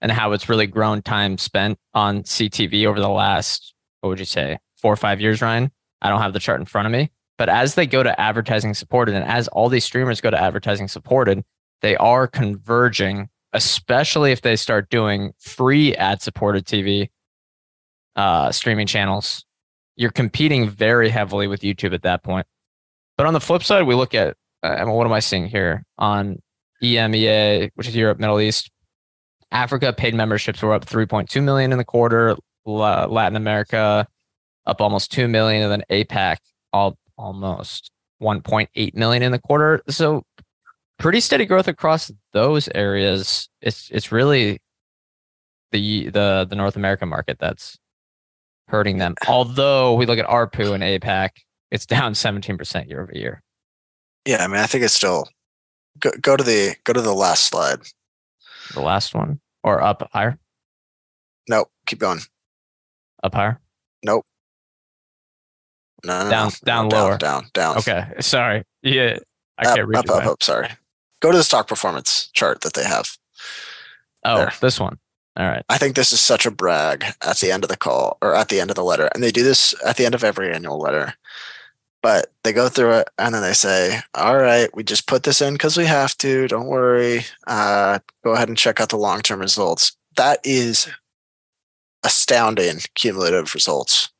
and 0.00 0.10
how 0.10 0.32
it's 0.32 0.48
really 0.48 0.66
grown 0.66 1.02
time 1.02 1.38
spent 1.38 1.78
on 1.94 2.24
CTV 2.24 2.86
over 2.86 2.98
the 2.98 3.08
last, 3.08 3.74
what 4.00 4.08
would 4.08 4.18
you 4.18 4.24
say, 4.24 4.58
four 4.76 4.92
or 4.92 4.96
five 4.96 5.20
years, 5.20 5.40
Ryan? 5.40 5.70
I 6.02 6.08
don't 6.08 6.20
have 6.20 6.32
the 6.32 6.40
chart 6.40 6.60
in 6.60 6.66
front 6.66 6.86
of 6.86 6.92
me. 6.92 7.10
But 7.38 7.48
as 7.48 7.74
they 7.74 7.86
go 7.86 8.02
to 8.02 8.20
advertising 8.20 8.74
supported 8.74 9.14
and 9.14 9.24
as 9.24 9.48
all 9.48 9.68
these 9.68 9.84
streamers 9.84 10.20
go 10.20 10.30
to 10.30 10.40
advertising 10.40 10.88
supported, 10.88 11.42
they 11.80 11.96
are 11.96 12.26
converging, 12.26 13.28
especially 13.52 14.32
if 14.32 14.42
they 14.42 14.56
start 14.56 14.90
doing 14.90 15.32
free 15.38 15.94
ad 15.94 16.20
supported 16.20 16.66
TV 16.66 17.08
uh, 18.16 18.52
streaming 18.52 18.86
channels. 18.86 19.44
You're 19.96 20.10
competing 20.10 20.68
very 20.68 21.08
heavily 21.08 21.46
with 21.46 21.60
YouTube 21.60 21.94
at 21.94 22.02
that 22.02 22.22
point. 22.22 22.46
But 23.16 23.26
on 23.26 23.32
the 23.32 23.40
flip 23.40 23.62
side, 23.62 23.86
we 23.86 23.94
look 23.94 24.14
at 24.14 24.36
uh, 24.62 24.84
what 24.86 25.06
am 25.06 25.12
I 25.12 25.20
seeing 25.20 25.46
here 25.46 25.84
on 25.96 26.40
EMEA, 26.82 27.70
which 27.74 27.88
is 27.88 27.96
Europe, 27.96 28.18
Middle 28.18 28.40
East, 28.40 28.70
Africa 29.52 29.92
paid 29.92 30.14
memberships 30.14 30.62
were 30.62 30.74
up 30.74 30.86
3.2 30.86 31.42
million 31.42 31.72
in 31.72 31.78
the 31.78 31.84
quarter. 31.84 32.36
Latin 32.66 33.36
America 33.36 34.06
up 34.66 34.80
almost 34.80 35.12
2 35.12 35.28
million 35.28 35.62
and 35.62 35.72
then 35.72 35.82
APAC 35.90 36.36
all 36.72 36.98
almost 37.16 37.90
1.8 38.22 38.94
million 38.94 39.22
in 39.22 39.32
the 39.32 39.38
quarter. 39.38 39.82
So 39.88 40.24
pretty 40.98 41.20
steady 41.20 41.46
growth 41.46 41.68
across 41.68 42.10
those 42.32 42.68
areas. 42.74 43.48
It's 43.60 43.90
it's 43.90 44.12
really 44.12 44.60
the 45.72 46.10
the 46.10 46.46
the 46.48 46.56
North 46.56 46.76
American 46.76 47.08
market 47.08 47.38
that's 47.38 47.78
hurting 48.68 48.98
them. 48.98 49.14
Although 49.26 49.94
we 49.94 50.06
look 50.06 50.18
at 50.18 50.26
ARPU 50.26 50.74
and 50.74 50.82
APAC, 50.82 51.30
it's 51.70 51.86
down 51.86 52.12
17% 52.12 52.88
year 52.88 53.02
over 53.02 53.12
year. 53.12 53.42
Yeah, 54.26 54.44
I 54.44 54.46
mean 54.46 54.58
I 54.58 54.66
think 54.66 54.84
it's 54.84 54.94
still 54.94 55.26
go, 55.98 56.10
go 56.20 56.36
to 56.36 56.44
the 56.44 56.76
go 56.84 56.92
to 56.92 57.00
the 57.00 57.14
last 57.14 57.44
slide. 57.44 57.80
The 58.74 58.80
last 58.80 59.14
one 59.14 59.40
or 59.62 59.82
up 59.82 60.08
higher? 60.12 60.38
Nope, 61.48 61.70
keep 61.86 61.98
going. 61.98 62.20
Up 63.22 63.34
higher? 63.34 63.60
Nope. 64.04 64.24
No, 66.04 66.24
no 66.24 66.30
down, 66.30 66.46
no, 66.46 66.50
down 66.64 66.88
no, 66.88 66.96
lower, 66.96 67.18
down, 67.18 67.46
down, 67.52 67.78
Okay, 67.78 68.04
sorry. 68.20 68.64
Yeah, 68.82 69.18
I 69.58 69.68
up, 69.68 69.76
can't 69.76 69.88
read 69.88 69.98
up, 69.98 70.04
it 70.04 70.10
up, 70.10 70.26
up. 70.26 70.42
Sorry. 70.42 70.68
Go 71.20 71.30
to 71.30 71.36
the 71.36 71.44
stock 71.44 71.68
performance 71.68 72.30
chart 72.32 72.62
that 72.62 72.74
they 72.74 72.84
have. 72.84 73.16
Oh, 74.24 74.36
there. 74.36 74.52
this 74.60 74.80
one. 74.80 74.98
All 75.36 75.46
right. 75.46 75.64
I 75.68 75.78
think 75.78 75.94
this 75.94 76.12
is 76.12 76.20
such 76.20 76.44
a 76.44 76.50
brag 76.50 77.04
at 77.22 77.38
the 77.38 77.52
end 77.52 77.64
of 77.64 77.70
the 77.70 77.76
call 77.76 78.18
or 78.20 78.34
at 78.34 78.48
the 78.48 78.60
end 78.60 78.70
of 78.70 78.76
the 78.76 78.84
letter. 78.84 79.08
And 79.14 79.22
they 79.22 79.30
do 79.30 79.42
this 79.42 79.74
at 79.84 79.96
the 79.96 80.04
end 80.04 80.14
of 80.14 80.24
every 80.24 80.52
annual 80.52 80.78
letter. 80.78 81.14
But 82.02 82.32
they 82.44 82.52
go 82.52 82.68
through 82.68 82.94
it 82.94 83.10
and 83.18 83.34
then 83.34 83.42
they 83.42 83.52
say, 83.52 84.00
All 84.14 84.38
right, 84.38 84.68
we 84.74 84.82
just 84.82 85.06
put 85.06 85.22
this 85.22 85.40
in 85.40 85.54
because 85.54 85.76
we 85.76 85.84
have 85.84 86.16
to. 86.18 86.48
Don't 86.48 86.66
worry. 86.66 87.24
Uh, 87.46 88.00
go 88.24 88.32
ahead 88.32 88.48
and 88.48 88.56
check 88.58 88.80
out 88.80 88.88
the 88.88 88.96
long 88.96 89.20
term 89.20 89.40
results. 89.40 89.96
That 90.16 90.40
is 90.42 90.88
astounding 92.02 92.80
cumulative 92.94 93.54
results. 93.54 94.10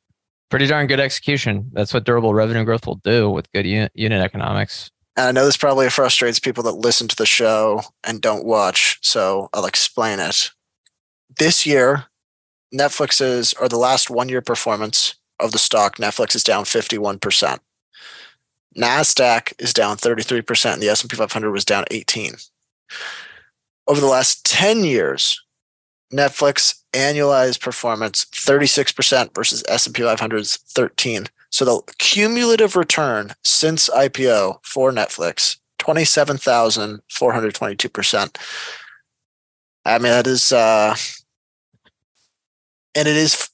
Pretty 0.51 0.67
darn 0.67 0.85
good 0.85 0.99
execution. 0.99 1.69
That's 1.71 1.93
what 1.93 2.03
durable 2.03 2.33
revenue 2.33 2.65
growth 2.65 2.85
will 2.85 3.01
do 3.03 3.29
with 3.29 3.51
good 3.53 3.65
unit, 3.65 3.91
economics. 3.97 4.91
And 5.15 5.27
I 5.27 5.31
know 5.31 5.45
this 5.45 5.57
probably 5.57 5.89
frustrates 5.89 6.39
people 6.39 6.61
that 6.63 6.73
listen 6.73 7.07
to 7.07 7.15
the 7.15 7.25
show 7.25 7.81
and 8.03 8.21
don't 8.21 8.45
watch, 8.45 8.99
so 9.01 9.49
I'll 9.53 9.65
explain 9.65 10.19
it. 10.19 10.51
This 11.39 11.65
year, 11.65 12.05
Netflix's 12.73 13.53
or 13.53 13.69
the 13.69 13.77
last 13.77 14.09
one 14.09 14.27
year 14.27 14.41
performance 14.41 15.15
of 15.39 15.53
the 15.53 15.57
stock, 15.57 15.95
Netflix 15.95 16.35
is 16.35 16.43
down 16.43 16.65
51%. 16.65 17.59
Nasdaq 18.77 19.53
is 19.57 19.73
down 19.73 19.95
33% 19.97 20.73
and 20.73 20.81
the 20.81 20.89
S&P 20.89 21.15
500 21.15 21.51
was 21.51 21.65
down 21.65 21.85
18. 21.91 22.33
Over 23.87 24.01
the 24.01 24.07
last 24.07 24.45
10 24.45 24.83
years, 24.83 25.41
Netflix 26.13 26.80
annualized 26.93 27.61
performance 27.61 28.25
36% 28.25 29.33
versus 29.33 29.63
S&P 29.67 30.01
500's 30.01 30.57
13. 30.57 31.25
So 31.49 31.65
the 31.65 31.81
cumulative 31.97 32.75
return 32.75 33.33
since 33.43 33.89
IPO 33.89 34.59
for 34.63 34.91
Netflix, 34.91 35.57
27,422%. 35.79 38.37
I 39.83 39.97
mean, 39.97 40.11
that 40.11 40.27
is, 40.27 40.51
uh, 40.51 40.95
and 42.95 43.07
it 43.07 43.15
is, 43.15 43.49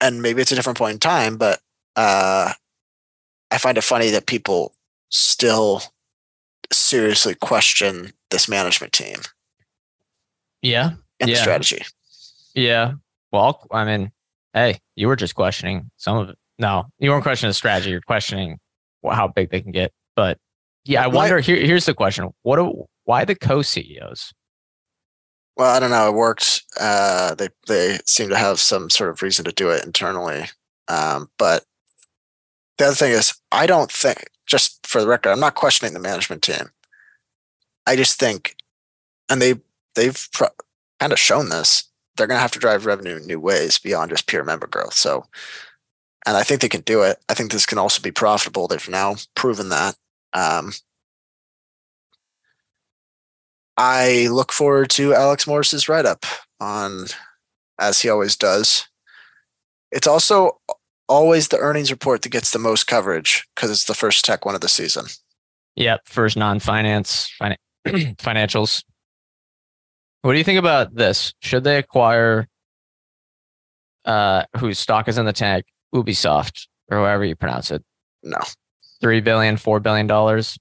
and 0.00 0.22
maybe 0.22 0.40
it's 0.42 0.52
a 0.52 0.54
different 0.54 0.78
point 0.78 0.92
in 0.94 1.00
time, 1.00 1.36
but 1.36 1.60
uh, 1.96 2.52
I 3.50 3.58
find 3.58 3.76
it 3.78 3.84
funny 3.84 4.10
that 4.10 4.26
people 4.26 4.74
still 5.10 5.82
seriously 6.72 7.34
question 7.34 8.12
this 8.30 8.48
management 8.48 8.92
team 8.92 9.16
Yeah. 10.62 10.92
and 11.20 11.28
the 11.28 11.34
Yeah. 11.34 11.40
strategy. 11.40 11.84
Yeah. 12.54 12.92
Well, 13.32 13.66
I 13.70 13.84
mean, 13.84 14.12
hey, 14.52 14.78
you 14.96 15.08
were 15.08 15.16
just 15.16 15.34
questioning 15.34 15.90
some 15.96 16.16
of 16.16 16.28
it. 16.28 16.38
No, 16.58 16.84
you 16.98 17.10
weren't 17.10 17.24
questioning 17.24 17.50
the 17.50 17.54
strategy. 17.54 17.90
You're 17.90 18.00
questioning 18.00 18.58
how 19.04 19.26
big 19.28 19.50
they 19.50 19.60
can 19.60 19.72
get. 19.72 19.92
But 20.14 20.38
yeah, 20.84 21.02
I 21.02 21.08
Why- 21.08 21.14
wonder. 21.14 21.40
Here, 21.40 21.56
here's 21.56 21.86
the 21.86 21.94
question: 21.94 22.30
What? 22.42 22.56
Do, 22.56 22.84
why 23.04 23.24
the 23.24 23.34
co-CEOs? 23.34 24.32
Well, 25.56 25.74
I 25.74 25.80
don't 25.80 25.90
know. 25.90 26.08
It 26.08 26.14
worked. 26.14 26.62
Uh, 26.78 27.34
they 27.34 27.48
they 27.66 27.98
seem 28.06 28.28
to 28.28 28.36
have 28.38 28.60
some 28.60 28.88
sort 28.90 29.10
of 29.10 29.22
reason 29.22 29.44
to 29.46 29.52
do 29.52 29.70
it 29.70 29.84
internally. 29.84 30.44
Um, 30.88 31.28
but 31.38 31.64
the 32.78 32.86
other 32.86 32.94
thing 32.94 33.12
is, 33.12 33.34
I 33.50 33.66
don't 33.66 33.90
think. 33.90 34.30
Just 34.46 34.86
for 34.86 35.00
the 35.00 35.08
record, 35.08 35.30
I'm 35.30 35.40
not 35.40 35.54
questioning 35.54 35.94
the 35.94 36.00
management 36.00 36.42
team. 36.42 36.70
I 37.86 37.96
just 37.96 38.20
think, 38.20 38.56
and 39.30 39.40
they 39.40 39.54
they've 39.94 40.28
pro- 40.32 40.48
kind 41.00 41.12
of 41.12 41.18
shown 41.18 41.48
this. 41.48 41.84
They're 42.16 42.26
going 42.26 42.38
to 42.38 42.42
have 42.42 42.52
to 42.52 42.58
drive 42.58 42.86
revenue 42.86 43.16
in 43.16 43.26
new 43.26 43.40
ways 43.40 43.78
beyond 43.78 44.10
just 44.10 44.26
pure 44.26 44.44
member 44.44 44.66
growth. 44.66 44.94
So, 44.94 45.26
and 46.26 46.36
I 46.36 46.42
think 46.42 46.60
they 46.60 46.68
can 46.68 46.82
do 46.82 47.02
it. 47.02 47.18
I 47.28 47.34
think 47.34 47.50
this 47.50 47.66
can 47.66 47.78
also 47.78 48.00
be 48.00 48.10
profitable. 48.10 48.68
They've 48.68 48.88
now 48.88 49.16
proven 49.34 49.68
that. 49.70 49.96
Um, 50.32 50.72
I 53.76 54.28
look 54.30 54.52
forward 54.52 54.90
to 54.90 55.14
Alex 55.14 55.46
Morris's 55.46 55.88
write 55.88 56.06
up 56.06 56.24
on, 56.60 57.06
as 57.78 58.00
he 58.00 58.08
always 58.08 58.36
does. 58.36 58.86
It's 59.90 60.06
also 60.06 60.60
always 61.08 61.48
the 61.48 61.58
earnings 61.58 61.90
report 61.90 62.22
that 62.22 62.30
gets 62.30 62.52
the 62.52 62.58
most 62.58 62.86
coverage 62.86 63.46
because 63.54 63.70
it's 63.70 63.84
the 63.84 63.94
first 63.94 64.24
tech 64.24 64.44
one 64.44 64.54
of 64.54 64.60
the 64.60 64.68
season. 64.68 65.06
Yep, 65.76 66.02
first 66.06 66.36
non-finance 66.36 67.30
fin- 67.38 67.56
financials. 68.16 68.84
What 70.24 70.32
do 70.32 70.38
you 70.38 70.44
think 70.44 70.58
about 70.58 70.94
this? 70.94 71.34
Should 71.40 71.64
they 71.64 71.76
acquire 71.76 72.48
uh 74.06 74.44
whose 74.56 74.78
stock 74.78 75.06
is 75.06 75.18
in 75.18 75.26
the 75.26 75.34
tank, 75.34 75.66
Ubisoft, 75.94 76.66
or 76.90 76.96
however 76.96 77.26
you 77.26 77.36
pronounce 77.36 77.70
it? 77.70 77.84
No, 78.22 78.38
Three 79.02 79.20
billion, 79.20 79.58
four 79.58 79.80
billion 79.80 80.06
dollars. 80.06 80.56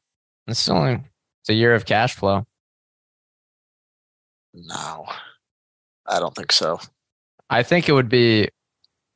It's 0.48 0.68
only 0.68 0.96
it's 1.42 1.50
a 1.50 1.54
year 1.54 1.74
of 1.76 1.86
cash 1.86 2.14
flow. 2.14 2.44
no, 4.54 5.06
I 6.08 6.20
don't 6.20 6.36
think 6.36 6.52
so. 6.52 6.82
I 7.50 7.64
think 7.64 7.88
it 7.88 7.94
would 7.94 8.10
be 8.10 8.50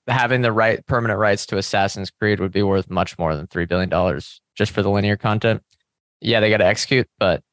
having 0.07 0.43
the 0.43 0.53
right 0.53 0.85
permanent 0.85 1.19
rights 1.19 1.45
to 1.47 1.57
Assassin's 1.57 2.09
Creed 2.09 2.39
would 2.39 2.53
be 2.53 2.63
worth 2.63 2.89
much 2.89 3.19
more 3.19 3.35
than 3.35 3.47
three 3.47 3.65
billion 3.65 3.89
dollars 3.89 4.39
just 4.55 4.71
for 4.71 4.81
the 4.81 4.89
linear 4.89 5.17
content. 5.17 5.61
Yeah, 6.21 6.39
they 6.39 6.49
got 6.49 6.57
to 6.59 6.65
execute, 6.65 7.09
but 7.19 7.43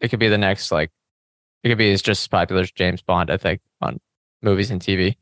it 0.00 0.08
could 0.08 0.18
be 0.18 0.26
the 0.28 0.36
next 0.36 0.72
like 0.72 0.90
it 1.62 1.68
could 1.68 1.78
be 1.78 1.92
as 1.92 2.02
just 2.02 2.22
as 2.22 2.28
popular 2.28 2.62
as 2.62 2.70
James 2.70 3.02
Bond. 3.02 3.30
I 3.30 3.36
think 3.36 3.60
on 3.80 4.00
movies 4.42 4.70
and 4.70 4.80
TV. 4.80 5.16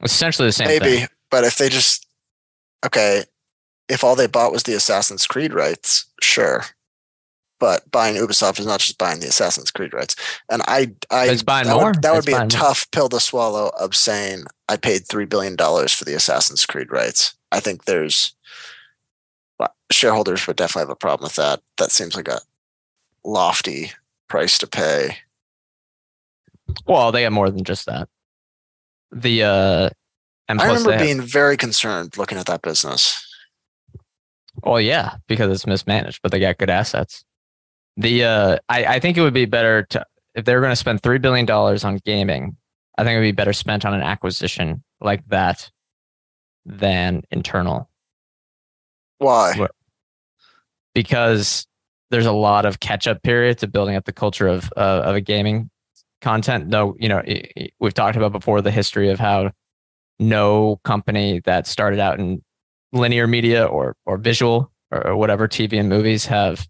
It's 0.00 0.12
essentially 0.12 0.48
the 0.48 0.52
same 0.52 0.66
Maybe, 0.68 0.96
thing. 0.98 1.08
but 1.30 1.44
if 1.44 1.56
they 1.56 1.68
just 1.68 2.06
okay, 2.84 3.24
if 3.88 4.04
all 4.04 4.16
they 4.16 4.26
bought 4.26 4.52
was 4.52 4.64
the 4.64 4.74
Assassin's 4.74 5.26
Creed 5.26 5.52
rights, 5.54 6.06
sure. 6.20 6.64
But 7.60 7.90
buying 7.90 8.16
Ubisoft 8.16 8.58
is 8.58 8.66
not 8.66 8.80
just 8.80 8.98
buying 8.98 9.20
the 9.20 9.28
Assassin's 9.28 9.70
Creed 9.70 9.94
rights, 9.94 10.16
and 10.50 10.60
I, 10.66 10.92
I 11.10 11.28
It's 11.30 11.42
buying 11.42 11.66
that 11.66 11.76
more. 11.76 11.86
Would, 11.92 12.02
that 12.02 12.12
would 12.14 12.26
be 12.26 12.32
a 12.32 12.36
buying 12.36 12.48
more. 12.50 12.60
tough 12.60 12.90
pill 12.90 13.08
to 13.10 13.20
swallow. 13.20 13.70
Of 13.78 13.94
saying 13.94 14.44
I 14.68 14.76
paid 14.76 15.06
three 15.06 15.24
billion 15.24 15.56
dollars 15.56 15.94
for 15.94 16.04
the 16.04 16.14
Assassin's 16.14 16.66
Creed 16.66 16.90
rights. 16.90 17.34
I 17.52 17.60
think 17.60 17.84
there's 17.84 18.34
shareholders 19.90 20.46
would 20.46 20.56
definitely 20.56 20.82
have 20.82 20.90
a 20.90 20.96
problem 20.96 21.26
with 21.26 21.36
that. 21.36 21.60
That 21.78 21.92
seems 21.92 22.16
like 22.16 22.28
a 22.28 22.40
lofty 23.24 23.92
price 24.28 24.58
to 24.58 24.66
pay. 24.66 25.16
Well, 26.86 27.12
they 27.12 27.22
have 27.22 27.32
more 27.32 27.50
than 27.50 27.64
just 27.64 27.86
that. 27.86 28.08
The 29.12 29.44
uh, 29.44 29.90
and 30.48 30.60
I 30.60 30.66
remember 30.66 30.92
have- 30.92 31.00
being 31.00 31.20
very 31.20 31.56
concerned 31.56 32.16
looking 32.16 32.38
at 32.38 32.46
that 32.46 32.62
business. 32.62 33.20
Well, 34.62 34.80
yeah, 34.80 35.16
because 35.26 35.50
it's 35.50 35.66
mismanaged, 35.66 36.20
but 36.22 36.30
they 36.32 36.38
got 36.40 36.58
good 36.58 36.70
assets. 36.70 37.24
The 37.96 38.24
uh, 38.24 38.58
I, 38.68 38.84
I 38.84 39.00
think 39.00 39.16
it 39.16 39.20
would 39.20 39.34
be 39.34 39.46
better 39.46 39.84
to 39.90 40.04
if 40.34 40.44
they 40.44 40.54
were 40.54 40.60
going 40.60 40.72
to 40.72 40.76
spend 40.76 41.02
three 41.02 41.18
billion 41.18 41.46
dollars 41.46 41.84
on 41.84 41.98
gaming. 42.04 42.56
I 42.96 43.02
think 43.04 43.14
it 43.14 43.18
would 43.18 43.26
be 43.26 43.32
better 43.32 43.52
spent 43.52 43.84
on 43.84 43.94
an 43.94 44.02
acquisition 44.02 44.82
like 45.00 45.26
that 45.28 45.70
than 46.64 47.22
internal, 47.30 47.90
Why? 49.18 49.68
Because 50.94 51.66
there's 52.14 52.26
a 52.26 52.32
lot 52.32 52.64
of 52.64 52.78
catch 52.78 53.08
up 53.08 53.24
period 53.24 53.58
to 53.58 53.66
building 53.66 53.96
up 53.96 54.04
the 54.04 54.12
culture 54.12 54.46
of 54.46 54.72
uh, 54.76 55.02
of 55.04 55.16
a 55.16 55.20
gaming 55.20 55.68
content. 56.22 56.70
Though 56.70 56.94
you 57.00 57.08
know 57.08 57.22
we've 57.80 57.92
talked 57.92 58.16
about 58.16 58.30
before 58.30 58.62
the 58.62 58.70
history 58.70 59.10
of 59.10 59.18
how 59.18 59.50
no 60.20 60.80
company 60.84 61.40
that 61.44 61.66
started 61.66 61.98
out 61.98 62.20
in 62.20 62.40
linear 62.92 63.26
media 63.26 63.64
or 63.64 63.96
or 64.06 64.16
visual 64.16 64.70
or, 64.92 65.08
or 65.08 65.16
whatever 65.16 65.48
TV 65.48 65.80
and 65.80 65.88
movies 65.88 66.24
have 66.26 66.68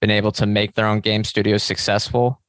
been 0.00 0.10
able 0.10 0.32
to 0.32 0.46
make 0.46 0.74
their 0.74 0.86
own 0.86 0.98
game 0.98 1.22
studios 1.22 1.62
successful. 1.62 2.42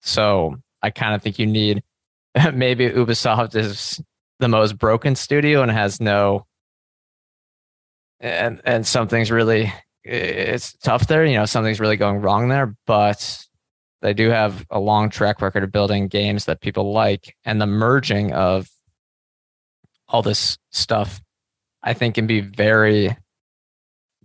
So 0.00 0.56
I 0.80 0.88
kind 0.88 1.14
of 1.14 1.20
think 1.20 1.38
you 1.38 1.44
need 1.44 1.82
maybe 2.54 2.88
Ubisoft 2.88 3.54
is 3.56 4.02
the 4.40 4.48
most 4.48 4.78
broken 4.78 5.16
studio 5.16 5.60
and 5.60 5.70
has 5.70 6.00
no 6.00 6.46
and 8.20 8.62
and 8.64 8.86
something's 8.86 9.30
really 9.30 9.70
it's 10.04 10.74
tough 10.74 11.06
there, 11.06 11.24
you 11.24 11.36
know, 11.36 11.46
something's 11.46 11.80
really 11.80 11.96
going 11.96 12.20
wrong 12.20 12.48
there, 12.48 12.74
but 12.86 13.44
they 14.02 14.12
do 14.12 14.28
have 14.30 14.66
a 14.70 14.78
long 14.78 15.08
track 15.08 15.40
record 15.40 15.64
of 15.64 15.72
building 15.72 16.08
games 16.08 16.44
that 16.44 16.60
people 16.60 16.92
like 16.92 17.34
and 17.44 17.60
the 17.60 17.66
merging 17.66 18.32
of 18.32 18.68
all 20.08 20.22
this 20.22 20.58
stuff 20.70 21.20
I 21.84 21.92
think 21.92 22.14
can 22.14 22.26
be 22.26 22.40
very, 22.40 23.14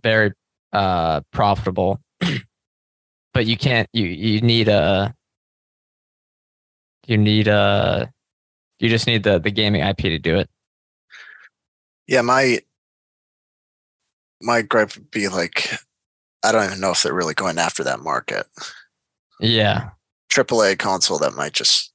very 0.02 0.32
uh, 0.72 1.20
profitable. 1.30 2.00
but 3.34 3.46
you 3.46 3.56
can't. 3.56 3.86
You 3.92 4.06
you 4.06 4.40
need 4.40 4.68
a. 4.68 5.14
You 7.06 7.18
need 7.18 7.48
a. 7.48 8.10
You 8.78 8.88
just 8.88 9.06
need 9.06 9.24
the 9.24 9.38
the 9.38 9.50
gaming 9.50 9.82
IP 9.82 9.98
to 9.98 10.18
do 10.18 10.36
it. 10.36 10.48
Yeah, 12.06 12.22
my 12.22 12.60
my 14.40 14.62
gripe 14.62 14.94
would 14.94 15.10
be 15.10 15.28
like, 15.28 15.70
I 16.42 16.52
don't 16.52 16.64
even 16.64 16.80
know 16.80 16.92
if 16.92 17.02
they're 17.02 17.14
really 17.14 17.34
going 17.34 17.58
after 17.58 17.84
that 17.84 18.00
market. 18.00 18.46
Yeah, 19.40 19.90
AAA 20.32 20.78
console 20.78 21.18
that 21.18 21.34
might 21.34 21.52
just. 21.52 21.92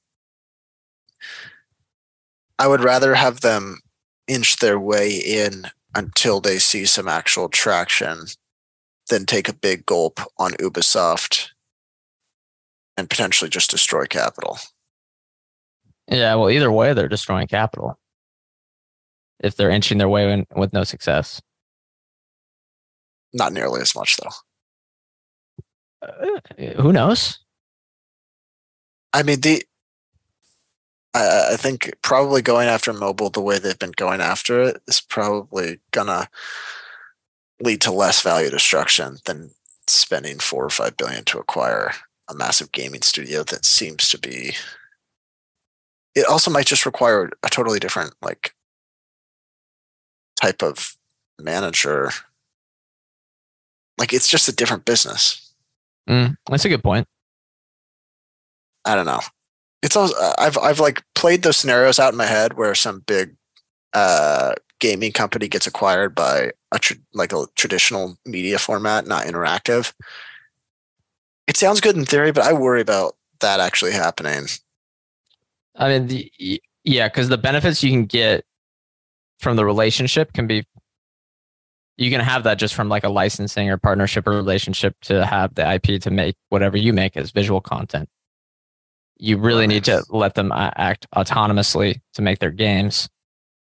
I 2.58 2.68
would 2.68 2.82
rather 2.82 3.14
have 3.14 3.40
them 3.40 3.80
inch 4.28 4.56
their 4.58 4.78
way 4.78 5.14
in 5.14 5.66
until 5.94 6.40
they 6.40 6.58
see 6.58 6.84
some 6.84 7.08
actual 7.08 7.48
traction, 7.48 8.26
then 9.08 9.26
take 9.26 9.48
a 9.48 9.54
big 9.54 9.86
gulp 9.86 10.20
on 10.38 10.52
Ubisoft 10.52 11.48
and 12.96 13.10
potentially 13.10 13.50
just 13.50 13.70
destroy 13.70 14.06
capital. 14.06 14.58
Yeah, 16.08 16.34
well, 16.34 16.50
either 16.50 16.70
way, 16.70 16.92
they're 16.92 17.08
destroying 17.08 17.46
capital 17.46 17.98
if 19.40 19.56
they're 19.56 19.70
inching 19.70 19.98
their 19.98 20.08
way 20.08 20.32
in 20.32 20.46
with 20.54 20.72
no 20.72 20.84
success. 20.84 21.40
Not 23.36 23.52
nearly 23.52 23.82
as 23.82 23.94
much, 23.94 24.16
though. 24.16 24.30
Uh, 26.08 26.80
who 26.80 26.92
knows? 26.92 27.38
I 29.12 29.22
mean, 29.22 29.40
the 29.40 29.62
I, 31.14 31.52
I 31.52 31.56
think 31.56 31.92
probably 32.02 32.42
going 32.42 32.68
after 32.68 32.92
mobile 32.92 33.30
the 33.30 33.40
way 33.40 33.58
they've 33.58 33.78
been 33.78 33.92
going 33.96 34.20
after 34.20 34.62
it 34.62 34.82
is 34.86 35.00
probably 35.00 35.80
gonna 35.90 36.28
lead 37.60 37.80
to 37.82 37.90
less 37.90 38.22
value 38.22 38.50
destruction 38.50 39.16
than 39.24 39.50
spending 39.86 40.38
four 40.38 40.64
or 40.64 40.70
five 40.70 40.96
billion 40.96 41.24
to 41.24 41.38
acquire 41.38 41.92
a 42.28 42.34
massive 42.34 42.72
gaming 42.72 43.02
studio 43.02 43.42
that 43.44 43.64
seems 43.64 44.08
to 44.10 44.18
be 44.18 44.54
it 46.14 46.26
also 46.26 46.50
might 46.50 46.66
just 46.66 46.86
require 46.86 47.30
a 47.42 47.48
totally 47.48 47.78
different 47.78 48.12
like 48.20 48.52
type 50.40 50.62
of 50.62 50.96
manager 51.40 52.10
like 53.98 54.12
it's 54.12 54.28
just 54.28 54.48
a 54.48 54.52
different 54.52 54.84
business. 54.84 55.52
Mm, 56.08 56.36
that's 56.48 56.64
a 56.64 56.68
good 56.68 56.82
point. 56.82 57.06
I 58.84 58.94
don't 58.94 59.06
know. 59.06 59.20
It's 59.82 59.96
also 59.96 60.14
i've 60.38 60.58
i've 60.58 60.80
like 60.80 61.02
played 61.14 61.42
those 61.42 61.56
scenarios 61.56 61.98
out 61.98 62.12
in 62.12 62.16
my 62.16 62.26
head 62.26 62.54
where 62.54 62.74
some 62.74 63.00
big 63.06 63.36
uh 63.92 64.54
gaming 64.80 65.12
company 65.12 65.48
gets 65.48 65.66
acquired 65.66 66.14
by 66.14 66.50
a 66.72 66.78
tr- 66.78 66.94
like 67.14 67.32
a 67.32 67.46
traditional 67.56 68.16
media 68.24 68.58
format 68.58 69.06
not 69.06 69.26
interactive. 69.26 69.92
It 71.46 71.56
sounds 71.56 71.80
good 71.80 71.96
in 71.96 72.04
theory 72.04 72.32
but 72.32 72.44
i 72.44 72.52
worry 72.52 72.80
about 72.80 73.16
that 73.40 73.60
actually 73.60 73.92
happening. 73.92 74.46
I 75.76 75.88
mean, 75.88 76.06
the, 76.06 76.62
yeah, 76.84 77.08
because 77.08 77.28
the 77.28 77.38
benefits 77.38 77.82
you 77.82 77.90
can 77.90 78.06
get 78.06 78.44
from 79.40 79.56
the 79.56 79.64
relationship 79.64 80.32
can 80.32 80.46
be 80.46 80.64
you 81.96 82.10
can 82.10 82.20
have 82.20 82.44
that 82.44 82.58
just 82.58 82.74
from 82.74 82.88
like 82.88 83.04
a 83.04 83.08
licensing 83.08 83.70
or 83.70 83.78
partnership 83.78 84.26
or 84.26 84.32
relationship 84.32 84.94
to 85.02 85.24
have 85.24 85.54
the 85.54 85.74
IP 85.74 86.00
to 86.02 86.10
make 86.10 86.36
whatever 86.50 86.76
you 86.76 86.92
make 86.92 87.16
as 87.16 87.30
visual 87.30 87.60
content. 87.60 88.08
You 89.18 89.38
really 89.38 89.66
need 89.66 89.84
to 89.84 90.04
let 90.10 90.34
them 90.34 90.52
uh, 90.52 90.70
act 90.76 91.06
autonomously 91.14 92.00
to 92.14 92.22
make 92.22 92.38
their 92.38 92.50
games 92.50 93.08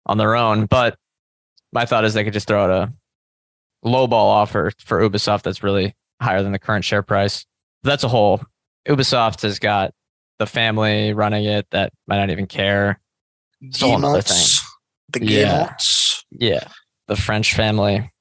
on 0.07 0.17
their 0.17 0.35
own. 0.35 0.65
But 0.65 0.97
my 1.71 1.85
thought 1.85 2.03
is 2.03 2.15
they 2.15 2.23
could 2.23 2.33
just 2.33 2.47
throw 2.47 2.63
out 2.63 2.69
a 2.71 2.93
lowball 3.87 4.13
offer 4.13 4.71
for 4.79 5.07
Ubisoft 5.07 5.43
that's 5.43 5.61
really 5.61 5.95
higher 6.19 6.41
than 6.41 6.51
the 6.51 6.59
current 6.59 6.83
share 6.83 7.03
price. 7.03 7.45
That's 7.83 8.03
a 8.03 8.07
whole. 8.07 8.41
Ubisoft 8.87 9.43
has 9.43 9.59
got 9.59 9.93
the 10.39 10.47
family 10.47 11.13
running 11.13 11.45
it 11.45 11.67
that 11.71 11.93
might 12.07 12.17
not 12.17 12.31
even 12.31 12.47
care. 12.47 12.99
It's 13.61 13.83
thing. 14.23 15.21
The 15.21 15.25
yeah. 15.25 15.75
Yeah. 16.31 16.67
The 17.07 17.15
French 17.15 17.53
family, 17.53 18.11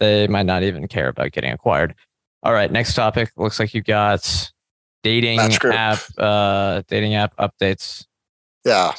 they 0.00 0.26
might 0.26 0.46
not 0.46 0.62
even 0.62 0.88
care 0.88 1.08
about 1.08 1.32
getting 1.32 1.52
acquired. 1.52 1.94
All 2.42 2.52
right, 2.52 2.70
next 2.70 2.94
topic. 2.94 3.30
Looks 3.36 3.60
like 3.60 3.74
you 3.74 3.82
got 3.82 4.50
dating 5.02 5.38
app 5.38 5.98
uh 6.18 6.82
dating 6.88 7.14
app 7.14 7.36
updates. 7.36 8.04
Yeah. 8.64 8.92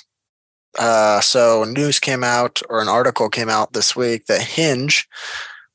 Uh, 0.80 1.20
so 1.20 1.66
news 1.66 2.00
came 2.00 2.24
out 2.24 2.62
or 2.70 2.82
an 2.82 2.88
article 2.88 3.30
came 3.30 3.50
out 3.50 3.74
this 3.74 3.94
week 3.94 4.28
that 4.28 4.42
Hinge, 4.42 5.06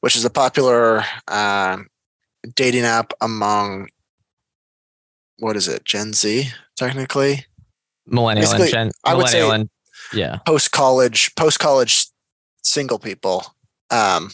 which 0.01 0.17
is 0.17 0.25
a 0.25 0.31
popular 0.31 1.05
uh, 1.29 1.77
dating 2.55 2.85
app 2.85 3.13
among 3.21 3.89
what 5.39 5.55
is 5.55 5.69
it, 5.69 5.85
Gen 5.85 6.15
Z? 6.15 6.51
technically. 6.77 7.45
Millennial 8.07 8.53
and 8.53 8.71
gen, 8.71 8.91
I 9.05 9.15
would 9.15 9.29
say 9.29 9.49
and, 9.49 9.69
yeah. 10.13 10.39
Post 10.47 10.71
college, 10.71 11.35
post 11.35 11.59
college 11.59 12.07
single 12.63 12.99
people 12.99 13.45
um, 13.91 14.31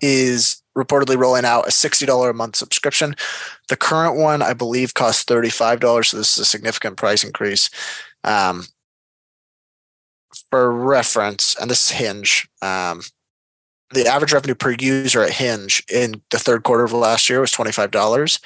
is 0.00 0.62
reportedly 0.76 1.16
rolling 1.16 1.44
out 1.44 1.66
a 1.66 1.70
$60 1.70 2.30
a 2.30 2.32
month 2.32 2.56
subscription. 2.56 3.14
The 3.68 3.76
current 3.76 4.16
one, 4.16 4.42
I 4.42 4.54
believe, 4.54 4.94
costs 4.94 5.24
$35. 5.24 6.06
So 6.06 6.16
this 6.16 6.32
is 6.32 6.38
a 6.38 6.44
significant 6.44 6.96
price 6.96 7.24
increase. 7.24 7.68
Um, 8.24 8.66
for 10.50 10.72
reference, 10.72 11.54
and 11.60 11.70
this 11.70 11.86
is 11.86 11.92
Hinge, 11.92 12.48
um, 12.62 13.02
the 13.92 14.06
average 14.06 14.32
revenue 14.32 14.54
per 14.54 14.74
user 14.78 15.22
at 15.22 15.32
Hinge 15.32 15.82
in 15.92 16.22
the 16.30 16.38
third 16.38 16.62
quarter 16.62 16.84
of 16.84 16.92
last 16.92 17.28
year 17.28 17.40
was 17.40 17.52
$25 17.52 18.40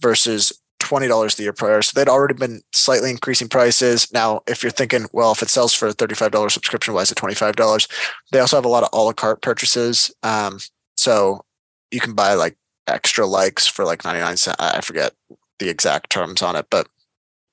versus 0.00 0.57
$20 0.78 1.36
the 1.36 1.42
year 1.42 1.52
prior. 1.52 1.82
So 1.82 1.92
they'd 1.94 2.10
already 2.10 2.34
been 2.34 2.62
slightly 2.72 3.10
increasing 3.10 3.48
prices. 3.48 4.12
Now, 4.12 4.42
if 4.46 4.62
you're 4.62 4.72
thinking, 4.72 5.06
well, 5.12 5.32
if 5.32 5.42
it 5.42 5.50
sells 5.50 5.74
for 5.74 5.88
a 5.88 5.94
$35 5.94 6.50
subscription, 6.50 6.94
why 6.94 7.02
is 7.02 7.12
it 7.12 7.18
$25? 7.18 7.88
They 8.32 8.40
also 8.40 8.56
have 8.56 8.64
a 8.64 8.68
lot 8.68 8.84
of 8.84 8.90
a 8.92 9.00
la 9.00 9.12
carte 9.12 9.42
purchases. 9.42 10.12
Um, 10.22 10.58
so 10.96 11.44
you 11.90 12.00
can 12.00 12.14
buy 12.14 12.34
like 12.34 12.56
extra 12.86 13.26
likes 13.26 13.66
for 13.66 13.84
like 13.84 14.04
99 14.04 14.36
cents. 14.36 14.56
I 14.58 14.80
forget 14.80 15.14
the 15.58 15.68
exact 15.68 16.10
terms 16.10 16.42
on 16.42 16.56
it, 16.56 16.66
but 16.70 16.88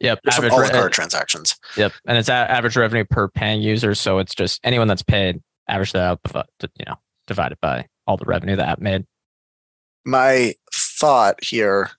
Yep. 0.02 0.20
There's 0.24 0.36
some 0.36 0.46
a 0.46 0.50
la 0.50 0.70
carte 0.70 0.92
transactions. 0.92 1.56
Yep. 1.78 1.94
And 2.06 2.18
it's 2.18 2.28
average 2.28 2.76
revenue 2.76 3.06
per 3.06 3.30
paying 3.30 3.62
user. 3.62 3.96
So 3.96 4.20
it's 4.20 4.36
just 4.36 4.60
anyone 4.64 4.88
that's 4.88 5.02
paid, 5.02 5.42
average 5.70 5.94
that 5.94 6.02
out, 6.02 6.20
you 6.62 6.86
know, 6.86 6.96
divided 7.28 7.58
by 7.62 7.88
all 8.06 8.18
the 8.18 8.26
revenue 8.26 8.56
the 8.56 8.68
app 8.68 8.80
made. 8.80 9.06
My 10.06 10.54
thought 10.74 11.42
here 11.44 11.92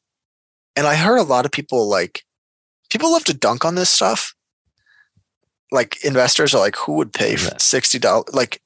and 0.76 0.86
I 0.86 0.94
heard 0.94 1.16
a 1.16 1.22
lot 1.22 1.46
of 1.46 1.52
people 1.52 1.88
like 1.88 2.22
people 2.90 3.10
love 3.10 3.24
to 3.24 3.34
dunk 3.34 3.64
on 3.64 3.74
this 3.74 3.90
stuff. 3.90 4.34
Like 5.72 6.04
investors 6.04 6.54
are 6.54 6.60
like, 6.60 6.76
who 6.76 6.92
would 6.94 7.12
pay 7.12 7.36
sixty 7.58 7.98
dollars? 7.98 8.26
Like 8.32 8.60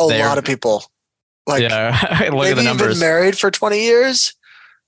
a 0.00 0.08
They're, 0.08 0.26
lot 0.26 0.38
of 0.38 0.44
people. 0.44 0.84
Like 1.46 1.62
yeah, 1.62 2.28
look 2.32 2.46
at 2.46 2.56
the 2.56 2.62
numbers. 2.62 2.98
Been 2.98 3.06
married 3.06 3.38
for 3.38 3.50
twenty 3.50 3.82
years, 3.82 4.34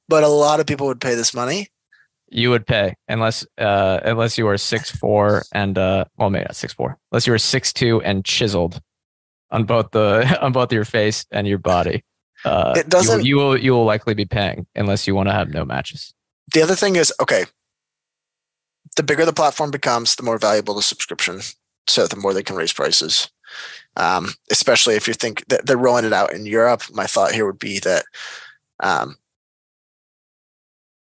but 0.09 0.25
a 0.25 0.29
lot 0.29 0.59
of 0.59 0.67
people 0.67 0.87
would 0.87 1.01
pay 1.01 1.15
this 1.15 1.35
money. 1.35 1.69
You 2.31 2.51
would 2.51 2.67
pay 2.67 2.95
unless 3.07 3.47
uh 3.59 4.01
unless 4.05 4.37
you 4.39 4.47
were 4.47 4.59
six 4.59 4.91
four 4.91 5.43
and 5.53 5.79
uh 5.79 6.07
well 6.17 6.31
maybe 6.31 6.45
not 6.45 6.57
six 6.57 6.73
four 6.73 6.99
unless 7.13 7.27
you 7.27 7.33
were 7.33 7.39
six 7.39 7.73
two 7.73 8.01
and 8.03 8.25
chiseled 8.25 8.81
on 9.51 9.65
both 9.65 9.91
the 9.93 10.39
on 10.43 10.53
both 10.53 10.73
your 10.73 10.85
face 10.85 11.27
and 11.31 11.47
your 11.47 11.59
body. 11.59 12.03
Uh, 12.45 12.75
it 12.77 12.89
doesn't. 12.89 13.25
You, 13.25 13.29
you 13.29 13.37
will 13.37 13.57
you 13.57 13.73
will 13.73 13.85
likely 13.85 14.15
be 14.15 14.25
paying 14.25 14.67
unless 14.75 15.07
you 15.07 15.15
want 15.15 15.29
to 15.29 15.33
have 15.33 15.51
no 15.51 15.65
matches 15.65 16.13
the 16.53 16.63
other 16.63 16.75
thing 16.75 16.97
is 16.97 17.13
okay 17.21 17.45
the 18.97 19.03
bigger 19.03 19.25
the 19.25 19.33
platform 19.33 19.71
becomes 19.71 20.17
the 20.17 20.23
more 20.23 20.39
valuable 20.39 20.75
the 20.75 20.83
subscription. 20.83 21.41
So 21.87 22.07
the 22.07 22.17
more 22.17 22.33
they 22.33 22.43
can 22.43 22.57
raise 22.57 22.73
prices. 22.73 23.29
Um, 23.97 24.31
especially 24.51 24.95
if 24.95 25.07
you 25.07 25.15
think 25.15 25.47
that 25.49 25.67
they're 25.67 25.77
rolling 25.77 26.05
it 26.05 26.13
out 26.13 26.35
in 26.35 26.47
europe 26.47 26.83
my 26.93 27.07
thought 27.07 27.31
here 27.31 27.47
would 27.47 27.61
be 27.61 27.79
that 27.81 28.05
um, 28.81 29.17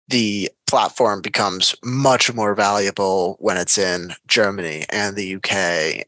the 0.07 0.49
platform 0.69 1.21
becomes 1.21 1.75
much 1.83 2.33
more 2.33 2.55
valuable 2.55 3.37
when 3.41 3.57
it's 3.57 3.77
in 3.77 4.13
germany 4.29 4.85
and 4.91 5.17
the 5.17 5.35
uk 5.35 5.51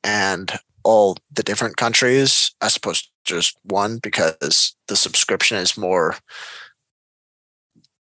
and 0.04 0.52
all 0.84 1.16
the 1.32 1.42
different 1.42 1.76
countries 1.76 2.52
as 2.60 2.76
opposed 2.76 3.06
to 3.06 3.10
just 3.24 3.58
one 3.64 3.98
because 3.98 4.76
the 4.86 4.94
subscription 4.94 5.56
is 5.56 5.76
more 5.76 6.14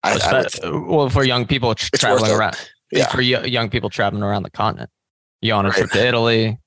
I, 0.04 0.18
I 0.64 0.70
well, 0.70 1.10
for 1.10 1.24
young 1.24 1.46
people 1.46 1.74
traveling 1.76 2.32
around, 2.32 2.58
yeah. 2.92 3.08
for 3.08 3.22
young 3.22 3.70
people 3.70 3.90
traveling 3.90 4.22
around 4.22 4.44
the 4.44 4.50
continent, 4.50 4.90
you 5.42 5.54
on 5.54 5.66
a 5.66 5.70
right. 5.70 5.78
trip 5.78 5.92
to 5.92 6.06
Italy, 6.06 6.60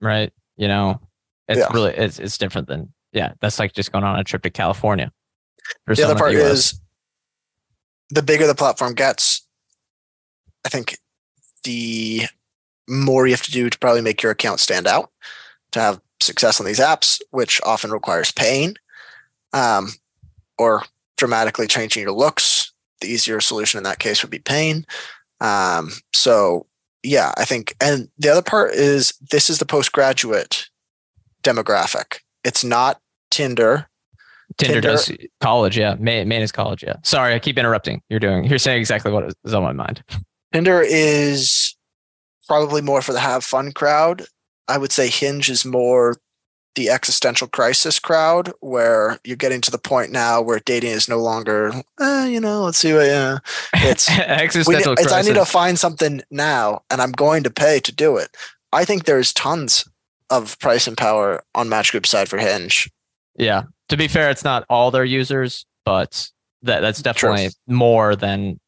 right? 0.00 0.32
You 0.56 0.68
know, 0.68 1.00
it's 1.48 1.58
yeah. 1.58 1.68
really 1.72 1.92
it's 1.94 2.18
it's 2.18 2.38
different 2.38 2.68
than 2.68 2.92
yeah. 3.12 3.32
That's 3.40 3.58
like 3.58 3.72
just 3.72 3.90
going 3.90 4.04
on 4.04 4.18
a 4.18 4.24
trip 4.24 4.42
to 4.42 4.50
California. 4.50 5.10
The 5.86 6.04
other 6.04 6.14
part 6.14 6.34
is 6.34 6.80
the 8.10 8.22
bigger 8.22 8.46
the 8.46 8.54
platform 8.54 8.94
gets, 8.94 9.46
I 10.64 10.68
think 10.68 10.98
the 11.64 12.22
more 12.88 13.26
you 13.26 13.32
have 13.32 13.42
to 13.42 13.50
do 13.50 13.68
to 13.68 13.78
probably 13.78 14.00
make 14.00 14.22
your 14.22 14.30
account 14.32 14.60
stand 14.60 14.86
out 14.86 15.10
to 15.72 15.80
have 15.80 16.00
success 16.20 16.60
on 16.60 16.66
these 16.66 16.78
apps, 16.78 17.20
which 17.30 17.60
often 17.64 17.90
requires 17.90 18.30
paying, 18.30 18.76
um, 19.52 19.88
or 20.56 20.82
dramatically 21.16 21.66
changing 21.66 22.02
your 22.02 22.12
looks. 22.12 22.72
The 23.00 23.08
easier 23.08 23.40
solution 23.40 23.78
in 23.78 23.84
that 23.84 23.98
case 23.98 24.22
would 24.22 24.30
be 24.30 24.38
pain. 24.38 24.86
Um, 25.40 25.90
so 26.12 26.66
yeah, 27.02 27.32
I 27.36 27.44
think, 27.44 27.76
and 27.80 28.08
the 28.18 28.28
other 28.28 28.42
part 28.42 28.72
is 28.72 29.12
this 29.30 29.50
is 29.50 29.58
the 29.58 29.66
postgraduate 29.66 30.68
demographic. 31.42 32.20
It's 32.42 32.64
not 32.64 33.00
Tinder. 33.30 33.88
Tinder, 34.58 34.74
Tinder 34.74 34.88
does 34.88 35.12
college, 35.40 35.76
yeah. 35.76 35.96
Main, 35.98 36.28
main 36.28 36.42
is 36.42 36.52
college, 36.52 36.82
yeah. 36.82 36.96
Sorry, 37.02 37.34
I 37.34 37.38
keep 37.38 37.58
interrupting. 37.58 38.00
You're 38.08 38.20
doing, 38.20 38.44
you're 38.44 38.58
saying 38.58 38.78
exactly 38.78 39.12
what 39.12 39.32
is 39.44 39.54
on 39.54 39.62
my 39.62 39.72
mind. 39.72 40.02
Tinder 40.52 40.80
is 40.80 41.76
probably 42.46 42.80
more 42.80 43.02
for 43.02 43.12
the 43.12 43.20
have 43.20 43.44
fun 43.44 43.72
crowd. 43.72 44.24
I 44.68 44.78
would 44.78 44.92
say 44.92 45.08
Hinge 45.08 45.50
is 45.50 45.64
more 45.64 46.16
the 46.76 46.90
existential 46.90 47.48
crisis 47.48 47.98
crowd 47.98 48.52
where 48.60 49.18
you're 49.24 49.36
getting 49.36 49.60
to 49.62 49.70
the 49.70 49.78
point 49.78 50.12
now 50.12 50.40
where 50.40 50.60
dating 50.60 50.90
is 50.90 51.08
no 51.08 51.18
longer, 51.18 51.72
eh, 52.00 52.26
you 52.26 52.38
know, 52.38 52.62
let's 52.62 52.78
see 52.78 52.92
what, 52.92 53.06
yeah. 53.06 53.38
It's, 53.74 54.08
existential 54.18 54.94
we, 54.96 55.02
it's 55.02 55.12
I 55.12 55.22
need 55.22 55.34
to 55.34 55.44
find 55.44 55.78
something 55.78 56.22
now 56.30 56.82
and 56.90 57.02
I'm 57.02 57.12
going 57.12 57.42
to 57.42 57.50
pay 57.50 57.80
to 57.80 57.92
do 57.92 58.16
it. 58.16 58.36
I 58.72 58.84
think 58.84 59.04
there's 59.04 59.32
tons 59.32 59.88
of 60.30 60.58
price 60.58 60.86
and 60.86 60.96
power 60.96 61.42
on 61.54 61.68
Match 61.68 61.92
Group 61.92 62.06
side 62.06 62.28
for 62.28 62.38
Hinge. 62.38 62.90
Yeah. 63.36 63.64
To 63.88 63.96
be 63.96 64.08
fair, 64.08 64.30
it's 64.30 64.44
not 64.44 64.64
all 64.68 64.90
their 64.90 65.04
users, 65.04 65.64
but 65.84 66.28
that 66.62 66.80
that's 66.80 67.00
definitely 67.00 67.50
more 67.66 68.16
than 68.16 68.58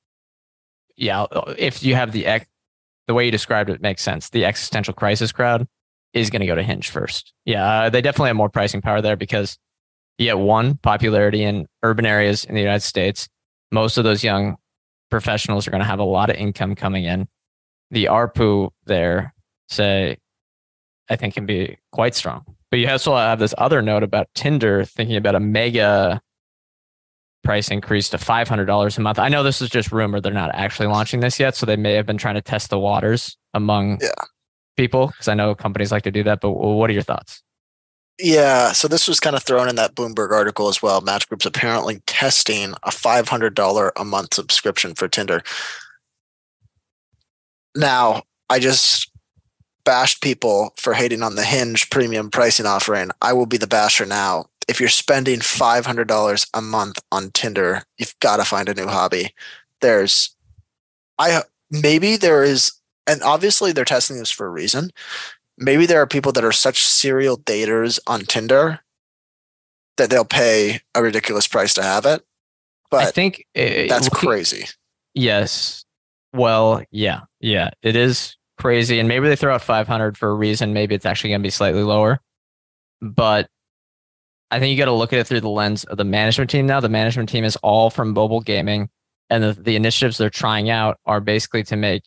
yeah. 0.96 1.26
If 1.56 1.82
you 1.82 1.94
have 1.96 2.12
the 2.12 2.26
ex, 2.26 2.46
the 3.08 3.14
way 3.14 3.24
you 3.24 3.30
described 3.30 3.70
it 3.70 3.80
makes 3.80 4.02
sense. 4.02 4.30
The 4.30 4.44
existential 4.44 4.94
crisis 4.94 5.32
crowd 5.32 5.66
is 6.12 6.30
going 6.30 6.40
to 6.40 6.46
go 6.46 6.54
to 6.54 6.62
Hinge 6.62 6.90
first. 6.90 7.32
Yeah, 7.44 7.82
uh, 7.82 7.90
they 7.90 8.00
definitely 8.00 8.28
have 8.28 8.36
more 8.36 8.48
pricing 8.48 8.80
power 8.80 9.00
there 9.00 9.16
because 9.16 9.58
you 10.18 10.26
get 10.26 10.38
one 10.38 10.76
popularity 10.76 11.42
in 11.42 11.66
urban 11.82 12.06
areas 12.06 12.44
in 12.44 12.54
the 12.54 12.60
United 12.60 12.82
States. 12.82 13.28
Most 13.70 13.98
of 13.98 14.04
those 14.04 14.24
young 14.24 14.56
professionals 15.10 15.66
are 15.66 15.70
going 15.70 15.80
to 15.80 15.86
have 15.86 16.00
a 16.00 16.04
lot 16.04 16.30
of 16.30 16.36
income 16.36 16.74
coming 16.74 17.04
in. 17.04 17.28
The 17.90 18.06
ARPU 18.06 18.70
there, 18.86 19.34
say, 19.68 20.18
I 21.08 21.16
think 21.16 21.34
can 21.34 21.46
be 21.46 21.78
quite 21.92 22.14
strong. 22.14 22.44
But 22.70 22.80
you 22.80 22.88
also 22.88 23.16
have 23.16 23.38
this 23.38 23.54
other 23.56 23.80
note 23.80 24.02
about 24.02 24.28
Tinder 24.34 24.84
thinking 24.84 25.16
about 25.16 25.34
a 25.34 25.40
mega 25.40 26.20
price 27.44 27.70
increase 27.70 28.10
to 28.10 28.18
$500 28.18 28.98
a 28.98 29.00
month. 29.00 29.18
I 29.18 29.28
know 29.28 29.42
this 29.42 29.62
is 29.62 29.70
just 29.70 29.90
rumor. 29.90 30.20
They're 30.20 30.32
not 30.32 30.50
actually 30.54 30.88
launching 30.88 31.20
this 31.20 31.40
yet. 31.40 31.56
So 31.56 31.64
they 31.64 31.76
may 31.76 31.94
have 31.94 32.04
been 32.04 32.18
trying 32.18 32.34
to 32.34 32.42
test 32.42 32.68
the 32.68 32.78
waters 32.78 33.38
among 33.54 33.98
Yeah. 34.02 34.08
People 34.78 35.08
because 35.08 35.28
I 35.28 35.34
know 35.34 35.54
companies 35.54 35.92
like 35.92 36.04
to 36.04 36.10
do 36.10 36.22
that. 36.22 36.40
But 36.40 36.52
what 36.52 36.88
are 36.88 36.94
your 36.94 37.02
thoughts? 37.02 37.42
Yeah, 38.18 38.72
so 38.72 38.88
this 38.88 39.06
was 39.06 39.20
kind 39.20 39.36
of 39.36 39.42
thrown 39.42 39.68
in 39.68 39.76
that 39.76 39.94
Bloomberg 39.94 40.32
article 40.32 40.68
as 40.68 40.82
well. 40.82 41.02
Match 41.02 41.28
Group's 41.28 41.46
apparently 41.46 42.02
testing 42.06 42.72
a 42.82 42.90
$500 42.90 43.90
a 43.94 44.04
month 44.04 44.34
subscription 44.34 44.94
for 44.94 45.06
Tinder. 45.06 45.42
Now, 47.76 48.22
I 48.50 48.58
just 48.58 49.12
bashed 49.84 50.20
people 50.20 50.72
for 50.76 50.94
hating 50.94 51.22
on 51.22 51.36
the 51.36 51.44
Hinge 51.44 51.90
premium 51.90 52.30
pricing 52.30 52.66
offering. 52.66 53.10
I 53.22 53.34
will 53.34 53.46
be 53.46 53.56
the 53.56 53.68
basher 53.68 54.04
now. 54.04 54.46
If 54.66 54.80
you're 54.80 54.88
spending 54.88 55.38
$500 55.38 56.50
a 56.54 56.60
month 56.60 56.98
on 57.12 57.30
Tinder, 57.30 57.84
you've 57.98 58.18
got 58.20 58.38
to 58.38 58.44
find 58.44 58.68
a 58.68 58.74
new 58.74 58.86
hobby. 58.86 59.32
There's 59.80 60.34
I 61.18 61.42
maybe 61.70 62.16
there 62.16 62.42
is 62.42 62.72
and 63.08 63.22
obviously 63.22 63.72
they're 63.72 63.84
testing 63.84 64.18
this 64.18 64.30
for 64.30 64.46
a 64.46 64.50
reason 64.50 64.90
maybe 65.58 65.86
there 65.86 66.00
are 66.00 66.06
people 66.06 66.32
that 66.32 66.44
are 66.44 66.52
such 66.52 66.86
serial 66.86 67.36
daters 67.36 67.98
on 68.06 68.20
Tinder 68.20 68.80
that 69.96 70.10
they'll 70.10 70.24
pay 70.24 70.80
a 70.94 71.02
ridiculous 71.02 71.46
price 71.46 71.74
to 71.74 71.82
have 71.82 72.06
it. 72.06 72.22
But 72.90 73.02
I 73.04 73.10
think 73.10 73.44
uh, 73.56 73.86
that's 73.88 74.10
looking- 74.10 74.28
crazy. 74.28 74.66
Yes. 75.14 75.84
Well, 76.32 76.82
yeah, 76.90 77.22
yeah, 77.40 77.70
it 77.82 77.96
is 77.96 78.36
crazy. 78.58 78.98
And 78.98 79.08
maybe 79.08 79.28
they 79.28 79.36
throw 79.36 79.54
out 79.54 79.62
500 79.62 80.16
for 80.16 80.30
a 80.30 80.34
reason. 80.34 80.72
Maybe 80.72 80.94
it's 80.94 81.06
actually 81.06 81.30
going 81.30 81.40
to 81.40 81.46
be 81.46 81.50
slightly 81.50 81.82
lower. 81.82 82.20
But 83.00 83.48
I 84.50 84.60
think 84.60 84.70
you 84.70 84.78
got 84.78 84.86
to 84.86 84.92
look 84.92 85.12
at 85.12 85.18
it 85.18 85.26
through 85.26 85.40
the 85.40 85.48
lens 85.48 85.84
of 85.84 85.96
the 85.96 86.04
management 86.04 86.50
team 86.50 86.66
now. 86.66 86.80
The 86.80 86.88
management 86.88 87.28
team 87.28 87.44
is 87.44 87.56
all 87.56 87.90
from 87.90 88.12
mobile 88.12 88.40
gaming. 88.40 88.88
And 89.30 89.42
the, 89.42 89.52
the 89.52 89.76
initiatives 89.76 90.18
they're 90.18 90.30
trying 90.30 90.70
out 90.70 90.98
are 91.04 91.20
basically 91.20 91.62
to 91.64 91.76
make 91.76 92.04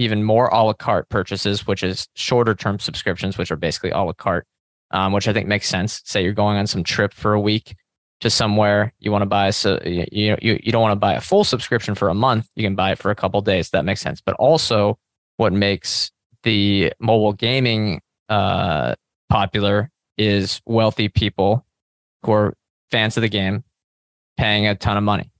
even 0.00 0.24
more 0.24 0.48
a 0.48 0.62
la 0.62 0.72
carte 0.72 1.08
purchases, 1.10 1.66
which 1.66 1.82
is 1.82 2.08
shorter 2.14 2.54
term 2.54 2.78
subscriptions, 2.78 3.36
which 3.36 3.50
are 3.50 3.56
basically 3.56 3.90
a 3.90 3.98
la 3.98 4.14
carte, 4.14 4.46
um, 4.92 5.12
which 5.12 5.28
I 5.28 5.32
think 5.34 5.46
makes 5.46 5.68
sense. 5.68 6.00
Say 6.06 6.24
you're 6.24 6.32
going 6.32 6.56
on 6.56 6.66
some 6.66 6.82
trip 6.82 7.12
for 7.12 7.34
a 7.34 7.40
week 7.40 7.76
to 8.20 8.30
somewhere 8.30 8.94
you 8.98 9.12
want 9.12 9.22
to 9.22 9.26
buy 9.26 9.50
so 9.50 9.78
you 9.84 10.06
you 10.10 10.36
you, 10.40 10.72
don't 10.72 10.82
want 10.82 10.92
to 10.92 10.96
buy 10.96 11.14
a 11.14 11.20
full 11.20 11.44
subscription 11.44 11.94
for 11.94 12.10
a 12.10 12.14
month 12.14 12.46
you 12.54 12.62
can 12.62 12.74
buy 12.74 12.92
it 12.92 12.98
for 12.98 13.10
a 13.10 13.14
couple 13.14 13.40
days. 13.42 13.70
That 13.70 13.84
makes 13.84 14.00
sense. 14.00 14.20
But 14.20 14.36
also 14.36 14.98
what 15.36 15.52
makes 15.52 16.10
the 16.42 16.92
mobile 16.98 17.34
gaming 17.34 18.00
uh 18.28 18.94
popular 19.28 19.90
is 20.16 20.60
wealthy 20.66 21.08
people 21.08 21.64
who 22.24 22.32
are 22.32 22.54
fans 22.90 23.16
of 23.16 23.22
the 23.22 23.28
game 23.28 23.64
paying 24.36 24.66
a 24.66 24.74
ton 24.74 24.96
of 24.96 25.02
money 25.02 25.30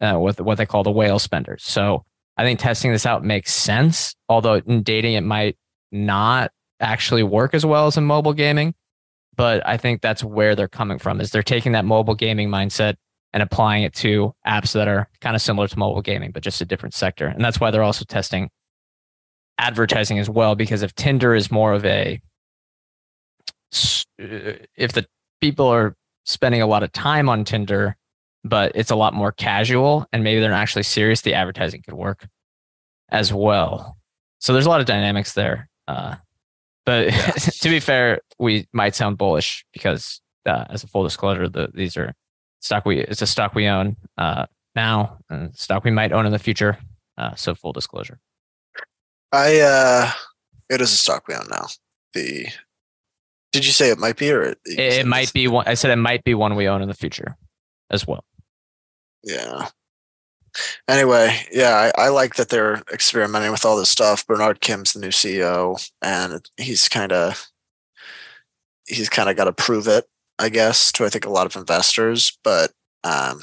uh, 0.00 0.18
with 0.18 0.40
what 0.40 0.58
they 0.58 0.66
call 0.66 0.82
the 0.82 0.90
whale 0.90 1.18
spenders. 1.18 1.62
So 1.64 2.04
i 2.38 2.44
think 2.44 2.58
testing 2.58 2.90
this 2.90 3.04
out 3.04 3.22
makes 3.22 3.52
sense 3.52 4.14
although 4.28 4.54
in 4.54 4.82
dating 4.82 5.14
it 5.14 5.22
might 5.22 5.56
not 5.92 6.50
actually 6.80 7.22
work 7.22 7.52
as 7.54 7.66
well 7.66 7.86
as 7.86 7.96
in 7.96 8.04
mobile 8.04 8.32
gaming 8.32 8.74
but 9.38 9.64
I 9.64 9.76
think 9.76 10.02
that's 10.02 10.24
where 10.24 10.56
they're 10.56 10.68
coming 10.68 10.98
from 10.98 11.20
is 11.20 11.30
they're 11.30 11.44
taking 11.44 11.72
that 11.72 11.84
mobile 11.84 12.16
gaming 12.16 12.50
mindset 12.50 12.96
and 13.32 13.40
applying 13.40 13.84
it 13.84 13.94
to 13.94 14.34
apps 14.44 14.72
that 14.72 14.88
are 14.88 15.08
kind 15.20 15.36
of 15.36 15.40
similar 15.40 15.68
to 15.68 15.78
mobile 15.78 16.02
gaming, 16.02 16.32
but 16.32 16.42
just 16.42 16.60
a 16.60 16.64
different 16.64 16.92
sector. 16.92 17.28
And 17.28 17.42
that's 17.42 17.60
why 17.60 17.70
they're 17.70 17.84
also 17.84 18.04
testing 18.04 18.50
advertising 19.56 20.18
as 20.18 20.28
well, 20.28 20.56
because 20.56 20.82
if 20.82 20.92
Tinder 20.96 21.36
is 21.36 21.52
more 21.52 21.72
of 21.72 21.84
a, 21.84 22.20
uh, 24.20 24.54
if 24.76 24.92
the 24.92 25.06
people 25.40 25.68
are 25.68 25.94
spending 26.24 26.60
a 26.60 26.66
lot 26.66 26.82
of 26.82 26.90
time 26.90 27.28
on 27.28 27.44
Tinder, 27.44 27.96
but 28.44 28.72
it's 28.74 28.90
a 28.90 28.96
lot 28.96 29.14
more 29.14 29.32
casual 29.32 30.06
and 30.12 30.24
maybe 30.24 30.40
they're 30.40 30.50
not 30.50 30.60
actually 30.60 30.82
serious, 30.82 31.20
the 31.20 31.34
advertising 31.34 31.82
could 31.82 31.94
work 31.94 32.26
as 33.10 33.32
well. 33.32 33.96
So 34.38 34.52
there's 34.52 34.66
a 34.66 34.68
lot 34.68 34.80
of 34.80 34.86
dynamics 34.86 35.32
there. 35.32 35.68
Uh, 35.86 36.16
but 36.86 37.10
to 37.60 37.68
be 37.68 37.80
fair, 37.80 38.20
we 38.38 38.68
might 38.72 38.94
sound 38.94 39.18
bullish 39.18 39.64
because, 39.72 40.20
uh, 40.46 40.64
as 40.70 40.84
a 40.84 40.86
full 40.86 41.04
disclosure, 41.04 41.48
the, 41.48 41.68
these 41.74 41.96
are 41.96 42.14
stock 42.60 42.84
we 42.84 43.00
it's 43.00 43.22
a 43.22 43.26
stock 43.26 43.54
we 43.54 43.66
own 43.66 43.96
uh, 44.16 44.46
now, 44.74 45.18
and 45.28 45.54
stock 45.56 45.84
we 45.84 45.90
might 45.90 46.12
own 46.12 46.26
in 46.26 46.32
the 46.32 46.38
future. 46.38 46.78
Uh, 47.16 47.34
so 47.34 47.54
full 47.54 47.72
disclosure. 47.72 48.20
I 49.32 49.60
uh 49.60 50.10
it 50.70 50.80
is 50.80 50.92
a 50.92 50.96
stock 50.96 51.28
we 51.28 51.34
own 51.34 51.46
now. 51.50 51.66
The 52.14 52.46
did 53.52 53.66
you 53.66 53.72
say 53.72 53.90
it 53.90 53.98
might 53.98 54.16
be 54.16 54.30
or 54.30 54.42
It, 54.42 54.58
it 54.66 55.06
might 55.06 55.32
be 55.32 55.48
one. 55.48 55.66
I 55.66 55.74
said 55.74 55.90
it 55.90 55.96
might 55.96 56.24
be 56.24 56.34
one 56.34 56.54
we 56.54 56.68
own 56.68 56.82
in 56.82 56.88
the 56.88 56.94
future 56.94 57.36
as 57.90 58.06
well. 58.06 58.24
Yeah. 59.22 59.68
Anyway, 60.88 61.36
yeah, 61.52 61.90
I, 61.96 62.06
I 62.06 62.08
like 62.08 62.34
that 62.36 62.48
they're 62.48 62.82
experimenting 62.92 63.52
with 63.52 63.64
all 63.64 63.76
this 63.76 63.90
stuff. 63.90 64.26
Bernard 64.26 64.60
Kim's 64.60 64.92
the 64.92 65.00
new 65.00 65.08
CEO, 65.08 65.90
and 66.02 66.48
he's 66.56 66.88
kind 66.88 67.12
of 67.12 67.48
he's 68.86 69.08
kind 69.08 69.28
of 69.28 69.36
got 69.36 69.44
to 69.44 69.52
prove 69.52 69.86
it, 69.86 70.06
I 70.38 70.48
guess, 70.48 70.90
to 70.92 71.04
I 71.04 71.10
think 71.10 71.26
a 71.26 71.30
lot 71.30 71.46
of 71.46 71.56
investors. 71.56 72.38
But 72.42 72.72
um, 73.04 73.40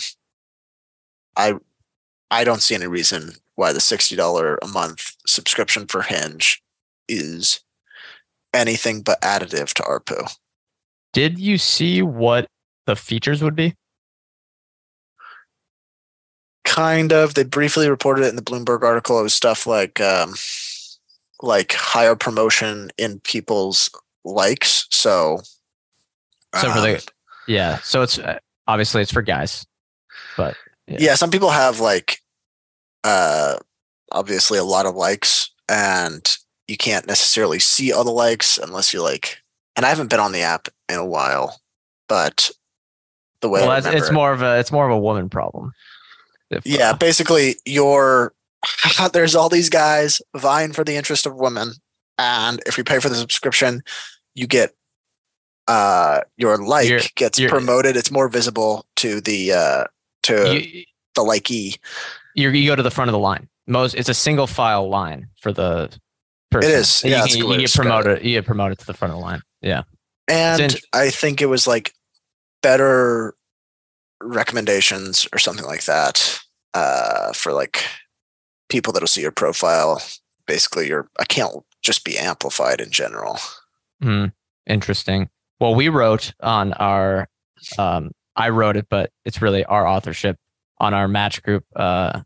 I 1.37 1.55
I 2.31 2.43
don't 2.43 2.61
see 2.61 2.75
any 2.75 2.87
reason 2.87 3.33
why 3.55 3.71
the 3.71 3.81
sixty 3.81 4.15
dollar 4.15 4.57
a 4.61 4.67
month 4.67 5.15
subscription 5.25 5.87
for 5.87 6.01
Hinge 6.01 6.61
is 7.07 7.61
anything 8.53 9.01
but 9.01 9.21
additive 9.21 9.73
to 9.73 9.83
ARPU. 9.83 10.35
Did 11.13 11.39
you 11.39 11.57
see 11.57 12.01
what 12.01 12.47
the 12.87 12.95
features 12.95 13.41
would 13.41 13.55
be? 13.55 13.75
Kind 16.65 17.13
of 17.13 17.35
they 17.35 17.43
briefly 17.43 17.89
reported 17.89 18.25
it 18.25 18.29
in 18.29 18.35
the 18.35 18.41
bloomberg 18.41 18.83
article 18.83 19.19
it 19.19 19.23
was 19.23 19.33
stuff 19.33 19.65
like 19.65 20.01
um 20.01 20.33
like 21.41 21.73
higher 21.73 22.15
promotion 22.15 22.89
in 22.97 23.19
people's 23.21 23.89
likes 24.25 24.87
so 24.89 25.39
So 26.55 26.71
for 26.71 26.81
the 26.81 26.95
um, 26.95 27.01
yeah, 27.47 27.77
so 27.79 28.01
it's 28.01 28.19
obviously 28.67 29.03
it's 29.03 29.11
for 29.11 29.21
guys, 29.21 29.67
but 30.35 30.55
yeah. 30.87 30.97
yeah. 30.99 31.15
some 31.15 31.29
people 31.29 31.51
have 31.51 31.79
like 31.79 32.21
uh 33.03 33.57
obviously 34.11 34.57
a 34.57 34.63
lot 34.63 34.87
of 34.87 34.95
likes 34.95 35.51
and 35.69 36.37
you 36.67 36.77
can't 36.77 37.07
necessarily 37.07 37.59
see 37.59 37.93
all 37.93 38.03
the 38.03 38.11
likes 38.11 38.57
unless 38.57 38.93
you 38.93 39.01
like 39.01 39.37
and 39.75 39.85
i 39.85 39.89
haven't 39.89 40.09
been 40.09 40.19
on 40.19 40.31
the 40.31 40.41
app 40.41 40.67
in 40.89 40.95
a 40.95 41.05
while 41.05 41.59
but 42.07 42.49
the 43.41 43.49
way 43.49 43.61
well, 43.67 43.77
it's 43.77 44.09
it- 44.09 44.13
more 44.13 44.31
of 44.33 44.41
a 44.41 44.59
it's 44.59 44.71
more 44.71 44.85
of 44.85 44.91
a 44.91 44.99
woman 44.99 45.29
problem. 45.29 45.71
If, 46.51 46.65
Yeah, 46.65 46.91
uh, 46.91 46.97
basically, 46.97 47.55
you're 47.65 48.33
there's 49.13 49.35
all 49.35 49.49
these 49.49 49.69
guys 49.69 50.21
vying 50.35 50.73
for 50.73 50.83
the 50.83 50.95
interest 50.95 51.25
of 51.25 51.35
women, 51.35 51.73
and 52.17 52.61
if 52.65 52.77
you 52.77 52.83
pay 52.83 52.99
for 52.99 53.09
the 53.09 53.15
subscription, 53.15 53.81
you 54.35 54.47
get 54.47 54.73
uh 55.67 56.21
your 56.37 56.57
like 56.57 56.87
You're- 56.87 57.03
gets 57.15 57.39
you're- 57.39 57.49
promoted. 57.49 57.97
It's 57.97 58.11
more 58.11 58.27
visible 58.29 58.85
to 58.97 59.19
the 59.21 59.51
uh 59.53 59.83
to 60.23 60.59
you, 60.61 60.83
the 61.15 61.21
likey. 61.21 61.77
you 62.35 62.49
you 62.49 62.69
go 62.69 62.75
to 62.75 62.83
the 62.83 62.91
front 62.91 63.09
of 63.09 63.13
the 63.13 63.19
line. 63.19 63.47
Most 63.67 63.95
it's 63.95 64.09
a 64.09 64.13
single 64.13 64.45
file 64.47 64.87
line 64.89 65.27
for 65.41 65.51
the 65.51 65.89
person. 66.51 66.71
is, 66.71 67.01
And 67.03 67.11
yeah, 67.11 67.25
you, 67.25 67.31
can- 67.31 67.37
a 67.37 67.41
good 67.41 67.49
way 67.49 67.55
you 67.55 67.61
get 67.61 67.73
promoted. 67.73 68.23
You 68.23 68.31
get 68.37 68.45
promoted 68.45 68.77
to 68.79 68.85
the 68.85 68.93
front 68.93 69.11
of 69.13 69.17
the 69.19 69.23
line. 69.25 69.41
Yeah. 69.61 69.83
And 70.27 70.79
I 70.93 71.09
think 71.09 71.41
it 71.41 71.47
was 71.47 71.65
like 71.67 71.93
better 72.61 73.35
recommendations 74.25 75.27
or 75.31 75.39
something 75.39 75.65
like 75.65 75.85
that 75.85 76.39
uh 76.73 77.31
for 77.33 77.53
like 77.53 77.85
people 78.69 78.93
that'll 78.93 79.07
see 79.07 79.21
your 79.21 79.31
profile. 79.31 80.01
Basically, 80.47 80.87
your 80.87 81.07
account 81.19 81.53
will 81.53 81.65
just 81.81 82.03
be 82.03 82.17
amplified 82.17 82.81
in 82.81 82.91
general. 82.91 83.39
Hmm. 84.01 84.25
Interesting. 84.67 85.29
well, 85.59 85.75
we 85.75 85.89
wrote 85.89 86.33
on 86.39 86.73
our, 86.73 87.27
um, 87.77 88.11
I 88.35 88.49
wrote 88.49 88.77
it, 88.77 88.87
but 88.89 89.11
it's 89.23 89.41
really 89.41 89.63
our 89.65 89.87
authorship 89.87 90.37
on 90.79 90.93
our 90.93 91.07
match 91.07 91.41
group 91.43 91.63
uh, 91.75 92.21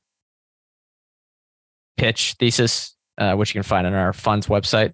pitch 1.97 2.35
thesis, 2.39 2.95
uh, 3.17 3.35
which 3.35 3.49
you 3.49 3.59
can 3.59 3.63
find 3.67 3.85
on 3.85 3.93
our 3.93 4.13
funds 4.13 4.47
website, 4.47 4.93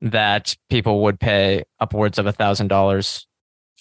that 0.00 0.56
people 0.68 1.02
would 1.02 1.20
pay 1.20 1.62
upwards 1.78 2.18
of 2.18 2.26
a 2.26 2.32
thousand 2.32 2.68
dollars 2.68 3.26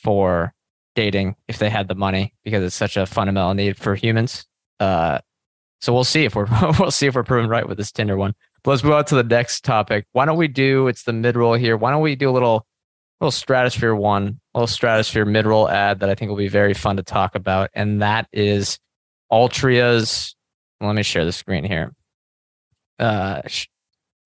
for 0.01 0.53
dating 0.95 1.35
if 1.47 1.59
they 1.59 1.69
had 1.69 1.87
the 1.87 1.95
money 1.95 2.33
because 2.43 2.63
it's 2.63 2.75
such 2.75 2.97
a 2.97 3.05
fundamental 3.05 3.53
need 3.53 3.77
for 3.77 3.95
humans. 3.95 4.45
Uh, 4.79 5.19
so 5.81 5.93
we'll 5.93 6.03
see 6.03 6.25
if 6.25 6.35
we're 6.35 6.47
we'll 6.79 6.91
see 6.91 7.07
if 7.07 7.15
we're 7.15 7.23
proven 7.23 7.49
right 7.49 7.67
with 7.67 7.77
this 7.77 7.91
Tinder 7.91 8.17
one. 8.17 8.33
But 8.63 8.71
let's 8.71 8.83
move 8.83 8.93
on 8.93 9.05
to 9.05 9.15
the 9.15 9.23
next 9.23 9.63
topic. 9.63 10.07
Why 10.13 10.25
don't 10.25 10.37
we 10.37 10.47
do? 10.47 10.87
It's 10.87 11.03
the 11.03 11.13
mid 11.13 11.35
roll 11.35 11.53
here. 11.53 11.77
Why 11.77 11.91
don't 11.91 12.01
we 12.01 12.15
do 12.15 12.29
a 12.29 12.31
little 12.31 12.65
little 13.21 13.31
stratosphere 13.31 13.95
one, 13.95 14.39
little 14.53 14.67
stratosphere 14.67 15.25
mid 15.25 15.45
roll 15.45 15.69
ad 15.69 15.99
that 15.99 16.09
I 16.09 16.15
think 16.15 16.29
will 16.29 16.37
be 16.37 16.47
very 16.47 16.73
fun 16.73 16.97
to 16.97 17.03
talk 17.03 17.35
about, 17.35 17.69
and 17.73 18.01
that 18.01 18.27
is 18.33 18.79
Altria's. 19.31 20.35
Let 20.81 20.95
me 20.95 21.03
share 21.03 21.25
the 21.25 21.31
screen 21.31 21.63
here. 21.63 21.93
Uh, 22.99 23.41
sh- 23.47 23.67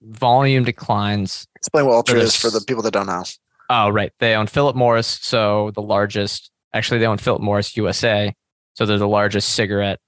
volume 0.01 0.63
declines. 0.63 1.47
Explain 1.55 1.85
what 1.85 2.05
Altria 2.05 2.21
is 2.21 2.35
for 2.35 2.49
the 2.49 2.61
people 2.61 2.83
that 2.83 2.91
don't 2.91 3.05
know. 3.05 3.23
Oh, 3.69 3.89
right. 3.89 4.11
They 4.19 4.33
own 4.33 4.47
Philip 4.47 4.75
Morris, 4.75 5.19
so 5.21 5.71
the 5.75 5.81
largest. 5.81 6.51
Actually, 6.73 6.99
they 6.99 7.05
own 7.07 7.17
Philip 7.17 7.41
Morris 7.41 7.75
USA, 7.77 8.33
so 8.73 8.85
they're 8.85 8.97
the 8.97 9.07
largest 9.07 9.49
cigarette 9.49 9.99